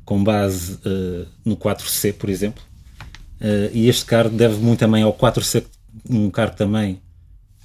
com 0.05 0.23
base 0.23 0.75
uh, 0.75 1.27
no 1.45 1.57
4C, 1.57 2.12
por 2.14 2.31
exemplo. 2.31 2.62
e 3.73 3.88
este 3.88 4.05
carro 4.05 4.31
deve 4.31 4.57
muito 4.57 4.81
também 4.81 5.03
ao 5.03 5.12
4C, 5.12 5.64
um 6.09 6.31
carro 6.31 6.53
que 6.53 6.59
também 6.59 7.01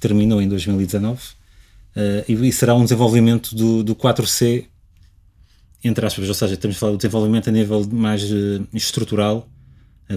terminou 0.00 0.42
em 0.42 0.48
2019. 0.48 1.20
E, 2.28 2.32
e, 2.32 2.52
será 2.52 2.74
um 2.74 2.82
desenvolvimento 2.82 3.54
do, 3.54 3.82
do 3.82 3.94
4C, 3.94 4.66
entre 5.84 6.06
aspas, 6.06 6.28
ou 6.28 6.34
seja, 6.34 6.54
estamos 6.54 6.76
a 6.76 6.80
falar 6.80 6.92
do 6.92 6.98
desenvolvimento 6.98 7.48
a 7.48 7.52
nível 7.52 7.86
mais 7.90 8.22
estrutural 8.72 9.46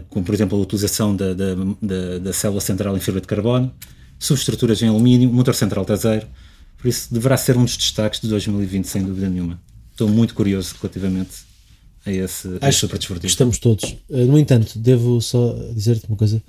como 0.10 0.26
por 0.26 0.34
exemplo 0.34 0.58
a 0.58 0.62
utilização 0.62 1.16
da, 1.16 1.34
da, 1.34 1.56
da, 1.82 2.20
da 2.20 2.34
célula 2.34 2.62
central 2.62 2.96
em 2.96 3.00
fibra 3.00 3.22
de 3.22 3.28
carbono, 3.28 3.74
subestruturas 4.20 4.82
em 4.82 4.88
alumínio, 4.88 5.32
motor 5.32 5.56
central 5.56 5.86
traseiro. 5.86 6.28
Por 6.78 6.88
isso, 6.88 7.14
deverá 7.14 7.38
ser 7.38 7.58
um 7.58 7.64
dos 7.64 7.78
destaques 7.78 8.20
de 8.20 8.28
2020, 8.28 8.86
sem 8.86 9.04
dúvida 9.04 9.30
nenhuma. 9.30 9.60
Estou 9.92 10.10
muito 10.10 10.34
curioso 10.34 10.76
relativamente 10.82 11.32
a 12.06 12.12
esse, 12.12 12.48
a 12.60 12.70
esse 12.70 12.80
super 12.80 12.98
desportivo. 12.98 13.28
Estamos 13.28 13.58
todos. 13.58 13.96
No 14.10 14.38
entanto, 14.38 14.78
devo 14.78 15.22
só 15.22 15.54
dizer-te 15.74 16.08
uma 16.08 16.18
coisa: 16.18 16.44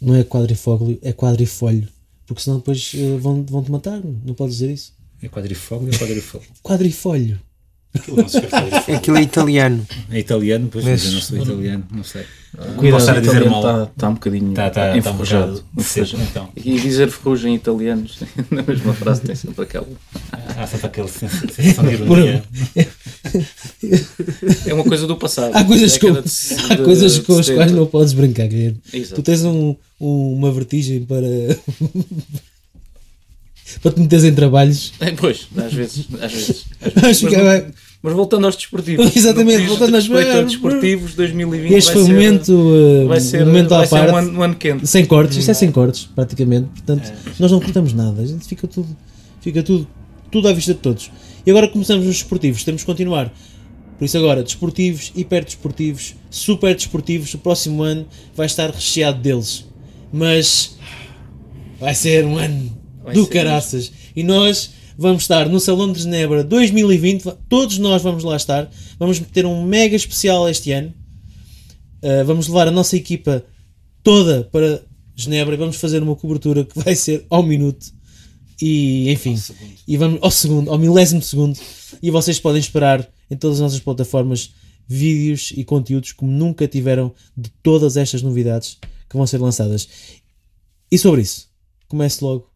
não 0.00 0.14
é 0.14 0.24
quadrifólio, 0.24 0.98
é 1.02 1.12
quadrifolho. 1.12 1.88
Porque 2.26 2.42
senão 2.42 2.58
depois 2.58 2.94
vão, 3.20 3.42
vão 3.44 3.62
te 3.62 3.70
matar. 3.70 4.00
Não 4.24 4.32
podes 4.34 4.56
dizer 4.56 4.72
isso. 4.72 4.94
É 5.22 5.28
quadrifólio 5.28 5.88
ou 5.92 5.98
quadrifólio? 5.98 6.48
Quadrifolho. 6.62 7.40
Aquilo 8.96 9.16
é 9.18 9.22
italiano. 9.22 9.86
É 10.10 10.18
italiano, 10.18 10.68
pois, 10.70 10.84
mas 10.84 11.04
eu 11.04 11.12
não 11.12 11.20
sou 11.20 11.38
italiano, 11.38 11.84
não 11.92 12.04
sei. 12.04 12.22
Cuidado, 12.76 13.00
estar 13.00 13.16
a 13.16 13.20
dizer 13.20 13.30
italiano 13.32 13.50
mal. 13.50 13.60
Está, 13.82 13.82
está 13.92 14.08
um 14.08 14.14
bocadinho 14.14 14.52
Tá, 14.52 14.70
tá, 14.70 14.90
tá 14.92 14.96
enferrujado. 14.98 15.64
enferrujado. 15.76 16.22
Então. 16.22 16.48
E 16.56 16.78
dizer 16.78 17.10
ferrugem 17.10 17.52
em 17.52 17.56
italianos, 17.56 18.18
na 18.50 18.62
mesma 18.62 18.92
frase 18.94 19.20
tem 19.22 19.34
sempre 19.34 19.62
aquela. 19.64 19.86
Há 20.56 20.66
sempre 20.66 20.86
aquela 20.86 21.08
sensação 21.08 21.84
de 21.84 21.92
ironia. 21.94 22.44
É 24.66 24.74
uma 24.74 24.84
coisa 24.84 25.06
do 25.06 25.16
passado. 25.16 25.54
Há 25.54 25.64
coisas, 25.64 25.98
com, 25.98 26.06
Década 26.12 26.28
de- 26.28 26.72
há 26.72 26.76
de- 26.76 26.82
coisas 26.84 27.14
de 27.14 27.20
com 27.22 27.38
as 27.38 27.46
70. 27.46 27.54
quais 27.64 27.72
não 27.72 27.86
podes 27.86 28.12
brincar, 28.12 28.46
Guilherme. 28.46 28.80
Exato. 28.92 29.14
Tu 29.16 29.22
tens 29.24 29.44
um, 29.44 29.74
um- 30.00 30.34
uma 30.34 30.52
vertigem 30.52 31.04
para. 31.04 31.26
Para 33.82 33.92
te 33.92 34.00
meteres 34.00 34.24
em 34.24 34.34
trabalhos. 34.34 34.92
É, 35.00 35.10
pois, 35.12 35.48
às 35.56 35.72
vezes. 35.72 36.06
Às 36.20 36.32
vezes, 36.32 36.64
às 36.80 36.92
Mas 36.94 37.20
vezes. 37.22 37.22
Mas, 37.22 37.62
bem. 37.62 37.72
mas 38.02 38.12
voltando 38.14 38.44
aos 38.46 38.56
desportivos. 38.56 39.14
Exatamente, 39.16 39.66
voltando 39.66 39.94
aos- 39.96 40.04
desportivos, 40.46 41.14
2020 41.14 41.72
Este 41.72 41.92
foi 41.92 42.04
ser, 42.04 42.12
momento, 42.12 42.52
uh, 42.52 43.08
vai 43.08 43.20
ser, 43.20 43.42
um 43.42 43.46
momento 43.46 43.68
vai 43.70 43.82
à 43.82 43.86
ser 43.86 43.90
parte. 43.96 44.12
um, 44.12 44.16
ano, 44.16 44.38
um 44.38 44.42
ano 44.42 44.54
quente. 44.56 44.86
Sem 44.86 45.04
cortes, 45.04 45.36
isto 45.38 45.50
é 45.50 45.54
sem 45.54 45.70
cortes, 45.72 46.08
praticamente. 46.14 46.68
Portanto, 46.68 47.12
nós 47.38 47.50
não 47.50 47.60
cortamos 47.60 47.92
nada. 47.92 48.22
A 48.22 48.26
gente 48.26 48.46
fica 48.46 48.66
tudo, 48.66 48.88
fica 49.40 49.62
tudo, 49.62 49.86
tudo 50.30 50.48
à 50.48 50.52
vista 50.52 50.74
de 50.74 50.80
todos. 50.80 51.10
E 51.46 51.50
agora 51.50 51.68
começamos 51.68 52.06
os 52.06 52.14
desportivos. 52.14 52.64
Temos 52.64 52.82
que 52.82 52.86
continuar. 52.86 53.32
Por 53.98 54.04
isso 54.06 54.18
agora, 54.18 54.42
desportivos, 54.42 55.12
hiperdesportivos, 55.14 56.14
super 56.28 56.74
desportivos, 56.74 57.32
o 57.34 57.38
próximo 57.38 57.82
ano 57.82 58.06
vai 58.34 58.46
estar 58.46 58.68
recheado 58.70 59.18
deles. 59.20 59.64
Mas 60.12 60.76
vai 61.78 61.94
ser 61.94 62.24
um 62.24 62.36
ano 62.36 62.72
Vai 63.04 63.14
do 63.14 63.26
caraças. 63.26 63.92
E 64.16 64.22
nós 64.22 64.70
vamos 64.96 65.22
estar 65.22 65.48
no 65.48 65.60
Salão 65.60 65.92
de 65.92 66.02
Genebra 66.02 66.42
2020. 66.42 67.24
Todos 67.48 67.78
nós 67.78 68.02
vamos 68.02 68.24
lá 68.24 68.36
estar. 68.36 68.70
Vamos 68.98 69.20
ter 69.20 69.46
um 69.46 69.62
mega 69.62 69.94
especial 69.94 70.48
este 70.48 70.72
ano. 70.72 70.92
Uh, 72.02 72.24
vamos 72.24 72.48
levar 72.48 72.66
a 72.66 72.70
nossa 72.70 72.96
equipa 72.96 73.44
toda 74.02 74.44
para 74.44 74.82
Genebra 75.14 75.54
e 75.54 75.58
vamos 75.58 75.76
fazer 75.76 76.02
uma 76.02 76.16
cobertura 76.16 76.64
que 76.64 76.78
vai 76.78 76.96
ser 76.96 77.24
ao 77.30 77.42
minuto 77.42 77.92
e 78.60 79.10
enfim, 79.10 79.36
e 79.86 79.96
vamos 79.96 80.20
ao 80.22 80.30
segundo, 80.30 80.70
ao 80.70 80.78
milésimo 80.78 81.22
segundo 81.22 81.58
e 82.02 82.10
vocês 82.10 82.38
podem 82.38 82.60
esperar 82.60 83.08
em 83.30 83.36
todas 83.36 83.56
as 83.56 83.62
nossas 83.62 83.80
plataformas 83.80 84.52
vídeos 84.86 85.52
e 85.56 85.64
conteúdos 85.64 86.12
como 86.12 86.30
nunca 86.30 86.68
tiveram 86.68 87.12
de 87.36 87.50
todas 87.62 87.96
estas 87.96 88.22
novidades 88.22 88.78
que 89.08 89.16
vão 89.16 89.26
ser 89.26 89.38
lançadas. 89.38 89.88
E 90.90 90.98
sobre 90.98 91.22
isso, 91.22 91.48
começo 91.88 92.24
logo 92.24 92.53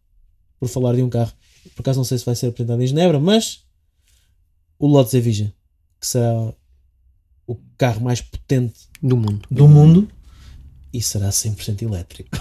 por 0.59 0.69
falar 0.69 0.95
de 0.95 1.03
um 1.03 1.09
carro. 1.09 1.33
Por 1.75 1.83
acaso 1.83 1.99
não 1.99 2.05
sei 2.05 2.19
se 2.19 2.25
vai 2.25 2.35
ser 2.35 2.47
apresentado 2.49 2.83
em 2.83 2.87
Genebra, 2.87 3.19
mas 3.21 3.65
o 4.79 4.87
Lotus 4.87 5.15
Evija, 5.15 5.53
que 6.01 6.07
será 6.07 6.53
o 7.47 7.57
carro 7.77 8.01
mais 8.01 8.21
potente 8.21 8.75
Do 9.03 9.17
mundo. 9.17 9.47
do 9.51 9.69
mundo 9.69 10.09
e 10.93 11.01
será 11.03 11.29
100% 11.31 11.83
elétrico. 11.83 12.37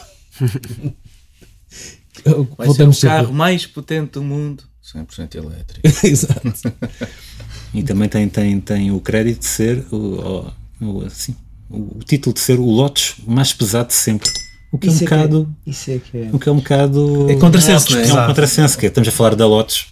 Vai 2.58 2.70
ser 2.74 2.88
o 2.88 2.96
carro 3.00 3.34
mais 3.34 3.66
potente 3.66 4.12
do 4.14 4.24
mundo. 4.24 4.64
100% 4.84 5.36
elétrico. 5.36 5.88
Exato. 6.06 6.74
E 7.74 7.84
também 7.84 8.08
tem, 8.08 8.28
tem, 8.30 8.60
tem 8.62 8.92
o 8.92 9.02
crédito 9.02 9.40
de 9.40 9.46
ser 9.46 9.86
o, 9.92 10.54
o, 10.82 10.86
o- 11.00 11.06
assim, 11.06 11.36
o, 11.70 11.98
o 11.98 12.00
título 12.06 12.34
de 12.34 12.40
ser 12.40 12.58
o 12.60 12.66
Lotus 12.66 13.16
mais 13.28 13.52
pesado 13.52 13.90
de 13.90 13.94
sempre. 13.96 14.32
O 14.72 14.78
que 14.78 14.88
é 14.88 14.92
um 14.92 14.98
bocado. 14.98 15.56
isso 15.66 15.92
é 15.92 15.98
que 16.00 16.18
é. 16.18 16.30
O 16.34 16.40
que 16.40 16.50
é 16.50 16.52
um 16.52 16.58
bocado. 16.58 17.30
É 17.32 17.36
contrassenso, 17.36 17.92
não 17.94 18.00
é? 18.00 18.08
É 18.08 18.14
um 18.14 18.28
contrassenso, 18.28 18.78
que 18.78 18.86
é, 18.86 18.90
estamos 18.90 19.08
a 19.08 19.12
falar 19.12 19.36
da 19.36 19.48
Lotus, 19.48 19.88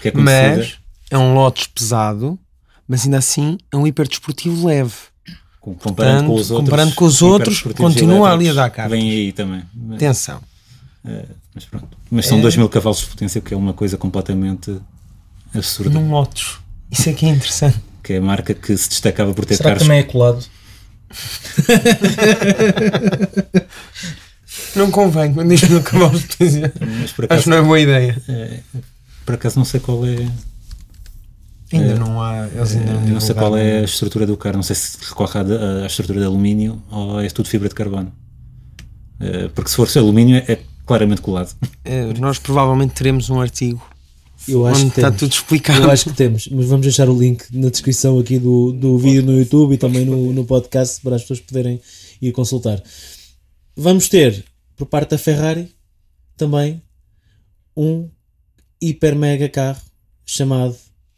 que 0.00 0.08
é 0.08 0.10
conhecida. 0.10 0.56
Mas 0.56 0.74
é 1.10 1.18
um 1.18 1.34
Lotus 1.34 1.66
pesado, 1.66 2.38
mas 2.86 3.04
ainda 3.04 3.18
assim 3.18 3.58
é 3.72 3.76
um 3.76 3.86
hiperdesportivo 3.86 4.66
leve. 4.66 4.92
com- 5.60 5.74
comparando 5.74 6.26
com 6.28 6.34
os 6.34 6.48
Portanto, 6.48 6.52
outros. 6.54 6.70
comparando 6.70 6.94
com 6.94 7.04
os 7.04 7.22
outros, 7.22 7.62
continua 7.76 8.32
ali 8.32 8.48
a 8.48 8.54
dar 8.54 8.70
cartas. 8.70 8.92
Vem 8.98 9.10
aí 9.10 9.32
também. 9.32 9.62
Mas, 9.74 9.96
Atenção. 9.96 10.40
mas 11.54 11.64
pronto. 11.66 11.88
Mas 12.10 12.26
são 12.26 12.38
É. 12.38 12.40
2 12.42 12.56
mil 12.56 12.68
cavalos 12.68 13.00
de 13.00 13.06
potência, 13.06 13.40
que 13.40 13.52
é 13.52 13.56
uma 13.56 13.72
coisa 13.74 13.96
completamente 13.98 14.74
absurda. 15.54 15.90
Num 15.90 16.10
Lotus. 16.10 16.58
Isso 16.90 17.10
é 17.10 17.12
que 17.12 17.26
é 17.26 17.28
interessante. 17.30 17.78
Que 18.02 18.14
é 18.14 18.16
a 18.18 18.20
marca 18.22 18.54
que 18.54 18.74
se 18.76 18.88
destacava 18.88 19.34
por 19.34 19.44
ter 19.44 19.56
Será 19.56 19.70
que 19.70 19.74
carros. 19.74 19.82
também 19.86 19.98
é 19.98 20.02
colado? 20.04 20.44
Não 24.76 24.90
convém, 24.90 25.32
quando 25.32 25.48
diz 25.48 25.62
mil 25.68 25.82
cavalos 25.82 26.22
de 26.22 26.28
por 27.16 27.26
Acho 27.32 27.44
que 27.44 27.50
não 27.50 27.56
é 27.58 27.62
boa 27.62 27.80
ideia. 27.80 28.20
por 29.24 29.34
acaso 29.34 29.58
não 29.58 29.64
sei 29.64 29.80
qual 29.80 30.04
é. 30.06 30.28
Ainda 31.72 31.92
É. 31.92 31.98
não 31.98 32.20
há. 32.20 32.46
Eles 32.48 32.76
ainda 32.76 32.92
Eu 32.92 33.00
não 33.00 33.20
sei 33.20 33.34
qual 33.34 33.56
é 33.56 33.80
a 33.80 33.84
estrutura 33.84 34.26
do 34.26 34.36
carro, 34.36 34.56
não 34.56 34.62
sei 34.62 34.76
se 34.76 34.98
recorre 35.08 35.40
à, 35.40 35.82
à 35.84 35.86
estrutura 35.86 36.20
de 36.20 36.26
alumínio 36.26 36.82
ou 36.90 37.20
é 37.20 37.28
tudo 37.28 37.48
fibra 37.48 37.68
de 37.68 37.74
carbono. 37.74 38.12
Eh, 39.20 39.48
Porque 39.54 39.70
se 39.70 39.76
for 39.76 39.88
alumínio 39.98 40.36
é, 40.36 40.52
é 40.52 40.58
claramente 40.86 41.20
colado. 41.20 41.54
É, 41.84 42.04
Nós 42.18 42.38
provavelmente 42.38 42.94
teremos 42.94 43.30
um 43.30 43.40
artigo 43.40 43.82
Eu 44.48 44.66
acho 44.66 44.80
onde 44.80 44.90
que 44.92 45.00
está 45.00 45.08
temos. 45.08 45.20
tudo 45.20 45.32
explicado. 45.32 45.82
Eu 45.84 45.90
acho 45.90 46.04
que 46.04 46.12
temos, 46.14 46.48
mas 46.48 46.66
vamos 46.66 46.84
deixar 46.86 47.08
o 47.08 47.18
link 47.18 47.44
na 47.52 47.68
descrição 47.68 48.18
aqui 48.18 48.38
do, 48.38 48.72
do 48.72 48.98
vídeo 48.98 49.22
no 49.22 49.38
YouTube 49.38 49.74
e 49.74 49.78
também 49.78 50.04
no, 50.04 50.32
no 50.32 50.44
podcast 50.44 51.00
para 51.02 51.16
as 51.16 51.22
pessoas 51.22 51.40
poderem 51.40 51.80
ir 52.20 52.32
consultar. 52.32 52.82
Vamos 53.76 54.08
ter, 54.08 54.44
por 54.76 54.86
parte 54.86 55.10
da 55.10 55.18
Ferrari, 55.18 55.74
também 56.36 56.82
um 57.76 58.08
hiper 58.80 59.14
mega 59.14 59.48
carro 59.48 59.80
chamado 60.24 60.76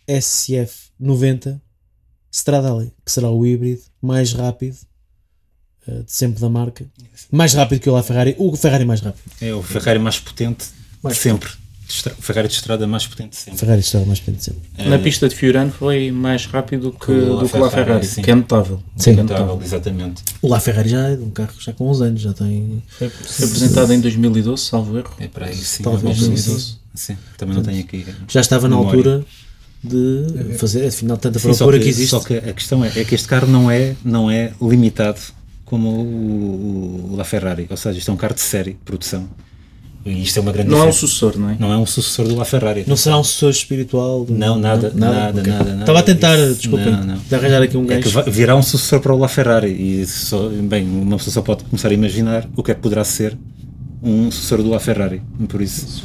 SCF 0.09 0.91
90 0.99 1.61
Stradale, 2.31 2.93
que 3.05 3.12
será 3.12 3.31
o 3.31 3.47
híbrido 3.47 3.83
mais 4.01 4.33
rápido 4.33 4.77
eh, 5.87 6.03
de 6.03 6.12
sempre 6.12 6.41
da 6.41 6.49
marca. 6.49 6.85
Mais 7.31 7.53
rápido 7.55 7.81
que 7.81 7.91
o 7.91 7.95
La 7.95 8.03
Ferrari, 8.03 8.35
o 8.39 8.57
Ferrari 8.57 8.85
mais 8.85 9.01
rápido. 9.01 9.23
É 9.41 9.55
o 9.55 9.62
Ferrari 9.62 9.99
mais 9.99 10.18
potente 10.18 10.66
de 11.05 11.14
sempre. 11.14 11.51
De 11.93 12.22
Ferrari 12.22 12.49
de 12.49 12.55
estrada 12.55 12.86
mais 12.86 13.07
potente 13.07 13.30
de 13.30 13.36
sempre. 13.36 13.61
Ferrari 13.61 13.82
será 13.82 14.05
mais 14.07 14.18
potente 14.18 14.38
de 14.38 14.45
sempre. 14.45 14.88
Na 14.88 14.99
pista 14.99 15.28
de 15.28 15.34
Fiorano 15.34 15.70
foi 15.70 16.11
mais 16.11 16.47
rápido 16.47 16.93
que, 16.93 17.12
o 17.12 17.40
do 17.40 17.49
que 17.49 17.57
o 17.57 17.61
La 17.61 17.70
Ferrari, 17.70 17.86
Ferrari, 17.86 18.07
sim. 18.07 18.22
que 18.22 18.30
é 18.30 18.34
notável. 18.34 18.82
Sim. 18.97 19.14
Que 19.14 19.20
é 19.20 19.22
notável. 19.22 19.61
exatamente. 19.62 20.22
O 20.40 20.49
La 20.49 20.59
Ferrari 20.59 20.88
já 20.88 21.09
é 21.09 21.14
um 21.14 21.30
carro 21.30 21.53
já 21.59 21.72
com 21.72 21.90
uns 21.90 22.01
anos, 22.01 22.20
já 22.20 22.32
tem 22.32 22.82
Foi, 22.88 23.09
apresentado 23.09 23.93
em 23.93 24.01
2012, 24.01 24.62
salvo 24.62 24.97
erro. 24.99 25.14
É 25.18 25.28
para 25.28 25.47
aí, 25.47 25.55
sim. 25.55 25.82
Talvez 25.82 26.18
sim, 26.18 26.36
sim. 26.36 26.59
sim. 26.59 26.76
Sim, 26.95 27.16
também 27.38 27.55
não 27.57 27.62
tenho 27.62 27.80
aqui. 27.80 28.05
já 28.28 28.40
estava 28.40 28.68
na 28.68 28.76
altura 28.76 29.24
de 29.82 30.55
fazer, 30.59 30.86
afinal, 30.86 31.16
tanta 31.16 31.38
Sim, 31.38 31.49
procura 31.49 31.78
que, 31.78 31.84
que, 31.84 31.90
existe. 31.90 32.11
Só 32.11 32.20
que 32.20 32.36
a 32.36 32.53
questão 32.53 32.84
é, 32.84 32.93
é 32.95 33.05
que 33.05 33.14
este 33.14 33.26
carro 33.26 33.49
não 33.49 33.70
é, 33.70 33.97
não 34.05 34.30
é 34.30 34.53
limitado 34.61 35.20
como 35.64 35.88
o, 35.88 37.12
o 37.12 37.16
La 37.16 37.24
Ferrari. 37.24 37.66
Ou 37.68 37.76
seja, 37.76 37.99
isto 37.99 38.11
é 38.11 38.14
um 38.14 38.16
carro 38.16 38.34
de 38.34 38.40
série, 38.40 38.72
de 38.72 38.78
produção. 38.84 39.28
E 40.05 40.23
isto 40.23 40.37
é 40.39 40.43
uma 40.43 40.51
grande 40.51 40.69
Não 40.69 40.79
é 40.79 40.81
um 40.81 40.91
diferença. 40.91 41.07
sucessor, 41.07 41.39
não 41.39 41.51
é? 41.51 41.57
Não 41.61 41.73
é 41.73 41.77
um 41.77 41.87
sucessor 41.87 42.27
do 42.27 42.35
La 42.35 42.45
Ferrari. 42.45 42.85
Não 42.89 42.97
será 42.97 43.19
um 43.19 43.23
sucessor 43.25 43.51
espiritual? 43.51 44.25
de- 44.25 44.33
Não, 44.33 44.59
nada, 44.59 44.93
nada, 44.95 45.39
Ok. 45.41 45.53
nada, 45.53 45.65
nada 45.71 45.81
Estava 45.81 45.99
a 46.01 46.03
tentar, 46.03 46.37
desculpem, 46.37 46.91
Não, 46.91 47.05
não. 47.05 47.19
de 47.19 47.35
arranjar 47.35 47.63
aqui 47.63 47.77
um 47.77 47.91
É 47.91 48.01
que 48.01 48.31
virá 48.31 48.57
um 48.57 48.63
sucessor 48.63 48.99
para 49.01 49.15
o 49.15 49.19
La 49.19 49.29
Ferrari 49.29 49.69
e 49.71 50.05
só, 50.07 50.49
bem, 50.49 50.85
uma 50.89 51.17
pessoa 51.19 51.35
só 51.35 51.41
pode 51.43 51.63
começar 51.65 51.89
a 51.89 51.95
imaginar 51.95 52.49
o 52.57 52.63
que 52.65 52.73
é 52.73 52.75
que 52.75 52.81
poderá 52.81 53.05
ser 53.05 53.39
um 54.03 54.29
sucessor 54.33 54.63
do 54.63 54.71
La 54.71 54.81
Ferrari. 54.81 55.23
Por 55.49 55.63
isso, 55.63 56.03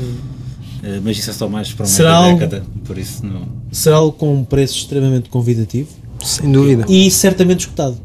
eh, 0.84 1.00
mas 1.04 1.18
isso 1.18 1.32
é 1.32 1.34
só 1.34 1.50
mais 1.50 1.74
para 1.74 1.86
uma 1.86 1.90
Será 1.92 2.16
algo- 2.18 2.38
década. 2.40 2.64
Por 2.86 2.98
isso 3.00 3.26
não. 3.26 3.48
Será 3.72 3.96
algo 3.96 4.12
com 4.16 4.32
um 4.32 4.44
preço 4.44 4.76
extremamente 4.78 5.28
convidativo 5.30 5.90
Sem 6.24 6.52
dúvida. 6.52 6.86
e 6.88 7.10
certamente 7.10 7.62
esgotado. 7.62 7.98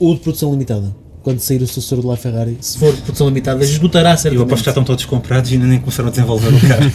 O 0.00 0.12
de 0.12 0.18
produção 0.20 0.50
limitada. 0.50 0.92
Quando 1.24 1.40
sair 1.40 1.60
o 1.62 1.66
sucessor 1.66 2.00
do 2.02 2.06
La 2.06 2.16
Ferrari, 2.16 2.56
se 2.60 2.78
for 2.78 2.94
produção 2.98 3.26
limitada, 3.26 3.64
esgotará 3.64 4.12
Eu 4.12 4.16
certamente. 4.18 4.42
aposto 4.44 4.58
que 4.62 4.64
já 4.66 4.70
estão 4.72 4.84
todos 4.84 5.04
comprados 5.06 5.50
e 5.50 5.54
ainda 5.54 5.66
nem 5.66 5.80
começaram 5.80 6.08
a 6.08 6.10
desenvolver 6.10 6.48
o 6.54 6.60
carro. 6.60 6.90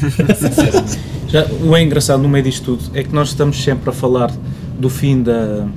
Já, 1.27 1.45
o 1.63 1.75
é 1.75 1.83
engraçado 1.83 2.21
no 2.23 2.29
meio 2.29 2.43
disto 2.43 2.77
tudo 2.77 2.95
é 2.97 3.03
que 3.03 3.13
nós 3.13 3.29
estamos 3.29 3.61
sempre 3.61 3.89
a 3.89 3.93
falar 3.93 4.31
do 4.79 4.89
fim 4.89 5.21
da, 5.21 5.67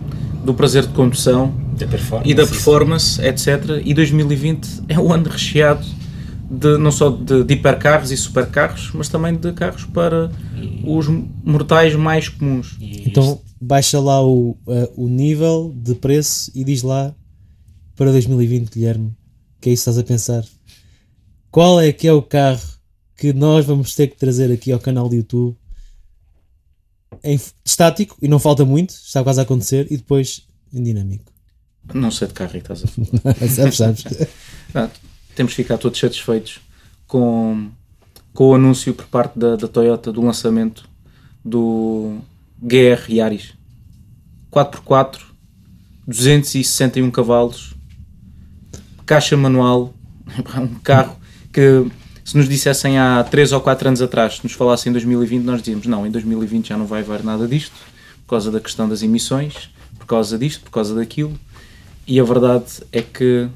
do 0.45 0.55
prazer 0.55 0.83
de 0.87 0.93
condução 0.93 1.53
Da 1.79 1.87
performance. 1.87 2.31
e 2.31 2.35
da 2.35 2.47
performance, 2.47 3.21
etc. 3.23 3.83
E 3.85 3.93
2020 3.95 4.83
é 4.89 4.99
um 4.99 5.13
ano 5.13 5.29
recheado 5.29 5.85
de, 6.51 6.77
não 6.79 6.91
só 6.93 7.09
de, 7.11 7.45
de 7.45 7.55
hipercarros 7.55 8.11
e 8.11 8.17
supercarros, 8.17 8.91
mas 8.95 9.09
também 9.09 9.35
de 9.35 9.53
carros 9.53 9.85
para 9.87 10.31
os 10.87 11.07
mortais 11.45 11.95
mais 11.95 12.29
comuns. 12.29 12.77
Então 13.07 13.41
baixa 13.61 13.99
lá 14.01 14.23
o, 14.23 14.57
eh, 14.69 14.91
o 14.97 15.09
nível 15.09 15.73
de 15.77 15.95
preço 15.95 16.51
e 16.55 16.65
diz 16.65 16.83
lá 16.83 17.15
para 17.97 18.13
2020, 18.13 18.71
Guilherme, 18.71 19.17
que 19.61 19.71
é 19.71 19.73
isso 19.73 19.85
que 19.85 19.91
estás 19.91 19.99
a 19.99 20.05
pensar. 20.05 20.45
Qual 21.51 21.81
é 21.81 21.93
que 21.93 22.09
é 22.09 22.13
o 22.13 22.23
carro 22.23 22.63
que 23.17 23.33
nós 23.33 23.65
vamos 23.65 23.95
ter 23.95 24.09
que 24.09 24.17
trazer 24.17 24.51
aqui 24.51 24.73
ao 24.73 24.81
canal 24.81 25.09
do 25.09 25.15
YouTube 25.15 25.57
em 27.23 27.39
estático, 27.65 28.17
e 28.21 28.29
não 28.29 28.39
falta 28.39 28.65
muito, 28.65 28.91
está 28.91 29.23
quase 29.23 29.41
a 29.41 29.43
acontecer, 29.43 29.87
e 29.91 29.97
depois 29.97 30.47
em 30.73 30.83
dinâmico. 30.83 31.33
Não 31.93 32.11
sei 32.11 32.29
de 32.29 32.35
carro 32.35 32.57
é 32.57 32.61
que 32.61 32.73
estás 32.73 32.85
a 32.85 32.87
falar. 32.87 33.37
sabes, 33.49 33.77
sabes? 33.77 34.05
Ah, 34.75 34.89
temos 35.35 35.53
de 35.53 35.57
ficar 35.57 35.79
todos 35.79 35.99
satisfeitos 35.99 36.61
com, 37.07 37.71
com 38.33 38.51
o 38.51 38.55
anúncio 38.55 38.95
por 38.95 39.07
parte 39.07 39.39
da, 39.39 39.57
da 39.57 39.69
Toyota 39.69 40.13
do 40.13 40.23
lançamento 40.23 40.89
do 41.45 42.19
GR 42.61 43.11
Yaris 43.11 43.55
4x4, 44.51 45.19
261 46.07 47.11
cavalos, 47.11 47.75
caixa 49.07 49.37
manual, 49.37 49.95
um 50.57 50.75
carro 50.83 51.17
que 51.53 51.87
se 52.25 52.37
nos 52.37 52.49
dissessem 52.49 52.99
há 52.99 53.23
3 53.25 53.53
ou 53.53 53.61
4 53.61 53.89
anos 53.89 54.03
atrás, 54.03 54.37
se 54.37 54.45
nos 54.45 54.53
falassem 54.53 54.91
em 54.91 54.93
2020, 54.93 55.43
nós 55.43 55.61
dizíamos 55.61 55.87
não, 55.87 56.07
em 56.07 56.11
2020 56.11 56.69
já 56.69 56.77
não 56.77 56.87
vai 56.87 57.01
haver 57.01 57.23
nada 57.25 57.47
disto, 57.49 57.75
causa 58.33 58.51
da 58.51 58.61
questão 58.61 58.89
das 58.89 59.03
emissões, 59.03 59.69
por 59.99 60.07
causa 60.07 60.39
disto, 60.39 60.63
por 60.65 60.71
causa 60.71 60.95
daquilo. 60.95 61.39
E 62.07 62.19
a 62.19 62.25
verdade 62.25 62.65
é 62.91 63.03
que 63.03 63.47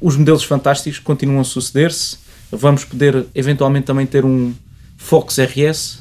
os 0.00 0.16
modelos 0.16 0.42
fantásticos 0.42 0.98
continuam 0.98 1.40
a 1.40 1.44
suceder-se. 1.44 2.18
Vamos 2.50 2.84
poder 2.84 3.26
eventualmente 3.32 3.86
também 3.86 4.06
ter 4.06 4.24
um 4.24 4.52
Fox 4.96 5.38
RS, 5.38 6.00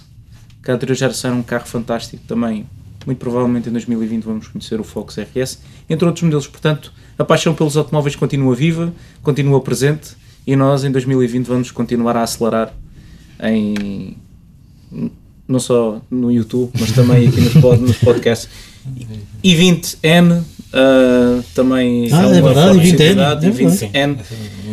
que 0.64 0.72
a 0.72 0.94
geração 0.96 1.30
era 1.30 1.40
um 1.40 1.44
carro 1.44 1.68
fantástico 1.68 2.24
também. 2.28 2.66
Muito 3.06 3.20
provavelmente 3.20 3.70
em 3.70 3.72
2020 3.72 4.24
vamos 4.24 4.48
conhecer 4.48 4.80
o 4.80 4.84
Fox 4.84 5.16
RS, 5.18 5.60
entre 5.88 6.08
outros 6.08 6.24
modelos. 6.24 6.48
Portanto, 6.48 6.92
a 7.18 7.26
paixão 7.26 7.53
pelos 7.53 7.76
automóveis 7.76 8.15
continua 8.15 8.55
viva, 8.55 8.93
continua 9.22 9.59
presente 9.61 10.15
e 10.45 10.55
nós 10.55 10.84
em 10.84 10.91
2020 10.91 11.45
vamos 11.45 11.72
continuar 11.72 12.15
a 12.15 12.24
acelerar 12.24 12.74
em 13.41 14.15
não 15.47 15.59
só 15.59 16.01
no 16.11 16.32
YouTube, 16.32 16.72
mas 16.80 16.91
também 16.91 17.28
aqui 17.28 17.39
nos, 17.39 17.53
pod, 17.53 17.82
nos 17.82 17.97
podcasts. 17.97 18.49
E 19.43 19.53
20N 19.55 20.43
uh, 20.74 21.43
também 21.53 22.09
Ah, 22.11 22.28
é 22.28 22.41
verdade, 22.41 22.53
forma 22.55 22.82
de 22.82 22.88
E20N, 22.88 22.93
identidade, 22.93 23.45
é 23.45 23.49
verdade. 23.51 23.78
20N 23.93 24.18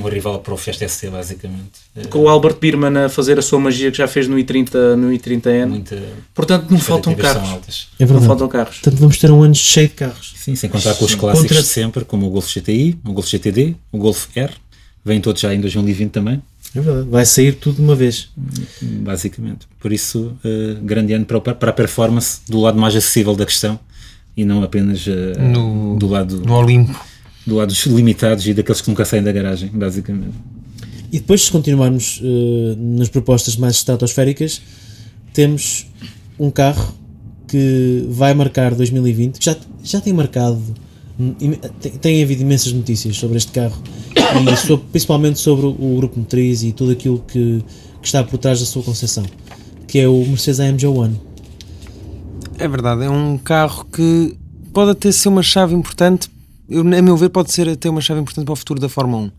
Um 0.03 0.09
rival 0.09 0.39
para 0.41 0.55
o 0.55 0.57
Fiesta 0.57 0.87
SC, 0.89 1.09
basicamente. 1.11 1.71
É, 1.97 2.05
com 2.07 2.21
o 2.21 2.29
Albert 2.29 2.57
Birman 2.61 3.05
a 3.05 3.09
fazer 3.09 3.39
a 3.39 3.43
sua 3.43 3.59
magia 3.59 3.91
que 3.91 3.99
já 3.99 4.07
fez 4.09 4.29
no 4.29 4.37
i30, 4.37 4.95
no 4.97 5.11
i30N. 5.11 5.67
muita 5.67 6.03
Portanto, 6.35 6.67
não 6.71 6.79
faltam 6.79 7.15
carros. 7.15 7.89
É 7.99 8.07
Não 8.07 8.21
faltam 8.23 8.49
carros. 8.49 8.77
Portanto, 8.79 8.99
vamos 9.01 9.19
ter 9.19 9.31
um 9.31 9.43
ano 9.43 9.55
cheio 9.55 9.89
de 9.89 9.95
carros. 9.95 10.35
Sim, 10.37 10.55
sem 10.55 10.69
contar 10.69 10.95
com 10.95 11.05
os 11.05 11.15
clássicos 11.15 11.49
Contra- 11.49 11.63
de 11.63 11.69
sempre, 11.69 12.05
como 12.05 12.27
o 12.27 12.31
Golf 12.31 12.49
GTI, 12.53 12.99
o 13.05 13.13
Golf 13.13 13.29
GTD, 13.29 13.75
o 13.93 13.99
Golf 13.99 14.27
R. 14.35 14.53
Vêm 15.05 15.21
todos 15.21 15.41
já 15.41 15.55
em 15.55 15.61
2020 15.61 16.11
também, 16.13 16.43
É 16.75 16.81
verdade. 16.81 17.09
Vai 17.11 17.27
sair 17.27 17.53
tudo 17.53 17.77
de 17.77 17.83
uma 17.83 17.95
vez. 17.95 18.31
basicamente. 18.81 19.67
Por 19.81 19.93
isso, 19.93 20.33
eh, 20.45 20.77
grande 20.83 21.13
ano 21.13 21.25
para, 21.25 21.41
para 21.55 21.71
a 21.71 21.73
performance 21.73 22.41
do 22.49 22.61
lado 22.61 22.79
mais 22.79 22.97
acessível 22.97 23.35
da 23.37 23.45
questão 23.47 23.79
e 24.37 24.45
não 24.45 24.63
apenas 24.63 25.07
eh, 25.07 25.39
No- 25.39 25.97
do, 25.99 26.07
lado, 26.09 26.41
No 26.45 26.55
Olimpo. 26.55 26.99
do 27.47 27.57
lado 27.57 27.69
dos 27.69 27.85
limitados 27.87 28.47
e 28.47 28.55
daqueles 28.55 28.81
que 28.81 28.89
nunca 28.89 29.05
saem 29.05 29.23
da 29.23 29.33
garagem, 29.33 29.71
basicamente. 29.73 30.35
E 31.13 31.19
depois, 31.21 31.43
se 31.45 31.51
continuarmos 31.53 32.21
eh, 32.23 32.75
nas 32.77 33.09
propostas 33.09 33.57
mais 33.57 33.77
estratosféricas, 33.77 34.61
temos 35.33 35.87
um 36.39 36.51
carro 36.51 36.95
que 37.47 38.07
vai 38.11 38.35
marcar 38.35 38.75
2020, 38.75 39.39
que 39.39 39.45
já, 39.45 39.57
já 39.85 40.01
tem 40.01 40.13
marcado, 40.13 40.61
hum, 41.21 41.35
tem, 41.81 41.93
tem 41.93 42.23
havido 42.23 42.43
imensas 42.43 42.73
notícias 42.73 43.17
sobre 43.17 43.37
este 43.37 43.53
carro, 43.53 43.81
e 44.17 44.57
sobre- 44.67 44.85
principalmente 44.91 45.39
sobre 45.39 45.67
o 45.67 45.97
grupo 45.99 46.19
motriz 46.19 46.65
e 46.65 46.73
tudo 46.73 46.91
aquilo 46.93 47.23
que, 47.29 47.63
que 48.01 48.07
está 48.07 48.25
por 48.25 48.39
trás 48.39 48.59
da 48.59 48.67
sua 48.67 48.83
concepção, 48.83 49.25
que 49.87 50.01
é 50.01 50.09
o 50.09 50.25
Mercedes 50.27 50.59
AMG 50.59 50.87
One. 50.87 51.21
É 52.57 52.69
verdade, 52.69 53.05
é 53.05 53.11
um 53.11 53.37
carro 53.37 53.85
que 53.85 54.39
pode 54.73 54.93
até 54.93 55.11
ser 55.11 55.29
uma 55.29 55.43
chave 55.43 55.75
importante, 55.75 56.31
eu, 56.69 56.83
a 56.83 57.03
meu 57.03 57.17
ver, 57.17 57.29
pode 57.29 57.53
ser 57.53 57.69
até 57.69 57.91
uma 57.91 58.01
chave 58.01 58.21
importante 58.21 58.45
para 58.45 58.53
o 58.53 58.57
futuro 58.57 58.81
da 58.81 58.89
Fórmula 58.89 59.25
1. 59.25 59.33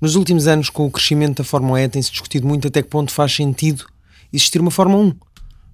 Nos 0.00 0.14
últimos 0.14 0.46
anos, 0.46 0.70
com 0.70 0.86
o 0.86 0.90
crescimento 0.90 1.38
da 1.38 1.44
Fórmula 1.44 1.80
E, 1.80 1.88
tem-se 1.88 2.10
discutido 2.10 2.46
muito 2.46 2.66
até 2.66 2.82
que 2.82 2.88
ponto 2.88 3.12
faz 3.12 3.34
sentido 3.34 3.84
existir 4.32 4.60
uma 4.60 4.70
Fórmula 4.70 5.04
1, 5.04 5.14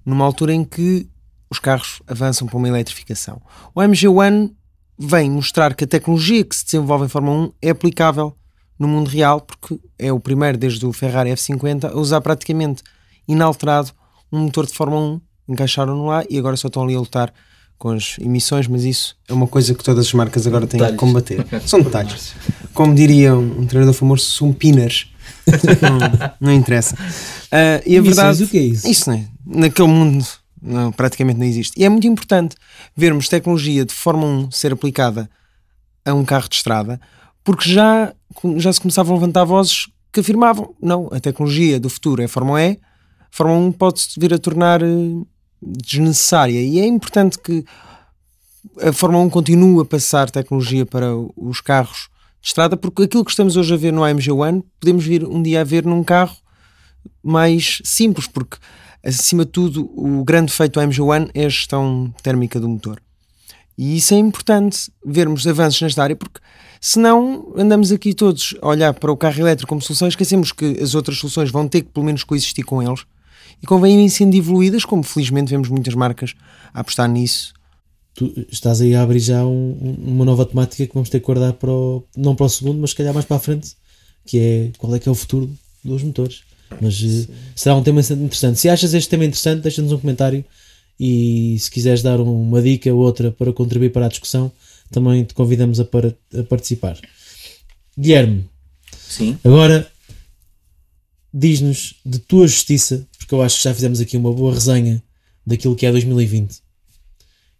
numa 0.05 0.25
altura 0.25 0.53
em 0.53 0.65
que 0.65 1.07
os 1.49 1.59
carros 1.59 2.01
avançam 2.07 2.47
para 2.47 2.57
uma 2.57 2.67
eletrificação. 2.67 3.41
O 3.73 3.79
AMG 3.79 4.07
One 4.07 4.53
vem 4.97 5.31
mostrar 5.31 5.73
que 5.75 5.85
a 5.85 5.87
tecnologia 5.87 6.43
que 6.43 6.55
se 6.55 6.65
desenvolve 6.65 7.05
em 7.05 7.09
Fórmula 7.09 7.47
1 7.47 7.51
é 7.61 7.69
aplicável 7.69 8.35
no 8.77 8.87
mundo 8.87 9.07
real, 9.07 9.41
porque 9.41 9.79
é 9.97 10.11
o 10.11 10.19
primeiro 10.19 10.57
desde 10.57 10.85
o 10.85 10.91
Ferrari 10.91 11.29
F50 11.31 11.91
a 11.91 11.97
usar 11.97 12.19
praticamente 12.19 12.83
inalterado 13.27 13.91
um 14.31 14.39
motor 14.39 14.65
de 14.65 14.73
Fórmula 14.73 15.01
1, 15.01 15.21
encaixaram-no 15.47 16.05
lá 16.07 16.23
e 16.29 16.37
agora 16.37 16.55
só 16.57 16.67
estão 16.67 16.83
ali 16.83 16.95
a 16.95 16.99
lutar 16.99 17.33
com 17.77 17.89
as 17.89 18.17
emissões, 18.19 18.67
mas 18.67 18.83
isso 18.83 19.17
é 19.27 19.33
uma 19.33 19.47
coisa 19.47 19.73
que 19.73 19.83
todas 19.83 20.07
as 20.07 20.13
marcas 20.13 20.47
agora 20.47 20.65
têm 20.65 20.79
que 20.79 20.85
Detalhes. 20.85 20.99
combater. 20.99 21.45
São 21.67 21.81
detalhes. 21.81 22.33
Como 22.73 22.95
diria 22.95 23.35
um, 23.35 23.65
treinador 23.65 23.93
famoso, 23.93 24.23
são 24.25 24.53
pinas. 24.53 25.07
não, 25.81 26.29
não 26.39 26.53
interessa. 26.53 26.95
Ah, 27.51 27.81
e 27.85 27.95
a 27.95 27.97
Emissões, 27.97 28.15
verdade. 28.15 28.43
o 28.43 28.47
que 28.47 28.57
é 28.57 28.61
isso? 28.61 28.87
Isso 28.87 29.09
não 29.09 29.17
é. 29.17 29.27
Naquele 29.45 29.87
mundo 29.87 30.25
não, 30.61 30.91
praticamente 30.91 31.37
não 31.39 31.45
existe. 31.45 31.79
E 31.79 31.85
é 31.85 31.89
muito 31.89 32.07
importante 32.07 32.55
vermos 32.95 33.29
tecnologia 33.29 33.85
de 33.85 33.93
Fórmula 33.93 34.31
1 34.47 34.51
ser 34.51 34.73
aplicada 34.73 35.29
a 36.03 36.13
um 36.13 36.25
carro 36.25 36.47
de 36.49 36.55
estrada, 36.55 36.99
porque 37.43 37.69
já, 37.69 38.13
já 38.57 38.73
se 38.73 38.81
começavam 38.81 39.15
a 39.15 39.19
levantar 39.19 39.43
vozes 39.43 39.87
que 40.11 40.19
afirmavam: 40.21 40.73
não, 40.81 41.09
a 41.11 41.19
tecnologia 41.19 41.79
do 41.79 41.89
futuro 41.89 42.21
é 42.21 42.25
a 42.25 42.29
Fórmula 42.29 42.61
E, 42.63 42.71
a 42.71 42.77
Fórmula 43.29 43.59
1 43.59 43.71
pode-se 43.73 44.19
vir 44.19 44.33
a 44.33 44.39
tornar 44.39 44.81
eh, 44.81 44.85
desnecessária. 45.65 46.61
E 46.61 46.79
é 46.79 46.85
importante 46.85 47.39
que 47.39 47.65
a 48.81 48.91
Fórmula 48.91 49.23
1 49.25 49.29
continue 49.29 49.81
a 49.81 49.85
passar 49.85 50.29
tecnologia 50.29 50.85
para 50.85 51.15
os 51.35 51.61
carros 51.61 52.09
de 52.41 52.47
estrada, 52.47 52.77
porque 52.77 53.03
aquilo 53.03 53.25
que 53.25 53.31
estamos 53.31 53.57
hoje 53.57 53.73
a 53.73 53.77
ver 53.77 53.91
no 53.91 54.03
AMG 54.03 54.31
One, 54.31 54.63
podemos 54.79 55.05
vir 55.05 55.23
um 55.23 55.41
dia 55.41 55.61
a 55.61 55.63
ver 55.63 55.85
num 55.85 56.03
carro 56.03 56.35
mais 57.23 57.81
simples, 57.83 58.27
porque 58.27 58.57
acima 59.03 59.45
de 59.45 59.51
tudo 59.51 59.89
o 59.95 60.23
grande 60.23 60.51
feito 60.51 60.73
do 60.73 60.79
AMG 60.79 61.01
One 61.01 61.29
é 61.33 61.45
a 61.45 61.49
gestão 61.49 62.13
térmica 62.21 62.59
do 62.59 62.69
motor. 62.69 63.01
E 63.77 63.97
isso 63.97 64.13
é 64.13 64.17
importante 64.17 64.91
vermos 65.05 65.45
avanços 65.45 65.81
nesta 65.81 66.01
área, 66.01 66.15
porque 66.15 66.39
senão 66.79 67.53
andamos 67.57 67.91
aqui 67.91 68.13
todos 68.13 68.55
a 68.61 68.67
olhar 68.67 68.93
para 68.93 69.11
o 69.11 69.17
carro 69.17 69.39
elétrico 69.39 69.69
como 69.69 69.81
solução, 69.81 70.07
esquecemos 70.07 70.51
que 70.51 70.79
as 70.81 70.95
outras 70.95 71.17
soluções 71.17 71.51
vão 71.51 71.67
ter 71.67 71.81
que 71.81 71.89
pelo 71.89 72.05
menos 72.05 72.23
coexistir 72.23 72.63
com 72.63 72.81
eles 72.81 73.05
e 73.61 73.65
convém 73.67 73.93
irem 73.95 74.09
sendo 74.09 74.35
evoluídas, 74.35 74.85
como 74.85 75.03
felizmente 75.03 75.49
vemos 75.51 75.69
muitas 75.69 75.93
marcas 75.93 76.33
a 76.73 76.79
apostar 76.81 77.09
nisso. 77.09 77.53
Tu 78.13 78.45
estás 78.51 78.79
aí 78.81 78.95
a 78.95 79.01
abrir 79.01 79.19
já 79.19 79.45
um- 79.45 79.77
um- 79.81 80.11
uma 80.13 80.25
nova 80.25 80.45
temática 80.45 80.85
que 80.87 80.93
vamos 80.93 81.09
ter 81.09 81.19
que 81.19 81.25
guardar 81.25 81.53
para 81.53 81.71
o, 81.71 82.03
não 82.15 82.35
para 82.35 82.45
o 82.45 82.49
segundo, 82.49 82.79
mas 82.79 82.91
se 82.91 82.95
calhar 82.95 83.13
mais 83.13 83.25
para 83.25 83.37
a 83.37 83.39
frente, 83.39 83.73
que 84.25 84.39
é 84.39 84.71
qual 84.77 84.95
é 84.95 84.99
que 84.99 85.09
é 85.09 85.11
o 85.11 85.15
futuro 85.15 85.49
dos 85.83 86.01
motores. 86.03 86.43
Mas 86.81 86.99
eh, 87.03 87.27
será 87.55 87.75
um 87.75 87.83
tema 87.83 87.99
interessante. 88.01 88.59
Se 88.59 88.69
achas 88.69 88.93
este 88.93 89.09
tema 89.09 89.25
interessante, 89.25 89.61
deixa-nos 89.61 89.91
um 89.91 89.99
comentário 89.99 90.43
e 90.99 91.57
se 91.59 91.69
quiseres 91.69 92.01
dar 92.01 92.19
um- 92.21 92.41
uma 92.43 92.61
dica 92.61 92.91
ou 92.93 92.99
outra 93.01 93.31
para 93.31 93.51
contribuir 93.53 93.89
para 93.91 94.05
a 94.05 94.09
discussão, 94.09 94.51
também 94.89 95.23
te 95.25 95.33
convidamos 95.33 95.79
a, 95.79 95.85
para, 95.85 96.15
a 96.37 96.43
participar. 96.43 96.97
Guilherme, 97.97 98.45
Sim. 99.07 99.37
Agora, 99.43 99.87
diz-nos 101.37 101.95
de 102.05 102.17
tua 102.17 102.47
justiça, 102.47 103.05
porque 103.17 103.35
eu 103.35 103.41
acho 103.41 103.57
que 103.57 103.63
já 103.65 103.73
fizemos 103.73 103.99
aqui 103.99 104.15
uma 104.15 104.31
boa 104.31 104.53
resenha 104.53 105.03
daquilo 105.45 105.75
que 105.75 105.85
é 105.85 105.91
2020 105.91 106.63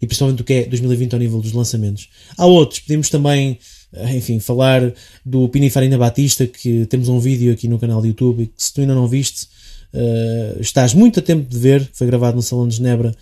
e 0.01 0.07
principalmente 0.07 0.37
do 0.37 0.43
que 0.45 0.53
é 0.53 0.65
2020 0.65 1.13
ao 1.13 1.19
nível 1.19 1.41
dos 1.41 1.51
lançamentos. 1.51 2.09
Há 2.37 2.45
outros, 2.45 2.79
podemos 2.79 3.09
também, 3.09 3.59
eh, 3.91 4.17
enfim, 4.17 4.39
falar 4.39 4.93
do 5.25 5.49
Pininfarina 5.49 5.97
Batista, 5.97 6.47
que 6.47 6.85
temos 6.85 7.09
um 7.09 7.19
vídeo 7.19 7.51
aqui 7.51 7.67
no 7.67 7.77
canal 7.77 7.99
do 8.01 8.07
YouTube 8.07 8.47
que 8.55 8.63
se 8.63 8.73
tu 8.73 8.81
ainda 8.81 8.95
não 8.95 9.07
viste, 9.07 9.47
eh, 9.93 10.57
estás 10.59 10.93
muito 10.93 11.19
a 11.19 11.23
tempo 11.23 11.49
de 11.49 11.57
ver, 11.57 11.89
foi 11.93 12.07
gravado 12.07 12.35
no 12.37 12.41
Salão 12.41 12.67
de 12.67 12.75
Genebra 12.75 13.13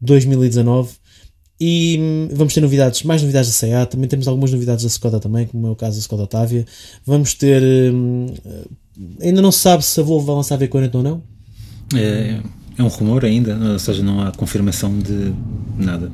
2019. 0.00 0.90
E 1.60 1.98
hum, 1.98 2.28
vamos 2.32 2.54
ter 2.54 2.60
novidades, 2.60 3.02
mais 3.02 3.20
novidades 3.20 3.50
da 3.50 3.56
Seat, 3.56 3.90
também 3.90 4.08
temos 4.08 4.28
algumas 4.28 4.52
novidades 4.52 4.84
da 4.84 4.88
Skoda 4.88 5.18
também, 5.18 5.46
como 5.46 5.66
é 5.66 5.70
o 5.70 5.76
caso 5.76 5.96
da 5.96 6.00
Skoda 6.00 6.22
Octavia. 6.24 6.64
Vamos 7.04 7.34
ter. 7.34 7.62
hum, 7.92 8.26
ainda 9.20 9.40
não 9.40 9.52
se 9.52 9.60
sabe 9.60 9.84
se 9.84 10.00
a 10.00 10.02
Volvo 10.02 10.26
vai 10.26 10.36
lançar 10.36 10.54
a 10.56 10.58
V40 10.58 10.94
ou 10.94 11.02
não. 11.02 11.22
É, 11.94 12.40
é 12.76 12.82
um 12.82 12.88
rumor 12.88 13.24
ainda, 13.24 13.56
ou 13.72 13.78
seja, 13.78 14.02
não 14.02 14.20
há 14.20 14.32
confirmação 14.32 14.98
de 14.98 15.32
nada. 15.76 16.10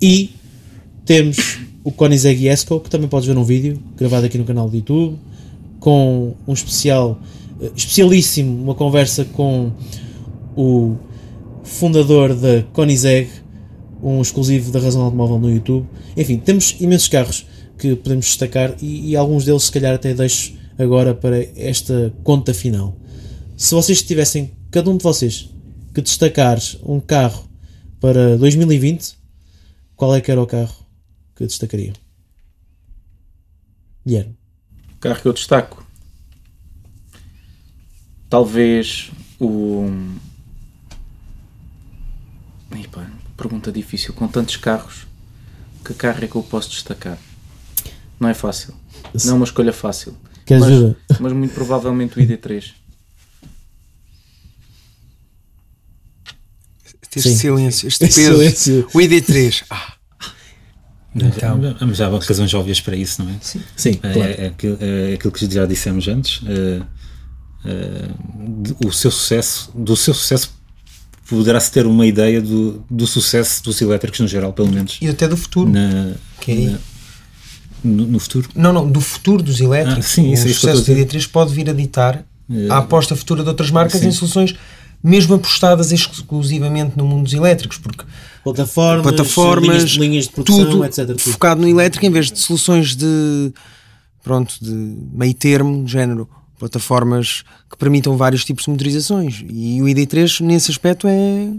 E 0.00 0.30
temos 1.04 1.58
o 1.82 1.92
Koenigsegg 1.92 2.48
Esco, 2.48 2.80
que 2.80 2.90
também 2.90 3.08
podes 3.08 3.26
ver 3.26 3.34
num 3.34 3.44
vídeo 3.44 3.80
gravado 3.96 4.26
aqui 4.26 4.36
no 4.36 4.44
canal 4.44 4.68
do 4.68 4.76
YouTube, 4.76 5.16
com 5.78 6.34
um 6.46 6.52
especial, 6.52 7.20
eh, 7.60 7.70
especialíssimo, 7.74 8.62
uma 8.62 8.74
conversa 8.74 9.24
com 9.24 9.72
o 10.56 10.96
fundador 11.62 12.34
da 12.34 12.62
Koenigsegg, 12.72 13.28
um 14.02 14.20
exclusivo 14.20 14.70
da 14.70 14.80
Razão 14.80 15.02
Automóvel 15.02 15.38
no 15.38 15.50
YouTube. 15.50 15.86
Enfim, 16.16 16.38
temos 16.38 16.76
imensos 16.80 17.08
carros 17.08 17.46
que 17.78 17.94
podemos 17.94 18.26
destacar 18.26 18.74
e, 18.82 19.10
e 19.10 19.16
alguns 19.16 19.44
deles, 19.44 19.64
se 19.64 19.72
calhar, 19.72 19.94
até 19.94 20.12
deixo 20.12 20.54
agora 20.78 21.14
para 21.14 21.42
esta 21.58 22.12
conta 22.22 22.52
final. 22.52 22.96
Se 23.56 23.74
vocês 23.74 24.02
tivessem, 24.02 24.56
cada 24.70 24.90
um 24.90 24.96
de 24.96 25.02
vocês, 25.02 25.50
que 25.94 26.02
destacar 26.02 26.58
um 26.82 27.00
carro 27.00 27.48
para 28.00 28.36
2020, 28.36 29.16
qual 29.94 30.14
é 30.14 30.20
que 30.20 30.30
era 30.30 30.42
o 30.42 30.46
carro 30.46 30.86
que 31.34 31.46
destacariam? 31.46 31.94
Guilherme. 34.06 34.36
O 34.94 34.98
carro 35.00 35.20
que 35.20 35.28
eu 35.28 35.32
destaco. 35.32 35.86
Talvez 38.28 39.10
o. 39.40 39.86
Epa, 42.72 43.10
pergunta 43.36 43.72
difícil. 43.72 44.12
Com 44.12 44.28
tantos 44.28 44.56
carros, 44.56 45.06
que 45.84 45.94
carro 45.94 46.24
é 46.24 46.28
que 46.28 46.36
eu 46.36 46.42
posso 46.42 46.70
destacar? 46.70 47.18
Não 48.20 48.28
é 48.28 48.34
fácil. 48.34 48.74
Não 49.24 49.32
é 49.32 49.36
uma 49.36 49.44
escolha 49.44 49.72
fácil. 49.72 50.16
Mas- 50.54 50.62
ajuda? 50.64 50.96
Mas 51.20 51.32
muito 51.32 51.54
provavelmente 51.54 52.18
o 52.18 52.22
ID3. 52.22 52.72
este 57.16 57.30
Sim. 57.30 57.36
silêncio, 57.36 57.88
este 57.88 58.00
peso. 58.06 58.12
silêncio. 58.20 58.88
O 58.92 58.98
ID3. 59.00 59.64
Ah, 59.70 59.94
Então, 61.14 61.58
Mas 61.80 61.96
já 61.96 62.08
há 62.08 62.10
razões 62.18 62.52
óbvias 62.52 62.78
para 62.80 62.94
isso, 62.94 63.22
não 63.24 63.30
é? 63.30 63.36
Sim, 63.40 63.98
É, 64.02 64.12
claro. 64.12 64.34
é 64.36 64.46
aquilo, 64.48 64.78
é 64.80 65.14
aquilo 65.14 65.32
que 65.32 65.50
já 65.50 65.64
dissemos 65.64 66.06
antes. 66.08 66.42
é, 66.46 66.82
é, 67.64 68.08
o 68.86 68.92
seu 68.92 69.10
sucesso, 69.10 69.72
do 69.74 69.96
seu 69.96 70.12
sucesso 70.12 70.50
poderá-se 71.26 71.72
ter 71.72 71.86
uma 71.86 72.06
ideia 72.06 72.40
do, 72.42 72.84
do 72.90 73.06
sucesso 73.06 73.62
dos 73.64 73.80
elétricos 73.80 74.20
no 74.20 74.28
geral, 74.28 74.52
pelo 74.52 74.70
menos 74.70 74.98
e 75.00 75.08
até 75.08 75.26
do 75.26 75.36
futuro. 75.38 75.70
na, 75.70 76.12
Que 76.40 76.52
é 76.52 76.54
aí. 76.54 76.66
na- 76.66 76.78
no, 77.84 78.06
no 78.06 78.18
futuro. 78.18 78.48
Não, 78.54 78.72
não, 78.72 78.90
do 78.90 79.00
futuro 79.00 79.42
dos 79.42 79.60
elétricos. 79.60 80.06
Ah, 80.06 80.08
sim, 80.08 80.32
isso 80.32 80.44
o 80.44 80.48
é 80.48 80.50
eu 80.50 80.54
sucesso 80.54 80.76
do 80.84 80.92
estou 80.92 80.94
a 81.18 81.20
ID3 81.20 81.30
pode 81.30 81.54
vir 81.54 81.68
a 81.70 81.72
ditar 81.72 82.24
Eh, 82.50 82.68
a 82.70 82.78
aposta 82.78 83.16
futura 83.16 83.42
de 83.42 83.48
outras 83.48 83.70
marcas 83.72 84.00
sim. 84.00 84.06
em 84.08 84.12
soluções 84.12 84.54
mesmo 85.02 85.34
apostadas 85.34 85.90
exclusivamente 85.92 86.96
no 86.96 87.04
mundo 87.04 87.24
dos 87.24 87.32
elétricos, 87.34 87.76
porque 87.78 88.04
Plataformas, 88.44 89.02
plataformas, 89.02 89.68
linhas, 89.68 89.90
de- 89.90 89.98
linhas 90.00 90.24
de 90.26 90.30
produção, 90.30 90.64
tudo 90.70 90.84
etc. 90.84 91.06
tudo. 91.08 91.18
focado 91.20 91.60
no 91.60 91.68
elétrico 91.68 92.06
em 92.06 92.10
vez 92.10 92.30
de 92.30 92.38
soluções 92.38 92.94
de 92.96 93.52
pronto, 94.22 94.54
de 94.60 94.70
meio 95.12 95.34
termo, 95.34 95.84
de 95.84 95.90
género, 95.92 96.28
plataformas 96.58 97.42
que 97.70 97.76
permitam 97.76 98.16
vários 98.16 98.44
tipos 98.44 98.64
de 98.64 98.70
motorizações. 98.70 99.44
E 99.48 99.80
o 99.82 99.86
ID3 99.86 100.40
nesse 100.40 100.70
aspecto 100.70 101.06
é 101.08 101.50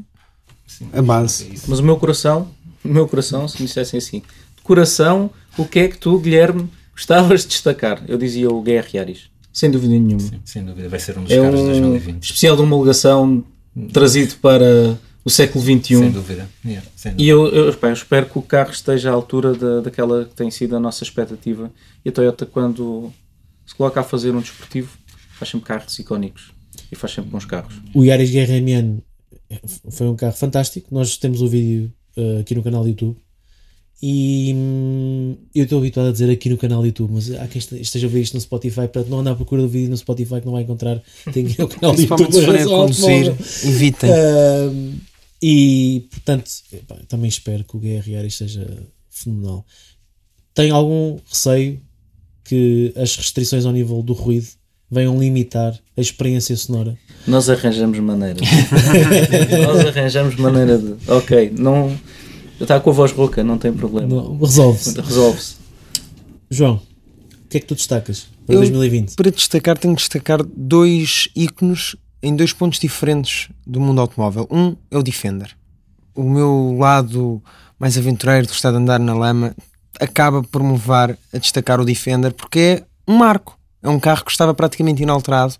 a 0.93 1.01
base. 1.01 1.49
Mas 1.67 1.79
o 1.79 1.83
meu 1.83 1.97
coração, 1.97 2.47
o 2.83 2.87
meu 2.89 3.07
coração, 3.07 3.47
se 3.47 3.61
me 3.61 3.67
dissessem 3.67 3.97
assim, 3.97 4.21
coração, 4.67 5.29
o 5.57 5.65
que 5.65 5.79
é 5.79 5.87
que 5.87 5.97
tu, 5.97 6.19
Guilherme, 6.19 6.69
gostavas 6.93 7.41
de 7.41 7.47
destacar? 7.47 8.03
Eu 8.07 8.17
dizia 8.17 8.49
o 8.49 8.61
GR 8.61 8.85
Yaris, 8.93 9.29
sem 9.53 9.71
dúvida 9.71 9.93
nenhuma. 9.93 10.29
Sem 10.45 10.63
dúvida, 10.63 10.89
vai 10.89 10.99
ser 10.99 11.17
um 11.17 11.23
dos 11.23 11.31
É 11.31 11.37
carros 11.41 11.59
de 11.59 11.65
um 11.65 11.89
2020. 11.89 12.23
especial 12.23 12.55
de 12.55 12.61
homologação 12.61 13.43
trazido 13.93 14.35
para 14.41 14.97
o 15.25 15.29
século 15.29 15.63
Sem 15.63 15.79
XXI. 15.81 16.09
dúvida. 16.09 16.49
Yeah, 16.65 16.87
sem 16.95 17.11
dúvida. 17.13 17.23
E 17.23 17.27
eu, 17.29 17.47
eu, 17.47 17.65
eu 17.65 17.93
espero 17.93 18.25
que 18.27 18.37
o 18.37 18.41
carro 18.41 18.71
esteja 18.71 19.09
à 19.09 19.13
altura 19.13 19.53
da, 19.53 19.81
daquela 19.81 20.25
que 20.25 20.33
tem 20.35 20.49
sido 20.51 20.75
a 20.75 20.79
nossa 20.79 21.03
expectativa. 21.03 21.71
E 22.05 22.09
a 22.09 22.11
Toyota, 22.11 22.45
quando 22.45 23.11
se 23.65 23.73
coloca 23.75 23.99
a 23.99 24.03
fazer 24.03 24.31
um 24.35 24.39
desportivo, 24.41 24.89
faz 25.37 25.49
sempre 25.51 25.67
carros 25.67 25.97
icónicos 25.99 26.51
e 26.91 26.95
faz 26.95 27.13
sempre 27.13 27.29
bons 27.31 27.45
carros. 27.45 27.75
O 27.93 28.03
Yaris 28.05 28.29
GRMN 28.31 28.99
foi 29.91 30.07
um 30.07 30.15
carro 30.15 30.33
fantástico. 30.33 30.87
Nós 30.91 31.17
temos 31.17 31.41
o 31.41 31.47
vídeo 31.47 31.91
eh, 32.15 32.39
aqui 32.41 32.55
no 32.55 32.63
canal 32.63 32.83
do 32.83 32.89
YouTube. 32.89 33.17
E 34.01 34.53
hum, 34.55 35.35
eu 35.55 35.63
estou 35.63 35.79
habituado 35.79 36.09
a 36.09 36.11
dizer 36.11 36.29
aqui 36.29 36.49
no 36.49 36.57
canal 36.57 36.81
do 36.81 36.85
YouTube, 36.85 37.11
mas 37.13 37.31
há 37.31 37.47
quem 37.47 37.57
este- 37.59 37.81
esteja 37.81 38.05
a 38.05 38.09
ver 38.09 38.21
isto 38.21 38.35
no 38.35 38.41
Spotify, 38.41 38.81
portanto 38.81 39.07
não 39.09 39.19
anda 39.19 39.31
à 39.31 39.35
procura 39.35 39.61
do 39.63 39.67
vídeo 39.67 39.89
no 39.89 39.97
Spotify 39.97 40.39
que 40.39 40.45
não 40.45 40.53
vai 40.53 40.61
encontrar. 40.63 41.01
Tem 41.33 41.45
que 41.45 41.53
ir 41.59 41.61
ao 41.61 41.67
canal 41.67 41.95
do 41.95 42.01
YouTube. 42.01 42.27
Principalmente 42.45 43.43
se 43.43 43.67
evitem. 43.67 44.09
Ahm, 44.11 44.93
e 45.41 46.05
portanto, 46.11 46.49
epá, 46.73 46.95
também 47.07 47.27
espero 47.27 47.63
que 47.63 47.75
o 47.75 47.79
GRR 47.79 48.29
seja 48.29 48.67
fenomenal. 49.09 49.65
Tenho 50.53 50.75
algum 50.75 51.17
receio 51.29 51.79
que 52.43 52.93
as 52.95 53.15
restrições 53.15 53.65
ao 53.65 53.71
nível 53.71 54.01
do 54.03 54.13
ruído 54.13 54.47
venham 54.89 55.19
limitar 55.19 55.77
a 55.97 56.01
experiência 56.01 56.55
sonora. 56.55 56.95
Nós 57.27 57.49
arranjamos 57.49 57.99
maneira. 57.99 58.39
Nós 59.65 59.85
arranjamos 59.87 60.35
maneira 60.35 60.77
de. 60.77 60.95
Ok, 61.11 61.51
não. 61.57 61.97
Está 62.59 62.79
com 62.79 62.89
a 62.89 62.93
voz 62.93 63.11
rouca, 63.11 63.43
não 63.43 63.57
tem 63.57 63.71
problema. 63.71 64.37
Resolve-se. 64.39 64.99
Resolve-se. 65.01 65.55
João, 66.49 66.75
o 66.75 67.47
que 67.49 67.57
é 67.57 67.59
que 67.59 67.65
tu 67.67 67.75
destacas 67.75 68.27
para 68.45 68.55
Eu- 68.55 68.59
2020? 68.61 69.15
Para 69.15 69.29
destacar, 69.31 69.77
tenho 69.77 69.95
que 69.95 70.01
destacar 70.01 70.41
dois 70.43 71.29
ícones 71.35 71.95
em 72.21 72.35
dois 72.35 72.51
pontos 72.53 72.79
diferentes 72.79 73.49
do 73.65 73.79
mundo 73.79 74.01
automóvel. 74.01 74.47
Um 74.49 74.75
é 74.89 74.97
o 74.97 75.03
Defender. 75.03 75.55
O 76.15 76.23
meu 76.23 76.75
lado 76.79 77.41
mais 77.79 77.95
aventureiro, 77.97 78.47
de 78.47 78.53
gostar 78.53 78.71
de 78.71 78.77
andar 78.77 78.99
na 78.99 79.13
lama, 79.13 79.55
acaba 79.99 80.41
por 80.41 80.63
me 80.63 80.71
levar 80.71 81.15
a 81.31 81.37
destacar 81.37 81.79
o 81.79 81.85
Defender 81.85 82.33
porque 82.33 82.59
é 82.59 82.83
um 83.07 83.17
marco. 83.17 83.57
É 83.83 83.89
um 83.89 83.99
carro 83.99 84.25
que 84.25 84.31
estava 84.31 84.53
praticamente 84.53 85.03
inalterado 85.03 85.53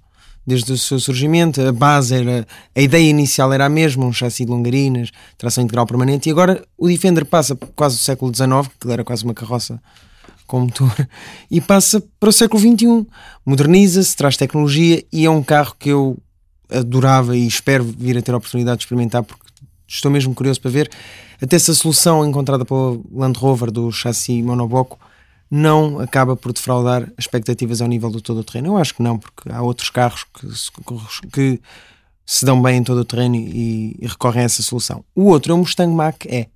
desde 0.47 0.71
o 0.71 0.77
seu 0.77 0.97
surgimento. 0.97 1.61
A 1.61 1.73
base 1.73 2.15
era. 2.15 2.47
A 2.73 2.81
ideia 2.81 3.09
inicial 3.09 3.51
era 3.51 3.65
a 3.65 3.69
mesma, 3.69 4.05
um 4.05 4.13
chassi 4.13 4.45
de 4.45 4.51
longarinas, 4.51 5.11
tração 5.37 5.61
integral 5.61 5.85
permanente, 5.85 6.29
e 6.29 6.31
agora 6.31 6.63
o 6.77 6.87
Defender 6.87 7.25
passa 7.25 7.55
quase 7.75 7.97
o 7.97 7.99
século 7.99 8.33
XIX, 8.33 8.73
que 8.79 8.89
era 8.89 9.03
quase 9.03 9.25
uma 9.25 9.33
carroça 9.33 9.81
com 10.47 10.61
motor 10.61 10.95
e 11.51 11.59
passa 11.59 12.01
para 12.17 12.29
o 12.29 12.31
século 12.31 12.61
XXI. 12.61 13.05
Moderniza-se, 13.45 14.15
traz 14.15 14.37
tecnologia 14.37 15.03
e 15.11 15.25
é 15.25 15.29
um 15.29 15.43
carro 15.43 15.75
que 15.77 15.89
eu 15.89 16.17
adorava 16.69 17.35
e 17.35 17.45
espero 17.45 17.83
vir 17.83 18.17
a 18.17 18.21
ter 18.21 18.31
a 18.31 18.37
oportunidade 18.37 18.77
de 18.77 18.85
experimentar 18.85 19.23
porque 19.23 19.45
estou 19.87 20.11
mesmo 20.11 20.33
curioso 20.33 20.59
para 20.59 20.71
ver 20.71 20.89
até 21.41 21.57
se 21.57 21.71
a 21.71 21.73
solução 21.73 22.25
encontrada 22.25 22.65
pelo 22.65 23.05
Land 23.11 23.39
Rover 23.39 23.71
do 23.71 23.89
chassi 23.91 24.41
monobloco 24.41 24.99
não 25.49 25.99
acaba 25.99 26.35
por 26.35 26.51
defraudar 26.51 27.03
as 27.17 27.25
expectativas 27.25 27.81
ao 27.81 27.87
nível 27.87 28.09
do 28.09 28.21
todo 28.21 28.39
o 28.39 28.43
terreno. 28.43 28.69
Eu 28.69 28.77
acho 28.77 28.93
que 28.93 29.01
não, 29.01 29.17
porque 29.17 29.49
há 29.51 29.61
outros 29.61 29.89
carros 29.89 30.23
que 30.23 30.47
se, 30.55 30.71
que 31.31 31.61
se 32.25 32.45
dão 32.45 32.61
bem 32.61 32.77
em 32.77 32.83
todo 32.83 32.99
o 32.99 33.05
terreno 33.05 33.35
e, 33.35 33.95
e 33.99 34.07
recorrem 34.07 34.41
a 34.41 34.45
essa 34.45 34.61
solução. 34.61 35.03
O 35.15 35.25
outro 35.25 35.53
é 35.53 35.55
o 35.55 35.57
Mustang 35.57 35.93
Mach-E. 35.93 36.49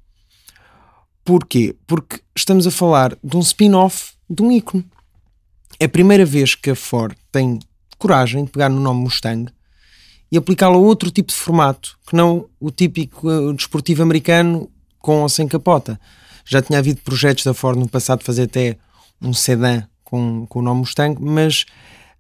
Porquê? 1.24 1.76
Porque 1.88 2.20
estamos 2.36 2.68
a 2.68 2.72
falar 2.72 3.18
de 3.24 3.38
um 3.38 3.40
spin-off 3.40 4.14
de 4.30 4.42
um 4.42 4.52
ícone. 4.52 4.86
É 5.80 5.86
a 5.86 5.90
primeira 5.90 6.26
vez 6.26 6.56
que 6.56 6.72
a 6.72 6.76
Ford 6.76 7.16
tem 7.32 7.60
coragem 7.98 8.46
de 8.46 8.52
pegar 8.52 8.70
no 8.70 8.80
nome 8.80 9.02
Mustang 9.02 9.52
e 10.32 10.38
aplicá-lo 10.38 10.76
a 10.76 10.80
outro 10.80 11.12
tipo 11.12 11.30
de 11.30 11.36
formato, 11.36 11.98
que 12.08 12.16
não 12.16 12.48
o 12.60 12.72
típico 12.72 13.30
eh, 13.30 13.54
desportivo 13.54 14.02
americano 14.02 14.70
com 15.00 15.22
ou 15.22 15.30
sem 15.30 15.48
capota. 15.48 16.00
Já 16.46 16.62
tinha 16.62 16.80
havido 16.80 17.02
projetos 17.02 17.44
da 17.44 17.54
Ford 17.54 17.78
no 17.78 17.88
passado 17.88 18.20
de 18.20 18.26
fazer 18.26 18.44
até 18.44 18.78
um 19.22 19.34
sedã 19.34 19.84
com, 20.04 20.46
com 20.48 20.60
o 20.60 20.62
nome 20.62 20.82
Mustang, 20.82 21.22
mas 21.22 21.66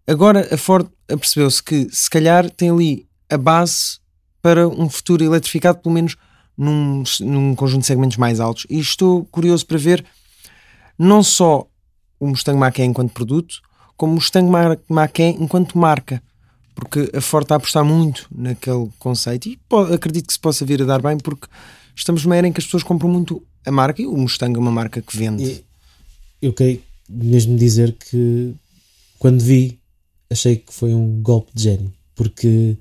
agora 0.07 0.47
a 0.53 0.57
Ford 0.57 0.87
apercebeu-se 1.09 1.61
que 1.61 1.87
se 1.91 2.09
calhar 2.09 2.49
tem 2.49 2.69
ali 2.69 3.07
a 3.29 3.37
base 3.37 3.99
para 4.41 4.67
um 4.67 4.89
futuro 4.89 5.23
eletrificado, 5.23 5.79
pelo 5.79 5.93
menos 5.93 6.15
num, 6.57 7.03
num 7.21 7.55
conjunto 7.55 7.81
de 7.81 7.87
segmentos 7.87 8.17
mais 8.17 8.39
altos. 8.39 8.65
E 8.69 8.79
estou 8.79 9.25
curioso 9.25 9.65
para 9.65 9.77
ver 9.77 10.05
não 10.97 11.23
só 11.23 11.67
o 12.19 12.27
Mustang 12.27 12.57
Mach-E 12.57 12.83
enquanto 12.83 13.11
produto, 13.11 13.61
como 13.97 14.13
o 14.13 14.15
Mustang 14.15 14.47
Mach-E 14.87 15.37
enquanto 15.39 15.77
marca. 15.77 16.21
Porque 16.73 17.11
a 17.15 17.21
Ford 17.21 17.43
está 17.43 17.55
a 17.55 17.57
apostar 17.57 17.83
muito 17.83 18.27
naquele 18.31 18.89
conceito 18.97 19.49
e 19.49 19.59
acredito 19.93 20.27
que 20.27 20.33
se 20.33 20.39
possa 20.39 20.65
vir 20.65 20.81
a 20.81 20.85
dar 20.85 21.01
bem 21.01 21.17
porque 21.17 21.47
estamos 21.95 22.23
numa 22.23 22.35
era 22.35 22.47
em 22.47 22.53
que 22.53 22.59
as 22.59 22.65
pessoas 22.65 22.83
compram 22.83 23.09
muito 23.09 23.43
a 23.65 23.71
marca 23.71 24.01
e 24.01 24.05
o 24.05 24.15
Mustang 24.17 24.55
é 24.55 24.59
uma 24.59 24.71
marca 24.71 25.01
que 25.01 25.15
vende. 25.15 25.43
E 25.43 25.65
eu 26.41 26.53
queria 26.53 26.79
mesmo 27.09 27.57
dizer 27.57 27.93
que 27.93 28.53
quando 29.19 29.41
vi 29.41 29.79
achei 30.29 30.55
que 30.55 30.73
foi 30.73 30.93
um 30.93 31.21
golpe 31.21 31.51
de 31.53 31.63
gênio 31.63 31.93
porque 32.15 32.77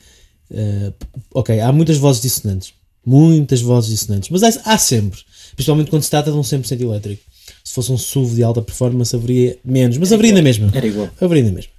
eh, 0.51 0.93
ok, 1.35 1.61
há 1.61 1.73
muitas 1.73 1.97
vozes 1.97 2.23
dissonantes 2.23 2.73
muitas 3.05 3.61
vozes 3.61 3.91
dissonantes, 3.91 4.29
mas 4.31 4.43
há, 4.43 4.49
há 4.73 4.79
sempre 4.79 5.21
principalmente 5.55 5.91
quando 5.91 6.03
se 6.03 6.11
trata 6.11 6.31
de 6.31 6.37
um 6.37 6.43
100% 6.43 6.81
elétrico. 6.81 7.23
Se 7.65 7.75
fosse 7.75 7.91
um 7.93 7.99
SUV 7.99 8.37
de 8.37 8.43
alta 8.43 8.63
performance 8.63 9.15
haveria 9.15 9.59
menos, 9.65 9.99
mas 9.99 10.13
haveria 10.13 10.33
na 10.33 10.43
mesma 10.43 10.71
Era 10.73 10.87
igual. 10.87 11.11
haveria 11.21 11.45
na 11.45 11.53
mesma 11.53 11.73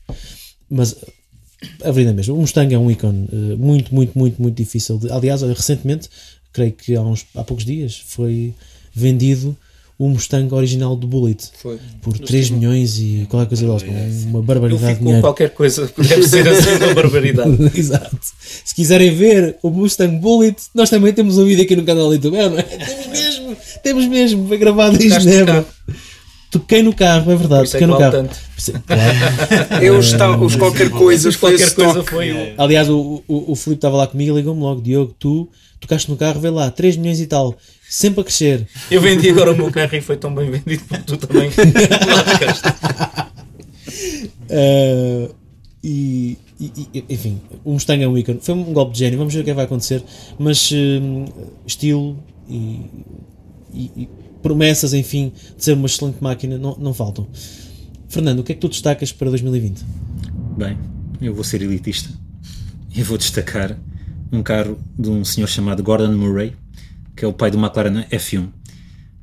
mas 0.69 0.93
eh, 1.01 1.77
haveria 1.83 2.09
na 2.09 2.15
mesma, 2.15 2.33
o 2.33 2.37
Mustang 2.37 2.73
é 2.73 2.77
um 2.77 2.89
ícone 2.91 3.27
eh, 3.31 3.55
muito, 3.55 3.93
muito, 3.93 4.17
muito, 4.17 4.41
muito 4.41 4.55
difícil 4.55 4.97
de, 4.97 5.11
aliás, 5.11 5.41
recentemente 5.41 6.09
creio 6.51 6.73
que 6.73 6.95
há, 6.95 7.01
uns, 7.01 7.25
há 7.35 7.43
poucos 7.43 7.65
dias 7.65 7.97
foi 8.05 8.53
vendido 8.93 9.55
o 10.01 10.09
Mustang 10.09 10.51
original 10.55 10.95
do 10.95 11.05
Bullet 11.05 11.47
Foi. 11.61 11.77
por 12.01 12.17
3 12.17 12.49
milhões 12.49 12.97
e 12.97 13.27
qualquer 13.29 13.47
coisa 13.49 13.65
delas, 13.67 13.83
uma 14.25 14.39
Eu 14.39 14.43
barbaridade 14.43 14.93
fico 14.93 15.05
de 15.05 15.13
com 15.13 15.21
qualquer 15.21 15.49
coisa 15.51 15.87
que 15.87 16.01
deve 16.01 16.27
ser 16.27 16.47
assim 16.47 16.71
uma 16.71 16.93
barbaridade. 16.95 17.55
Exato. 17.77 18.17
Se 18.65 18.73
quiserem 18.73 19.13
ver 19.13 19.57
o 19.61 19.69
Mustang 19.69 20.17
Bullet, 20.17 20.57
nós 20.73 20.89
também 20.89 21.13
temos 21.13 21.37
um 21.37 21.45
vídeo 21.45 21.63
aqui 21.63 21.75
no 21.75 21.83
canal 21.83 22.07
do 22.07 22.15
YouTube. 22.15 22.35
É, 22.35 22.49
não 22.49 22.57
é? 22.57 22.63
Temos 22.63 23.07
mesmo, 23.07 23.57
temos 23.83 24.07
mesmo. 24.07 24.47
Foi 24.47 24.57
gravado 24.57 25.03
em 25.03 25.07
no 25.07 25.19
Genebra. 25.19 25.65
Toquei 26.49 26.81
no 26.81 26.95
carro, 26.95 27.31
é 27.31 27.35
verdade. 27.35 27.61
é 27.61 27.65
Toquei 27.65 27.79
que 27.79 27.85
no 27.85 27.97
carro. 27.99 28.27
Claro. 28.87 29.79
Eu 29.85 29.99
está, 29.99 30.35
os 30.35 30.55
qualquer 30.55 30.89
coisa, 30.89 31.31
foi 31.31 31.57
qualquer 31.57 31.75
coisa 31.75 32.03
foi 32.03 32.31
o. 32.31 32.53
Aliás, 32.57 32.89
o, 32.89 33.23
o, 33.27 33.51
o 33.51 33.55
Filipe 33.55 33.77
estava 33.77 33.97
lá 33.97 34.07
comigo 34.07 34.35
e 34.35 34.39
ligou-me 34.39 34.61
logo: 34.61 34.81
Diogo, 34.81 35.15
tu 35.19 35.47
tocaste 35.79 36.09
no 36.09 36.17
carro, 36.17 36.41
vê 36.41 36.49
lá, 36.49 36.71
3 36.71 36.97
milhões 36.97 37.21
e 37.21 37.27
tal, 37.27 37.55
sempre 37.91 38.21
a 38.21 38.23
crescer. 38.23 38.67
Eu 38.89 39.01
vendi 39.01 39.29
agora 39.29 39.51
o 39.51 39.55
meu 39.55 39.69
carro 39.69 39.93
e 39.95 40.01
foi 40.01 40.15
tão 40.15 40.33
bem 40.33 40.49
vendido 40.49 40.83
porque 40.87 41.03
tu 41.05 41.17
também. 41.17 41.49
Uh, 44.51 45.33
e, 45.83 46.37
e- 46.59 47.05
enfim, 47.09 47.39
o 47.63 47.71
Mustang 47.73 48.03
é 48.03 48.07
um 48.07 48.17
ícone. 48.17 48.39
Foi 48.41 48.53
um 48.53 48.73
golpe 48.73 48.93
de 48.93 48.99
gênio. 48.99 49.17
Vamos 49.17 49.33
ver 49.33 49.39
o 49.39 49.43
que 49.43 49.49
é 49.49 49.53
que 49.53 49.55
vai 49.55 49.65
acontecer. 49.65 50.03
Mas 50.37 50.69
hum, 50.71 51.25
estilo 51.65 52.21
e, 52.49 52.81
e- 53.73 53.91
e 53.95 54.09
promessas, 54.43 54.93
enfim, 54.93 55.31
de 55.57 55.63
ser 55.63 55.73
uma 55.73 55.85
excelente 55.87 56.17
máquina 56.21 56.57
não, 56.57 56.75
não 56.77 56.93
faltam. 56.93 57.27
Fernando, 58.09 58.39
o 58.39 58.43
que 58.43 58.51
é 58.51 58.55
que 58.55 58.61
tu 58.61 58.67
destacas 58.69 59.11
para 59.13 59.29
2020? 59.29 59.83
Bem, 60.57 60.77
eu 61.21 61.33
vou 61.33 61.43
ser 61.43 61.61
elitista 61.61 62.09
e 62.93 63.01
vou 63.01 63.17
destacar 63.17 63.77
um 64.31 64.43
carro 64.43 64.77
de 64.99 65.09
um 65.09 65.23
senhor 65.23 65.47
chamado 65.47 65.81
Gordon 65.81 66.11
Murray, 66.13 66.53
que 67.15 67.25
é 67.25 67.27
o 67.27 67.33
pai 67.33 67.51
do 67.51 67.57
McLaren 67.57 68.03
F1. 68.09 68.47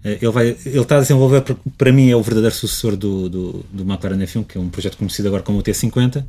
Eh, 0.05 0.19
Ele, 0.23 0.31
vai, 0.31 0.49
ele 0.65 0.79
está 0.81 0.97
a 0.99 1.01
desenvolver, 1.01 1.43
para- 1.77 1.93
mim, 1.93 2.09
é 2.11 2.17
o 2.17 2.23
verdadeiro 2.23 2.55
sucessor 2.55 2.97
do, 2.97 3.29
do, 3.29 3.67
do 3.73 3.83
McLaren 3.83 4.19
F1, 4.25 4.45
que 4.47 4.59
é 4.59 4.61
um 4.61 4.69
projeto 4.69 4.97
conhecido 4.97 5.29
agora 5.29 5.43
como 5.43 5.59
o 5.59 5.63
T50, 5.63 6.25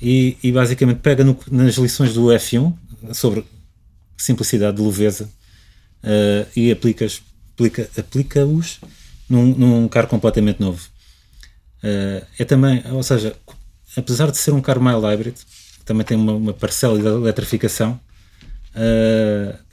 e, 0.00 0.36
e 0.42 0.52
basicamente 0.52 0.98
pega 1.00 1.24
no- 1.24 1.38
nas 1.50 1.76
lições 1.76 2.14
do 2.14 2.26
F1 2.32 2.72
sobre 3.12 3.44
simplicidade 4.16 4.76
de 4.78 4.82
leveza 4.82 5.28
eh, 6.02 6.46
e 6.56 6.72
aplica-os 6.72 7.22
aplica, 7.54 7.88
aplica-os 7.98 8.80
num, 9.28 9.46
num 9.54 9.88
carro 9.88 10.08
completamente 10.08 10.60
novo. 10.60 10.86
Eh, 11.82 12.24
é 12.38 12.44
também, 12.44 12.82
ou 12.92 13.02
seja, 13.02 13.34
apesar 13.96 14.30
de 14.30 14.38
ser 14.38 14.52
um 14.52 14.60
carro 14.60 14.82
mild 14.82 15.02
hybrid, 15.02 15.34
também 15.84 16.04
tem 16.04 16.16
uma, 16.16 16.32
uma 16.32 16.52
parcela 16.52 16.98
de 16.98 17.06
eletrificação, 17.06 17.98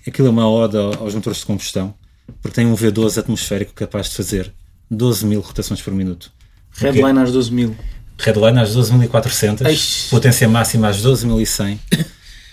aquilo 0.09 0.27
é 0.27 0.31
uma 0.31 0.49
ode 0.49 0.77
ao- 0.77 0.93
aos 1.03 1.13
motores 1.15 1.39
de 1.39 1.45
combustão, 1.45 1.93
porque 2.41 2.55
tem 2.55 2.65
um 2.65 2.75
V12 2.75 3.17
atmosférico 3.19 3.73
capaz 3.73 4.09
de 4.09 4.15
fazer 4.15 4.53
12 4.89 5.25
mil 5.25 5.41
rotações 5.41 5.81
por 5.81 5.93
minuto. 5.93 6.31
Headline 6.77 7.19
às 7.19 7.31
12 7.31 7.51
mil. 7.53 7.75
Headline 8.19 8.59
às 8.59 8.73
12.400, 8.75 9.65
Eish. 9.67 10.07
potência 10.09 10.47
máxima 10.47 10.87
às 10.87 11.01
12.100. 11.01 11.79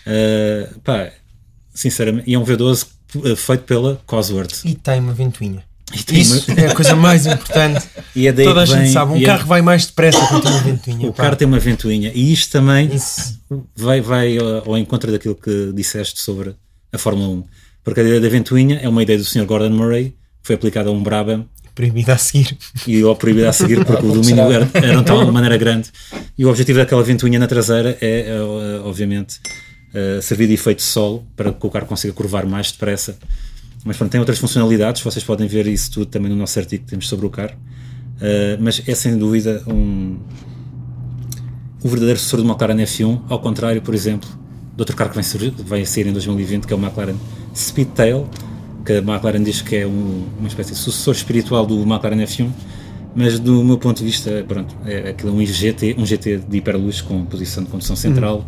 Eh, 0.07 0.69
pá, 0.83 1.11
sinceramente, 1.75 2.29
e 2.31 2.35
é 2.35 2.39
um 2.39 2.45
V12 2.45 2.87
eh, 3.25 3.37
feito 3.37 3.65
pela 3.65 4.01
Cosworth. 4.07 4.65
E 4.65 4.75
tem 4.75 5.01
uma 5.01 5.13
ventoinha. 5.13 5.63
E 5.93 6.03
tem 6.03 6.21
Isso 6.21 6.51
uma- 6.51 6.61
é 6.61 6.67
a 6.71 6.75
coisa 6.75 6.95
mais 6.97 7.27
importante. 7.27 7.87
e 8.17 8.27
é 8.27 8.33
daí 8.33 8.47
Toda 8.47 8.63
a 8.63 8.65
gente 8.65 8.79
vem- 8.85 8.93
sabe. 8.93 9.13
Um 9.13 9.17
é- 9.17 9.25
carro 9.25 9.47
vai 9.47 9.61
mais 9.61 9.87
depressa 9.87 10.25
quando 10.29 10.43
tem 10.43 10.53
uma 10.53 10.61
ventoinha. 10.63 11.09
O 11.09 11.13
pá. 11.13 11.23
carro 11.25 11.37
tem 11.37 11.47
uma 11.49 11.59
ventoinha 11.59 12.13
e 12.15 12.33
isto 12.33 12.53
também 12.53 12.95
Isso. 12.95 13.39
vai, 13.77 14.01
vai 14.01 14.39
ao 14.39 14.71
ao 14.71 14.79
encontro 14.79 15.11
daquilo 15.13 15.35
que 15.35 15.73
disseste 15.75 16.21
sobre 16.23 16.55
a 16.93 16.99
Fórmula 16.99 17.29
1. 17.29 17.45
Porque 17.83 18.01
a 18.01 18.03
ideia 18.03 18.21
da 18.21 18.29
ventoinha 18.29 18.81
é 18.83 18.89
uma 18.89 19.03
ideia 19.03 19.19
do 19.19 19.25
Sr. 19.25 19.45
Gordon 19.45 19.71
Murray, 19.71 20.15
foi 20.43 20.55
aplicada 20.55 20.89
a 20.89 20.93
um 20.93 21.03
Brabham 21.03 21.47
Proibido 21.75 22.13
a 22.13 22.19
seguir. 22.19 22.59
e 22.87 23.01
ao 23.03 23.17
proibido 23.17 23.49
a 23.49 23.53
seguir 23.53 23.85
porque 23.85 24.05
o 24.05 24.13
domínio 24.13 24.53
era, 24.53 24.69
era 24.75 24.97
de 24.99 25.05
tal 25.05 25.31
maneira 25.33 25.57
grande. 25.57 25.89
E 26.37 26.45
o 26.45 26.51
objetivo 26.51 26.79
daquela 26.79 27.03
ventoinha 27.03 27.39
na 27.39 27.47
traseira 27.47 27.97
é, 28.01 28.29
eh, 28.29 28.81
obviamente, 28.85 29.41
eh, 29.95 30.21
servir 30.21 30.47
de 30.49 30.55
efeito 30.55 30.79
de 30.79 30.85
solo 30.85 31.27
para 31.37 31.53
que 31.53 31.67
o 31.67 31.71
carro 31.71 31.87
consiga 31.87 32.13
curvar 32.13 32.45
mais 32.45 32.73
depressa. 32.73 33.17
Mas 33.85 33.97
pronto, 33.97 34.11
tem 34.11 34.19
outras 34.19 34.39
funcionalidades, 34.39 35.01
vocês 35.01 35.25
podem 35.25 35.47
ver 35.49 35.67
isso 35.67 35.91
tudo 35.93 36.07
também 36.07 36.31
no 36.31 36.37
nosso 36.37 36.59
artigo 36.59 36.85
que 36.85 36.91
temos 36.91 37.09
sobre 37.09 37.25
o 37.25 37.31
carro. 37.31 37.57
Eh, 38.21 38.59
mas 38.61 38.83
é 38.87 38.95
sem 38.95 39.17
dúvida 39.17 39.63
um, 39.67 40.19
o 41.83 41.89
verdadeiro 41.89 42.19
sucessor 42.19 42.43
do 42.43 42.49
McLaren 42.51 42.77
F1, 42.83 43.23
ao 43.29 43.41
contrário, 43.41 43.81
por 43.81 43.95
exemplo, 43.95 44.29
de 44.81 44.83
outro 44.83 44.97
carro 44.97 45.11
que 45.11 45.17
vem, 45.17 45.23
surgir, 45.23 45.51
vai 45.51 45.85
sair 45.85 46.07
em 46.07 46.13
2020, 46.13 46.67
que 46.67 46.73
é 46.73 46.77
o 46.77 46.81
McLaren 46.81 47.15
Speedtail, 47.55 48.27
que 48.83 48.95
a 48.95 48.99
McLaren 48.99 49.43
diz 49.43 49.61
que 49.61 49.77
é 49.77 49.87
um- 49.87 50.25
uma 50.39 50.49
espécie 50.49 50.73
de 50.73 50.79
sucessor 50.79 51.13
espiritual 51.15 51.67
do 51.67 51.83
McLaren 51.83 52.23
F1, 52.23 52.51
mas 53.15 53.39
do 53.39 53.63
meu 53.63 53.77
ponto 53.77 53.99
de 53.99 54.05
vista, 54.05 54.43
pronto, 54.49 54.75
é 54.87 55.11
aquilo 55.11 55.33
é 55.33 55.35
um 55.35 55.45
GT, 55.45 55.97
um 55.99 56.07
GT 56.07 56.39
de 56.49 56.57
hiperluz 56.57 57.03
com 57.03 57.27
posição 57.27 57.63
de 57.63 57.69
condução 57.69 57.95
central 57.95 58.47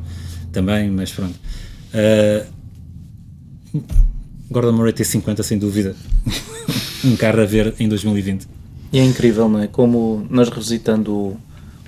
também, 0.50 0.90
mas 0.90 1.12
pronto. 1.12 1.38
Uh, 1.92 2.46
Gordon 4.50 4.72
Murray 4.72 4.94
T50, 4.94 5.42
sem 5.42 5.58
dúvida, 5.58 5.94
um 7.04 7.14
carro 7.14 7.42
a 7.42 7.44
ver 7.44 7.74
em 7.78 7.88
2020. 7.88 8.46
E 8.90 8.98
é 8.98 9.04
incrível, 9.04 9.50
não 9.50 9.60
é? 9.60 9.66
Como 9.66 10.26
nós 10.30 10.48
revisitando 10.48 11.12
o 11.12 11.36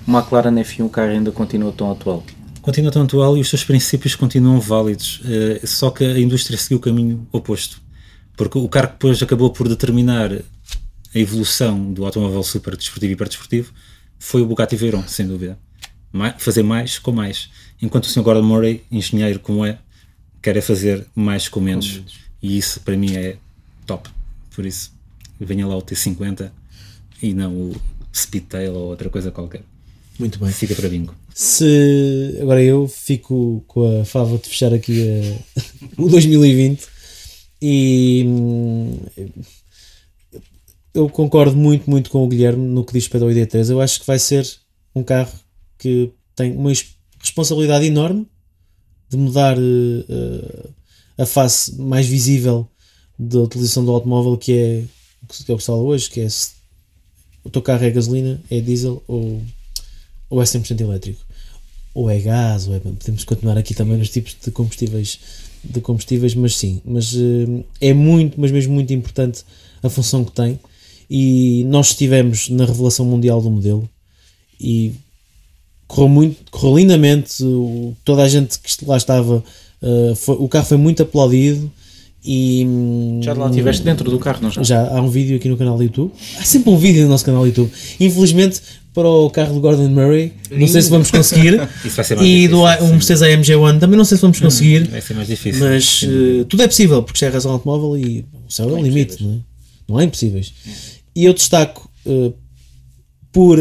McLaren 0.07 0.53
F1, 0.61 0.85
o 0.85 0.89
carro 0.89 1.09
ainda 1.09 1.31
continua 1.31 1.71
tão 1.71 1.91
atual. 1.91 2.23
Continua 2.65 2.91
tão 2.91 3.03
atual 3.03 3.37
e 3.37 3.41
os 3.41 3.47
seus 3.47 3.63
princípios 3.63 4.15
continuam 4.15 4.59
válidos, 4.59 5.21
eh, 5.23 5.61
só 5.67 5.91
que 5.91 6.03
a 6.03 6.19
indústria 6.19 6.57
seguiu 6.57 6.77
o 6.77 6.81
caminho 6.81 7.27
oposto. 7.31 7.79
Porque 8.35 8.57
o 8.57 8.67
carro 8.67 8.87
que 8.87 8.93
depois 8.93 9.21
acabou 9.21 9.51
por 9.51 9.69
determinar 9.69 10.31
a 10.33 11.19
evolução 11.19 11.93
do 11.93 12.03
automóvel 12.03 12.41
super 12.41 12.75
desportivo 12.75 13.11
e 13.11 13.13
hiperdesportivo 13.13 13.71
foi 14.17 14.41
o 14.41 14.47
Bugatti 14.47 14.75
Veyron, 14.75 15.07
sem 15.07 15.27
dúvida. 15.27 15.59
Ma- 16.11 16.33
fazer 16.39 16.63
mais 16.63 16.97
com 16.97 17.11
mais. 17.11 17.49
Enquanto 17.79 18.05
o 18.05 18.09
Sr. 18.09 18.23
Gordon 18.23 18.41
Murray, 18.41 18.83
engenheiro 18.91 19.39
como 19.39 19.63
é, 19.63 19.77
quer 20.41 20.57
é 20.57 20.61
fazer 20.61 21.05
mais 21.13 21.47
com 21.47 21.59
menos. 21.59 22.01
E 22.41 22.57
isso 22.57 22.79
para 22.79 22.97
mim 22.97 23.15
é 23.15 23.37
top. 23.85 24.09
Por 24.55 24.65
isso, 24.65 24.91
venha 25.39 25.67
lá 25.67 25.77
o 25.77 25.83
T50 25.83 26.49
e 27.21 27.31
não 27.31 27.53
o 27.53 27.81
Speedtail 28.13 28.73
ou 28.73 28.87
outra 28.89 29.07
coisa 29.07 29.29
qualquer. 29.29 29.61
Muito 30.17 30.39
bem. 30.39 30.51
Fica 30.51 30.73
para 30.73 30.89
bingo. 30.89 31.13
Se 31.37 32.37
agora 32.41 32.63
eu 32.63 32.87
fico 32.87 33.61
com 33.67 33.99
a 33.99 34.05
fava 34.05 34.37
de 34.37 34.47
fechar 34.47 34.73
aqui 34.73 35.05
a- 35.05 35.61
o 36.01 36.07
2020 36.07 36.87
e 37.61 38.23
hum, 38.25 38.97
eu 40.93 41.09
concordo 41.09 41.57
muito, 41.57 41.89
muito 41.89 42.09
com 42.09 42.23
o 42.23 42.27
Guilherme 42.29 42.65
no 42.65 42.85
que 42.85 42.93
diz 42.93 43.03
respeito 43.03 43.23
ao 43.25 43.29
ID3. 43.31 43.69
Eu 43.69 43.81
acho 43.81 43.99
que 43.99 44.07
vai 44.07 44.17
ser 44.17 44.49
um 44.95 45.03
carro 45.03 45.33
que 45.77 46.09
tem 46.37 46.55
uma 46.55 46.71
es- 46.71 46.95
responsabilidade 47.19 47.85
enorme 47.85 48.25
de 49.09 49.17
mudar 49.17 49.57
eh, 49.57 50.69
a 51.17 51.25
face 51.25 51.75
mais 51.81 52.07
visível 52.07 52.65
da 53.19 53.39
utilização 53.39 53.83
do 53.83 53.91
automóvel, 53.91 54.37
que 54.37 54.53
é 54.53 54.83
o 55.23 55.27
que 55.27 55.51
é 55.51 55.53
o 55.53 55.57
que 55.57 55.63
se 55.63 55.67
fala 55.67 55.81
hoje, 55.81 56.09
que 56.09 56.21
é 56.21 56.27
o 57.43 57.49
teu 57.49 57.61
carro 57.61 57.83
é 57.83 57.91
gasolina, 57.91 58.41
é 58.49 58.61
diesel 58.61 59.03
ou, 59.05 59.41
ou 60.29 60.41
é 60.41 60.45
100% 60.45 60.79
elétrico 60.79 61.24
ou 61.95 62.09
é 62.09 62.19
gás, 62.19 62.67
ou 62.67 62.75
é, 62.75 62.79
podemos 62.79 63.23
continuar 63.23 63.57
aqui 63.57 63.73
também 63.73 63.97
nos 63.97 64.09
tipos 64.09 64.35
de 64.43 64.51
combustíveis, 64.51 65.17
de 65.63 65.79
combustíveis, 65.81 66.35
mas 66.35 66.55
sim, 66.57 66.81
mas 66.85 67.15
eh, 67.15 67.63
é 67.81 67.93
muito, 67.93 68.39
mas 68.39 68.51
mesmo 68.51 68.73
muito 68.73 68.93
importante 68.93 69.43
a 69.81 69.89
função 69.89 70.23
que 70.23 70.31
tem. 70.33 70.59
E 71.09 71.63
nós 71.67 71.87
estivemos 71.87 72.49
na 72.49 72.65
revelação 72.65 73.05
mundial 73.05 73.41
do 73.41 73.49
modelo 73.49 73.89
e 74.59 74.91
correu 75.87 76.09
muito, 76.09 76.51
correu 76.51 76.77
lindamente. 76.77 77.43
toda 78.03 78.23
a 78.23 78.27
gente 78.29 78.59
que 78.59 78.85
lá 78.85 78.97
estava, 78.97 79.43
eh, 79.81 80.13
foi- 80.15 80.35
o 80.39 80.47
carro 80.49 80.65
foi 80.65 80.77
muito 80.77 81.01
aplaudido. 81.01 81.71
E 82.27 82.65
hum, 82.67 83.19
Já 83.23 83.33
lá 83.33 83.47
estiveste 83.49 83.83
dentro 83.83 84.09
do 84.09 84.17
carro, 84.17 84.39
não 84.41 84.49
já? 84.49 84.63
já 84.63 84.97
há 84.97 84.99
um 84.99 85.09
vídeo 85.09 85.35
aqui 85.37 85.47
no 85.47 85.55
canal 85.55 85.77
do 85.77 85.83
YouTube. 85.83 86.11
Há 86.39 86.43
sempre 86.43 86.71
um 86.71 86.77
vídeo 86.77 87.03
no 87.03 87.09
nosso 87.09 87.23
canal 87.23 87.41
do 87.43 87.47
YouTube. 87.47 87.71
Infelizmente, 87.99 88.59
para 88.95 89.07
o 89.07 89.29
carro 89.29 89.53
do 89.53 89.59
Gordon 89.59 89.89
Murray, 89.89 90.33
não 90.49 90.67
sei 90.67 90.81
se 90.81 90.89
vamos 90.89 91.11
conseguir. 91.11 91.53
Isso 91.85 91.95
vai 91.97 92.05
ser 92.05 92.15
mais 92.15 92.27
e 92.27 92.47
do 92.47 92.65
difícil, 92.65 92.65
A- 92.65 92.83
um 92.83 92.91
Mercedes 92.93 93.21
AMG 93.21 93.55
One 93.55 93.79
também 93.79 93.97
não 93.97 94.05
sei 94.05 94.17
se 94.17 94.21
vamos 94.21 94.39
conseguir. 94.39 94.87
Vai 94.87 95.01
ser 95.01 95.13
mais 95.13 95.27
difícil. 95.27 95.63
Mas 95.63 96.01
eh, 96.03 96.45
tudo 96.49 96.63
é 96.63 96.67
possível, 96.67 97.03
porque 97.03 97.19
já 97.19 97.27
é 97.27 97.29
razão 97.29 97.51
automóvel 97.51 97.97
e 97.97 98.25
o 98.47 98.51
céu 98.51 98.69
é 98.69 98.73
o 98.73 98.81
limite, 98.81 99.21
não 99.23 99.33
é? 99.33 99.37
Não 99.87 99.97
há 99.97 100.03
impossíveis. 100.03 100.51
E 101.15 101.25
eu 101.25 101.33
destaco 101.33 101.87
eh, 102.07 102.31
por 103.31 103.59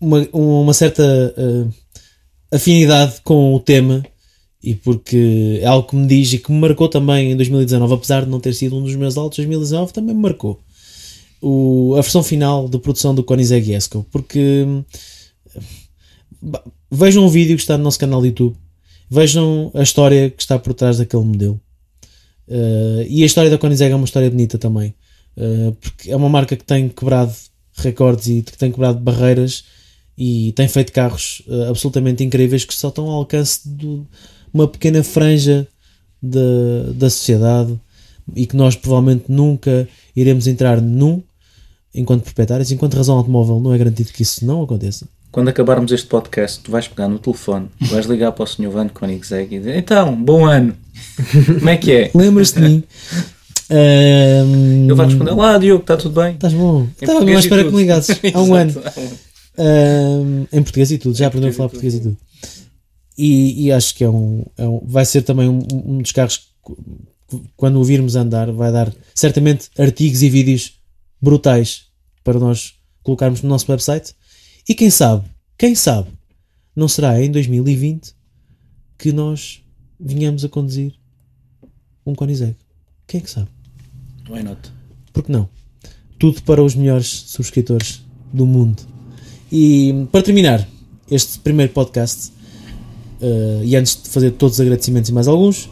uma, 0.00 0.26
uma 0.32 0.74
certa 0.74 1.02
eh, 1.36 1.64
afinidade 2.56 3.14
com 3.22 3.54
o 3.54 3.60
tema 3.60 4.04
e 4.62 4.74
porque 4.74 5.58
é 5.62 5.66
algo 5.66 5.86
que 5.88 5.94
me 5.96 6.06
diz 6.06 6.32
e 6.32 6.38
que 6.38 6.50
me 6.50 6.58
marcou 6.58 6.88
também 6.88 7.32
em 7.32 7.36
2019, 7.36 7.94
apesar 7.94 8.24
de 8.24 8.30
não 8.30 8.40
ter 8.40 8.54
sido 8.54 8.76
um 8.76 8.82
dos 8.82 8.94
meus 8.96 9.16
altos, 9.16 9.36
2019 9.36 9.92
também 9.92 10.14
me 10.14 10.22
marcou. 10.22 10.60
O, 11.46 11.92
a 11.98 12.00
versão 12.00 12.22
final 12.22 12.68
de 12.68 12.78
produção 12.78 13.14
do 13.14 13.22
Koenigsegg 13.22 13.66
Jesko, 13.66 14.06
porque 14.10 14.64
ba- 16.40 16.64
vejam 16.90 17.22
o 17.26 17.28
vídeo 17.28 17.54
que 17.54 17.62
está 17.62 17.76
no 17.76 17.84
nosso 17.84 17.98
canal 17.98 18.20
do 18.20 18.26
YouTube, 18.26 18.56
vejam 19.10 19.70
a 19.74 19.82
história 19.82 20.30
que 20.30 20.40
está 20.40 20.58
por 20.58 20.72
trás 20.72 20.96
daquele 20.96 21.22
modelo. 21.24 21.60
Uh, 22.48 23.04
e 23.08 23.22
a 23.22 23.26
história 23.26 23.50
da 23.50 23.58
Koenigsegg 23.58 23.92
é 23.92 23.96
uma 23.96 24.06
história 24.06 24.30
bonita 24.30 24.56
também, 24.56 24.94
uh, 25.36 25.72
porque 25.80 26.10
é 26.10 26.16
uma 26.16 26.30
marca 26.30 26.56
que 26.56 26.64
tem 26.64 26.88
quebrado 26.88 27.34
recordes 27.76 28.26
e 28.28 28.42
que 28.42 28.56
tem 28.56 28.70
quebrado 28.70 29.00
barreiras 29.00 29.64
e 30.16 30.52
tem 30.52 30.66
feito 30.66 30.92
carros 30.92 31.42
uh, 31.46 31.68
absolutamente 31.68 32.24
incríveis 32.24 32.64
que 32.64 32.72
só 32.72 32.88
estão 32.88 33.06
ao 33.06 33.16
alcance 33.16 33.68
de 33.68 34.02
uma 34.50 34.66
pequena 34.66 35.02
franja 35.02 35.68
da, 36.22 36.92
da 36.94 37.10
sociedade 37.10 37.78
e 38.34 38.46
que 38.46 38.56
nós 38.56 38.76
provavelmente 38.76 39.24
nunca 39.28 39.86
iremos 40.16 40.46
entrar 40.46 40.80
num 40.80 41.22
enquanto 41.94 42.22
proprietários, 42.24 42.70
enquanto 42.72 42.94
razão 42.94 43.16
automóvel 43.16 43.60
não 43.60 43.72
é 43.72 43.78
garantido 43.78 44.12
que 44.12 44.22
isso 44.22 44.44
não 44.44 44.62
aconteça. 44.62 45.06
Quando 45.30 45.48
acabarmos 45.48 45.90
este 45.90 46.06
podcast, 46.06 46.60
tu 46.60 46.70
vais 46.70 46.86
pegar 46.86 47.08
no 47.08 47.18
telefone, 47.18 47.68
vais 47.90 48.06
ligar 48.06 48.32
para 48.32 48.44
o 48.44 48.46
Sr. 48.46 48.68
Van 48.70 48.88
Koenigsegg 48.88 49.54
e 49.54 49.58
dizer 49.58 49.76
Então, 49.76 50.14
bom 50.14 50.44
ano! 50.46 50.76
Como 51.58 51.68
é 51.68 51.76
que 51.76 51.92
é? 51.92 52.10
Lembras-te 52.14 52.60
de 52.60 52.68
mim? 52.68 52.84
Ele 53.70 54.94
vai 54.94 55.06
responder 55.06 55.32
Lá, 55.32 55.58
Diogo, 55.58 55.80
está 55.82 55.96
tudo 55.96 56.20
bem? 56.20 56.34
Estás 56.34 56.52
bom. 56.52 56.86
Estava 57.00 57.24
à 57.24 57.32
espera 57.32 57.64
que 57.64 57.70
me 57.70 57.78
ligasses 57.78 58.16
há 58.32 58.40
um 58.42 58.54
ano. 58.54 58.74
Ahm, 59.58 60.44
em 60.52 60.62
português 60.62 60.90
e 60.90 60.98
tudo, 60.98 61.16
já 61.16 61.26
aprendeu 61.28 61.50
a 61.50 61.52
falar 61.52 61.68
português 61.68 61.94
e 61.94 62.00
tudo. 62.00 62.16
E, 63.16 63.66
e 63.66 63.72
acho 63.72 63.94
que 63.94 64.04
é 64.04 64.08
um, 64.08 64.44
é 64.56 64.66
um- 64.66 64.82
vai 64.84 65.04
ser 65.04 65.22
também 65.22 65.48
um, 65.48 65.60
um 65.72 65.98
dos 65.98 66.12
carros 66.12 66.48
que, 67.28 67.40
quando 67.56 67.80
o 67.80 67.84
virmos 67.84 68.16
andar, 68.16 68.50
vai 68.52 68.70
dar 68.72 68.92
certamente 69.14 69.68
artigos 69.78 70.22
e 70.22 70.28
vídeos 70.28 70.74
brutais 71.20 71.83
para 72.24 72.40
nós 72.40 72.74
colocarmos 73.02 73.42
no 73.42 73.48
nosso 73.48 73.70
website. 73.70 74.14
E 74.68 74.74
quem 74.74 74.90
sabe, 74.90 75.24
quem 75.56 75.74
sabe, 75.74 76.08
não 76.74 76.88
será 76.88 77.22
em 77.22 77.30
2020 77.30 78.14
que 78.98 79.12
nós 79.12 79.62
venhamos 80.00 80.44
a 80.44 80.48
conduzir 80.48 80.94
um 82.04 82.14
Koenigsegg. 82.14 82.56
Quem 83.06 83.20
é 83.20 83.22
que 83.22 83.30
sabe? 83.30 83.48
Why 84.28 84.42
not? 84.42 84.72
Porque 85.12 85.30
não? 85.30 85.48
Tudo 86.18 86.42
para 86.42 86.62
os 86.62 86.74
melhores 86.74 87.06
subscritores 87.06 88.02
do 88.32 88.46
mundo. 88.46 88.82
E 89.52 90.06
para 90.10 90.22
terminar 90.22 90.66
este 91.10 91.38
primeiro 91.38 91.72
podcast, 91.72 92.32
uh, 93.20 93.62
e 93.62 93.76
antes 93.76 94.02
de 94.02 94.08
fazer 94.08 94.32
todos 94.32 94.56
os 94.56 94.60
agradecimentos 94.60 95.10
e 95.10 95.12
mais 95.12 95.28
alguns, 95.28 95.68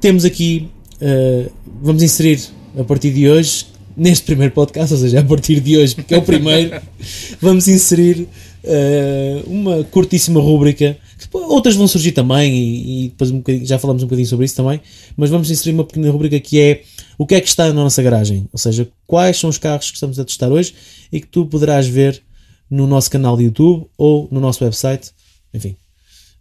temos 0.00 0.24
aqui, 0.24 0.68
uh, 1.00 1.50
vamos 1.80 2.02
inserir 2.02 2.40
a 2.78 2.84
partir 2.84 3.12
de 3.12 3.28
hoje, 3.28 3.66
neste 3.96 4.24
primeiro 4.24 4.52
podcast, 4.52 4.94
ou 4.94 5.00
seja, 5.00 5.20
a 5.20 5.24
partir 5.24 5.60
de 5.60 5.76
hoje, 5.76 5.94
porque 5.94 6.14
é 6.14 6.18
o 6.18 6.22
primeiro, 6.22 6.80
vamos 7.40 7.68
inserir 7.68 8.28
uh, 8.64 9.50
uma 9.50 9.84
curtíssima 9.84 10.40
rúbrica. 10.40 10.96
Outras 11.32 11.76
vão 11.76 11.86
surgir 11.86 12.12
também, 12.12 12.52
e, 12.54 13.04
e 13.04 13.08
depois 13.10 13.30
um 13.30 13.42
já 13.62 13.78
falamos 13.78 14.02
um 14.02 14.06
bocadinho 14.06 14.28
sobre 14.28 14.44
isso 14.44 14.56
também, 14.56 14.80
mas 15.16 15.30
vamos 15.30 15.50
inserir 15.50 15.74
uma 15.74 15.84
pequena 15.84 16.10
rúbrica 16.10 16.38
que 16.40 16.60
é 16.60 16.82
o 17.16 17.26
que 17.26 17.34
é 17.34 17.40
que 17.40 17.48
está 17.48 17.68
na 17.68 17.74
nossa 17.74 18.02
garagem, 18.02 18.48
ou 18.52 18.58
seja, 18.58 18.88
quais 19.06 19.38
são 19.38 19.48
os 19.48 19.58
carros 19.58 19.90
que 19.90 19.96
estamos 19.96 20.18
a 20.18 20.24
testar 20.24 20.48
hoje 20.48 20.74
e 21.12 21.20
que 21.20 21.26
tu 21.26 21.46
poderás 21.46 21.86
ver 21.86 22.22
no 22.70 22.86
nosso 22.86 23.10
canal 23.10 23.36
de 23.36 23.44
YouTube 23.44 23.86
ou 23.96 24.28
no 24.32 24.40
nosso 24.40 24.64
website, 24.64 25.10
enfim. 25.52 25.76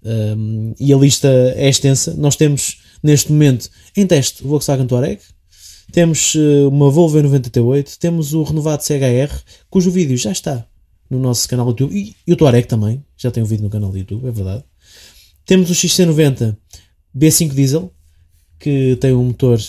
Um, 0.04 0.74
e 0.80 0.91
a 0.91 0.97
lista 0.97 1.28
é 1.56 1.70
extensa. 1.70 2.16
Nós 2.18 2.36
temos 2.36 2.80
neste 3.04 3.32
momento 3.32 3.70
em 3.95 4.08
teste 4.08 4.43
o 4.43 4.47
Volkswagen 4.47 4.88
Touareg, 4.88 5.22
temos 5.92 6.36
uh, 6.36 6.70
uma 6.70 6.89
Volvo 6.89 7.18
V90T8, 7.18 7.98
temos 7.98 8.34
o 8.34 8.44
renovado 8.44 8.84
CHR, 8.84 9.34
cujo 9.70 9.92
vídeo 9.92 10.18
já 10.18 10.32
está 10.32 10.66
no 11.10 11.20
nosso 11.20 11.48
canal 11.48 11.66
do 11.66 11.72
YouTube 11.72 11.96
e, 11.96 12.16
e 12.26 12.34
o 12.34 12.36
Touareg 12.36 12.68
também, 12.68 13.04
já 13.18 13.30
tem 13.30 13.44
um 13.44 13.46
vídeo 13.46 13.64
no 13.64 13.70
canal 13.70 13.92
do 13.92 13.98
YouTube, 13.98 14.28
é 14.28 14.32
verdade. 14.32 14.64
Temos 15.46 15.70
o 15.70 15.74
XC90 15.74 16.56
B5 17.16 17.54
Diesel, 17.54 17.92
que 18.60 18.98
tem 19.02 19.14
um 19.14 19.26
motor 19.26 19.60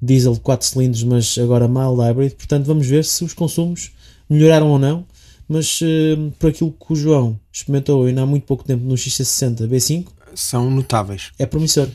diesel 0.00 0.34
de 0.34 0.40
4 0.40 0.66
cilindros, 0.66 1.02
mas 1.02 1.36
agora 1.38 1.68
mild 1.68 2.00
hybrid. 2.00 2.34
Portanto, 2.34 2.66
vamos 2.66 2.86
ver 2.86 3.04
se 3.04 3.24
os 3.24 3.34
consumos 3.34 3.90
melhoraram 4.28 4.70
ou 4.70 4.78
não. 4.78 5.04
Mas 5.48 5.80
uh, 5.80 6.32
por 6.38 6.50
aquilo 6.50 6.72
que 6.72 6.92
o 6.92 6.96
João 6.96 7.38
experimentou 7.52 8.04
ainda 8.04 8.22
há 8.22 8.26
muito 8.26 8.44
pouco 8.44 8.64
tempo 8.64 8.84
no 8.84 8.94
XC60 8.94 9.68
B5, 9.68 10.06
São 10.34 10.68
notáveis. 10.70 11.30
é 11.38 11.46
promissor. 11.46 11.88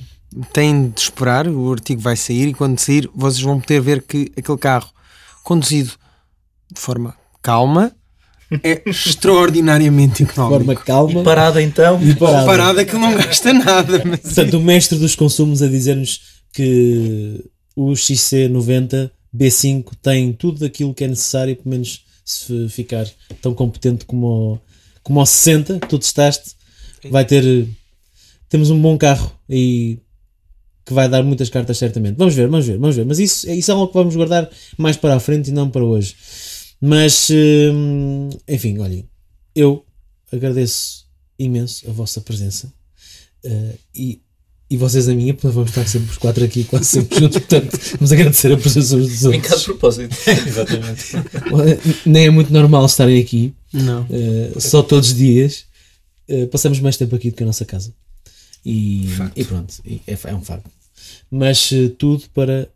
Têm 0.53 0.89
de 0.89 1.01
esperar, 1.01 1.47
o 1.47 1.71
artigo 1.71 2.01
vai 2.01 2.15
sair 2.15 2.47
e 2.47 2.53
quando 2.53 2.79
sair 2.79 3.09
vocês 3.13 3.43
vão 3.43 3.59
poder 3.59 3.81
ver 3.81 4.01
que 4.01 4.31
aquele 4.37 4.57
carro 4.57 4.89
conduzido 5.43 5.91
de 6.73 6.79
forma 6.79 7.13
calma 7.41 7.91
é 8.63 8.81
extraordinariamente 8.89 10.23
De 10.23 10.31
forma 10.31 10.55
económico. 10.73 10.85
calma 10.85 11.23
Parada 11.23 11.61
então. 11.61 12.01
e 12.01 12.15
parada. 12.15 12.45
Parada 12.45 12.85
que 12.85 12.95
não 12.95 13.13
gasta 13.15 13.51
nada. 13.53 14.01
Mas... 14.05 14.19
Portanto, 14.21 14.57
o 14.57 14.61
mestre 14.61 14.97
dos 14.97 15.15
consumos 15.15 15.61
a 15.61 15.67
dizer-nos 15.67 16.21
que 16.53 17.43
o 17.75 17.91
XC90 17.91 19.09
B5 19.35 19.91
tem 20.01 20.33
tudo 20.33 20.65
aquilo 20.65 20.93
que 20.93 21.03
é 21.03 21.07
necessário, 21.07 21.55
pelo 21.55 21.69
menos 21.69 22.05
se 22.25 22.67
ficar 22.69 23.05
tão 23.41 23.53
competente 23.53 24.05
como 24.05 24.27
o, 24.53 24.59
como 25.01 25.21
o 25.21 25.25
60 25.25 25.79
que 25.79 25.87
tu 25.87 25.97
testaste, 25.99 26.51
vai 27.09 27.25
ter. 27.25 27.67
Temos 28.49 28.69
um 28.69 28.81
bom 28.81 28.97
carro 28.97 29.31
e 29.49 29.99
que 30.85 30.93
vai 30.93 31.07
dar 31.09 31.23
muitas 31.23 31.49
cartas 31.49 31.77
certamente. 31.77 32.17
Vamos 32.17 32.33
ver, 32.35 32.47
vamos 32.47 32.65
ver, 32.65 32.77
vamos 32.77 32.95
ver. 32.95 33.05
Mas 33.05 33.19
isso, 33.19 33.49
isso 33.49 33.71
é 33.71 33.73
algo 33.73 33.87
que 33.87 33.93
vamos 33.93 34.15
guardar 34.15 34.49
mais 34.77 34.97
para 34.97 35.15
a 35.15 35.19
frente 35.19 35.49
e 35.49 35.53
não 35.53 35.69
para 35.69 35.83
hoje. 35.83 36.15
Mas, 36.81 37.27
hum, 37.31 38.29
enfim, 38.47 38.79
olhem, 38.79 39.05
eu 39.55 39.85
agradeço 40.31 41.05
imenso 41.37 41.87
a 41.89 41.93
vossa 41.93 42.21
presença 42.21 42.71
eh, 43.43 43.75
e, 43.95 44.21
e 44.69 44.77
vocês 44.77 45.07
a 45.09 45.13
minha, 45.13 45.33
porque 45.33 45.47
vamos 45.49 45.69
estar 45.69 45.85
sempre 45.87 46.09
os 46.09 46.17
quatro 46.17 46.43
aqui, 46.43 46.63
quase 46.63 46.85
sempre 46.85 47.19
juntos, 47.19 47.37
portanto, 47.39 47.77
vamos 47.97 48.11
agradecer 48.11 48.51
a 48.51 48.57
presença 48.57 48.95
uns 48.95 49.07
dos 49.09 49.23
Em 49.33 49.41
caso 49.41 49.53
outros. 49.53 49.59
de 49.61 49.65
propósito. 49.65 50.15
Exatamente. 50.47 51.03
Nem 52.05 52.25
é 52.25 52.29
muito 52.29 52.51
normal 52.51 52.85
estarem 52.85 53.19
aqui, 53.21 53.53
Não. 53.73 54.05
eh, 54.09 54.51
só 54.59 54.81
todos 54.81 55.09
os 55.09 55.15
dias. 55.15 55.65
Eh, 56.27 56.45
passamos 56.47 56.79
mais 56.79 56.95
tempo 56.97 57.15
aqui 57.15 57.29
do 57.29 57.35
que 57.35 57.43
a 57.43 57.45
nossa 57.45 57.65
casa. 57.65 57.93
E, 58.65 59.07
e 59.35 59.43
pronto, 59.43 59.73
é, 59.85 60.17
é 60.29 60.35
um 60.35 60.43
facto. 60.43 60.69
Mas 61.29 61.71
eh, 61.71 61.89
tudo 61.97 62.23
para 62.33 62.69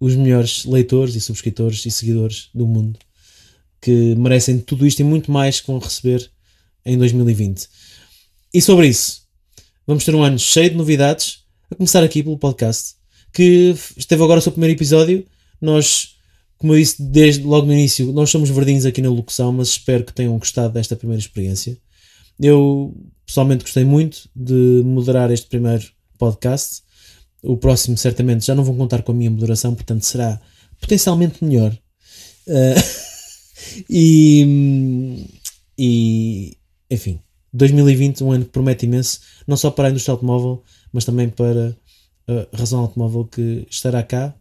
os 0.00 0.14
melhores 0.14 0.64
leitores 0.64 1.14
e 1.14 1.20
subscritores 1.20 1.84
e 1.86 1.90
seguidores 1.90 2.48
do 2.54 2.66
mundo 2.66 2.98
que 3.80 4.14
merecem 4.16 4.58
tudo 4.58 4.86
isto 4.86 5.00
e 5.00 5.04
muito 5.04 5.30
mais 5.30 5.60
que 5.60 5.66
vão 5.66 5.78
receber 5.78 6.30
em 6.84 6.98
2020. 6.98 7.68
E 8.52 8.60
sobre 8.60 8.88
isso, 8.88 9.22
vamos 9.86 10.04
ter 10.04 10.14
um 10.14 10.22
ano 10.22 10.38
cheio 10.38 10.70
de 10.70 10.76
novidades, 10.76 11.44
a 11.70 11.74
começar 11.74 12.02
aqui 12.02 12.22
pelo 12.22 12.38
podcast, 12.38 12.94
que 13.32 13.74
esteve 13.96 14.22
agora 14.22 14.38
o 14.38 14.42
seu 14.42 14.52
primeiro 14.52 14.76
episódio. 14.76 15.24
Nós, 15.60 16.16
como 16.56 16.74
eu 16.74 16.78
disse 16.78 17.02
desde 17.02 17.42
logo 17.44 17.66
no 17.66 17.72
início, 17.72 18.12
nós 18.12 18.30
somos 18.30 18.50
verdinhos 18.50 18.86
aqui 18.86 19.02
na 19.02 19.10
locução, 19.10 19.52
mas 19.52 19.68
espero 19.68 20.04
que 20.04 20.14
tenham 20.14 20.36
gostado 20.38 20.72
desta 20.74 20.96
primeira 20.96 21.20
experiência. 21.20 21.76
Eu 22.40 22.96
pessoalmente 23.28 23.62
gostei 23.62 23.84
muito 23.84 24.26
de 24.34 24.82
moderar 24.86 25.30
este 25.30 25.46
primeiro 25.48 25.86
podcast. 26.16 26.82
O 27.42 27.58
próximo, 27.58 27.96
certamente, 27.98 28.46
já 28.46 28.54
não 28.54 28.64
vão 28.64 28.74
contar 28.74 29.02
com 29.02 29.12
a 29.12 29.14
minha 29.14 29.30
moderação, 29.30 29.74
portanto, 29.74 30.02
será 30.02 30.40
potencialmente 30.80 31.44
melhor. 31.44 31.76
Eh, 32.46 32.74
e, 33.88 35.26
e, 35.78 36.56
enfim, 36.90 37.20
2020, 37.52 38.24
um 38.24 38.32
ano 38.32 38.46
que 38.46 38.50
promete 38.50 38.86
imenso, 38.86 39.20
não 39.46 39.58
só 39.58 39.70
para 39.70 39.88
a 39.88 39.90
indústria 39.90 40.14
automóvel, 40.14 40.62
mas 40.90 41.04
também 41.04 41.28
para 41.28 41.76
a 42.26 42.56
razão 42.56 42.80
automóvel 42.80 43.26
que 43.26 43.66
estará 43.70 44.02
cá 44.02 44.34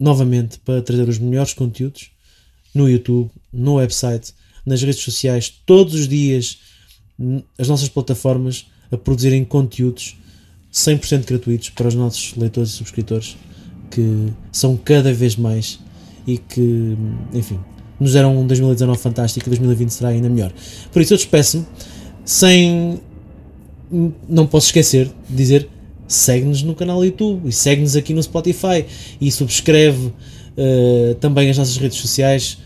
novamente 0.00 0.58
para 0.58 0.82
trazer 0.82 1.08
os 1.08 1.18
melhores 1.18 1.54
conteúdos 1.54 2.10
no 2.74 2.88
YouTube, 2.88 3.30
no 3.52 3.76
website, 3.76 4.34
nas 4.66 4.82
redes 4.82 5.00
sociais, 5.00 5.48
todos 5.64 5.94
os 5.94 6.08
dias, 6.08 6.58
as 7.58 7.68
nossas 7.68 7.88
plataformas 7.88 8.66
a 8.90 8.96
produzirem 8.96 9.44
conteúdos 9.44 10.16
100% 10.72 11.24
gratuitos 11.24 11.70
para 11.70 11.88
os 11.88 11.94
nossos 11.94 12.34
leitores 12.36 12.70
e 12.70 12.72
subscritores 12.72 13.36
que 13.90 14.28
são 14.50 14.76
cada 14.76 15.12
vez 15.12 15.36
mais 15.36 15.78
e 16.26 16.38
que, 16.38 16.96
enfim, 17.32 17.60
nos 18.00 18.12
deram 18.12 18.36
um 18.36 18.46
2019 18.46 18.98
fantástico 18.98 19.48
e 19.48 19.50
2020 19.50 19.90
será 19.90 20.08
ainda 20.08 20.28
melhor. 20.28 20.52
Por 20.92 21.00
isso 21.00 21.14
eu 21.14 21.18
despeço-me 21.18 21.64
sem. 22.24 23.00
Não 24.28 24.46
posso 24.46 24.66
esquecer 24.66 25.10
de 25.28 25.36
dizer 25.36 25.68
segue-nos 26.08 26.62
no 26.62 26.74
canal 26.74 27.04
YouTube 27.04 27.48
e 27.48 27.52
segue-nos 27.52 27.94
aqui 27.94 28.12
no 28.12 28.22
Spotify 28.22 28.84
e 29.20 29.30
subscreve 29.30 30.12
eh, 30.56 31.16
também 31.20 31.48
as 31.48 31.58
nossas 31.58 31.76
redes 31.76 31.98
sociais 31.98 32.58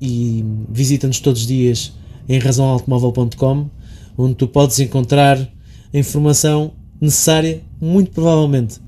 e 0.00 0.44
visita-nos 0.68 1.20
todos 1.20 1.42
os 1.42 1.46
dias 1.46 1.92
em 2.28 2.38
razãoautomóvel.com 2.38 3.70
onde 4.16 4.34
tu 4.34 4.46
podes 4.48 4.78
encontrar 4.80 5.38
a 5.38 5.98
informação 5.98 6.74
necessária, 7.00 7.62
muito 7.80 8.10
provavelmente, 8.10 8.80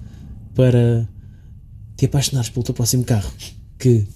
para 0.54 1.08
te 1.96 2.06
apaixonares 2.06 2.50
pelo 2.50 2.64
teu 2.64 2.74
próximo 2.74 3.04
carro. 3.04 3.30
Que 3.78 4.06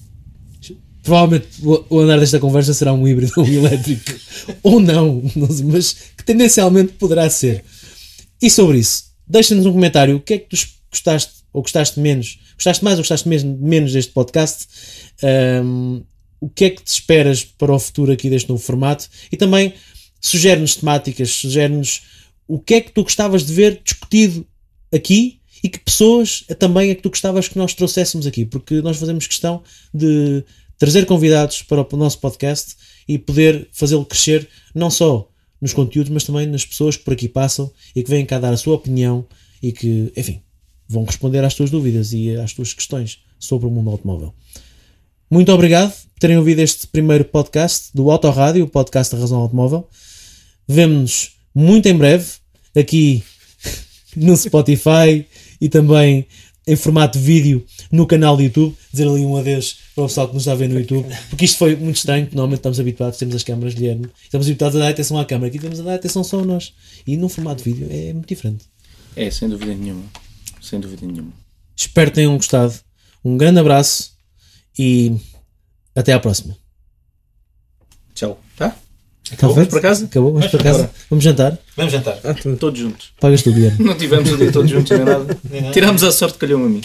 provavelmente 1.03 1.49
o 1.89 1.99
andar 1.99 2.21
desta 2.21 2.39
conversa 2.39 2.75
será 2.75 2.93
um 2.93 3.07
híbrido 3.07 3.33
ou 3.37 3.45
um 3.45 3.53
elétrico. 3.53 4.13
ou 4.63 4.81
não, 4.81 5.23
mas 5.65 5.93
que 6.17 6.25
tendencialmente 6.25 6.93
poderá 6.93 7.29
ser. 7.29 7.65
E 8.41 8.49
sobre 8.51 8.79
isso, 8.79 9.05
deixa-nos 9.27 9.67
um 9.67 9.73
comentário 9.73 10.17
o 10.17 10.21
que 10.21 10.35
é 10.35 10.39
que 10.39 10.49
tu 10.49 10.57
gostaste 10.91 11.41
ou 11.53 11.63
gostaste 11.63 11.99
menos, 11.99 12.39
gostaste 12.55 12.85
mais 12.85 12.97
ou 12.97 13.03
gostaste 13.03 13.29
mesmo, 13.29 13.59
menos 13.61 13.93
deste 13.93 14.13
podcast, 14.13 14.69
Ahm, 15.23 16.03
o 16.41 16.49
que 16.49 16.65
é 16.65 16.71
que 16.71 16.83
te 16.83 16.89
esperas 16.89 17.45
para 17.45 17.73
o 17.73 17.79
futuro 17.79 18.13
aqui 18.13 18.31
deste 18.31 18.49
novo 18.49 18.63
formato 18.63 19.09
e 19.31 19.37
também 19.37 19.75
sugere-nos 20.21 20.77
temáticas, 20.77 21.31
sugere-nos 21.31 22.03
o 22.47 22.59
que 22.59 22.75
é 22.75 22.81
que 22.81 22.93
tu 22.93 23.03
gostavas 23.03 23.47
de 23.47 23.53
ver 23.53 23.81
discutido 23.83 24.47
aqui 24.93 25.41
e 25.63 25.69
que 25.69 25.79
pessoas 25.79 26.45
também 26.59 26.91
é 26.91 26.95
que 26.95 27.03
tu 27.03 27.11
gostavas 27.11 27.49
que 27.49 27.59
nós 27.59 27.75
trouxéssemos 27.75 28.27
aqui, 28.27 28.45
porque 28.45 28.81
nós 28.81 28.97
fazemos 28.97 29.27
questão 29.27 29.63
de 29.93 30.45
trazer 30.79 31.05
convidados 31.07 31.63
para 31.63 31.87
o 31.91 31.97
nosso 31.97 32.19
podcast 32.19 32.77
e 33.07 33.19
poder 33.19 33.69
fazê-lo 33.73 34.05
crescer 34.05 34.49
não 34.75 34.91
só 34.91 35.29
nos 35.61 35.75
conteúdos, 35.75 36.11
mas 36.11 36.25
também 36.25 36.47
nas 36.47 36.65
pessoas 36.65 36.97
que 36.97 37.05
por 37.05 37.13
aqui 37.13 37.29
passam 37.29 37.71
e 37.95 38.03
que 38.03 38.11
vêm 38.11 38.25
cá 38.25 38.39
dar 38.39 38.53
a 38.53 38.57
sua 38.57 38.77
opinião 38.77 39.27
e 39.63 39.73
que, 39.73 40.11
enfim, 40.17 40.41
vão 40.89 41.05
responder 41.05 41.45
às 41.45 41.55
tuas 41.55 41.71
dúvidas 41.71 42.13
e 42.13 42.35
às 42.37 42.55
tuas 42.55 42.73
questões 42.73 43.19
sobre 43.39 43.69
o 43.69 43.71
mundo 43.71 43.91
automóvel. 43.91 44.35
Muito 45.31 45.53
obrigado 45.53 45.93
por 45.93 46.19
terem 46.19 46.39
ouvido 46.39 46.61
este 46.61 46.87
primeiro 46.87 47.25
podcast 47.25 47.91
do 47.95 48.11
Autorádio, 48.11 48.65
o 48.65 48.69
podcast 48.69 49.15
da 49.15 49.21
Razão 49.21 49.39
Automóvel. 49.39 49.89
Vemo-nos 50.73 51.33
muito 51.53 51.89
em 51.89 51.97
breve 51.97 52.27
aqui 52.77 53.25
no 54.15 54.37
Spotify 54.37 55.27
e 55.61 55.69
também 55.69 56.29
em 56.65 56.77
formato 56.77 57.19
de 57.19 57.25
vídeo 57.25 57.67
no 57.91 58.07
canal 58.07 58.37
do 58.37 58.43
YouTube. 58.45 58.77
Dizer 58.93 59.09
ali 59.09 59.25
um 59.27 59.37
adeus 59.37 59.79
para 59.97 60.05
o 60.05 60.07
pessoal 60.07 60.29
que 60.29 60.35
nos 60.35 60.43
está 60.43 60.53
a 60.53 60.55
ver 60.55 60.69
no 60.69 60.79
YouTube, 60.79 61.09
porque 61.29 61.45
isto 61.45 61.59
foi 61.59 61.75
muito 61.75 61.97
estranho. 61.97 62.27
Normalmente 62.27 62.61
estamos 62.61 62.79
habituados, 62.79 63.19
temos 63.19 63.35
as 63.35 63.43
câmaras, 63.43 63.75
Guilherme, 63.75 64.07
estamos 64.23 64.47
habituados 64.47 64.77
a 64.77 64.79
dar 64.79 64.89
atenção 64.91 65.19
à 65.19 65.25
câmara, 65.25 65.49
aqui 65.49 65.59
temos 65.59 65.81
a 65.81 65.83
dar 65.83 65.95
atenção 65.95 66.23
só 66.23 66.39
a 66.39 66.45
nós. 66.45 66.73
E 67.05 67.17
num 67.17 67.29
formato 67.29 67.65
de 67.65 67.73
vídeo 67.73 67.89
é 67.91 68.13
muito 68.13 68.29
diferente. 68.29 68.67
É, 69.17 69.29
sem 69.29 69.49
dúvida 69.49 69.75
nenhuma. 69.75 70.05
Sem 70.61 70.79
dúvida 70.79 71.05
nenhuma. 71.05 71.33
Espero 71.75 72.13
que 72.13 72.15
tenham 72.15 72.37
gostado. 72.37 72.75
Um 73.25 73.37
grande 73.37 73.59
abraço 73.59 74.13
e 74.79 75.17
até 75.97 76.13
à 76.13 76.21
próxima. 76.21 76.60
Vamos 79.41 79.69
para 79.69 79.81
casa? 79.81 80.05
Acabou? 80.07 80.33
Vamos 80.33 80.49
para 80.49 80.63
casa? 80.63 80.91
Vamos 81.09 81.25
jantar? 81.25 81.59
Vamos 81.77 81.93
jantar. 81.93 82.19
Todos 82.59 82.79
juntos. 82.79 83.13
Pagas 83.21 83.43
tu, 83.43 83.53
Guilherme. 83.53 83.85
Não 83.85 83.95
tivemos 83.97 84.31
o 84.33 84.37
dia 84.37 84.51
todos 84.51 84.71
juntos 84.71 84.91
nem 84.91 85.05
nada. 85.05 85.73
Tiramos 85.73 86.03
a 86.03 86.11
sorte 86.11 86.35
que 86.35 86.41
calhou 86.41 86.65
a 86.65 86.69
mim. 86.69 86.81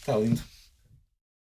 Está 0.00 0.16
lindo. 0.16 0.40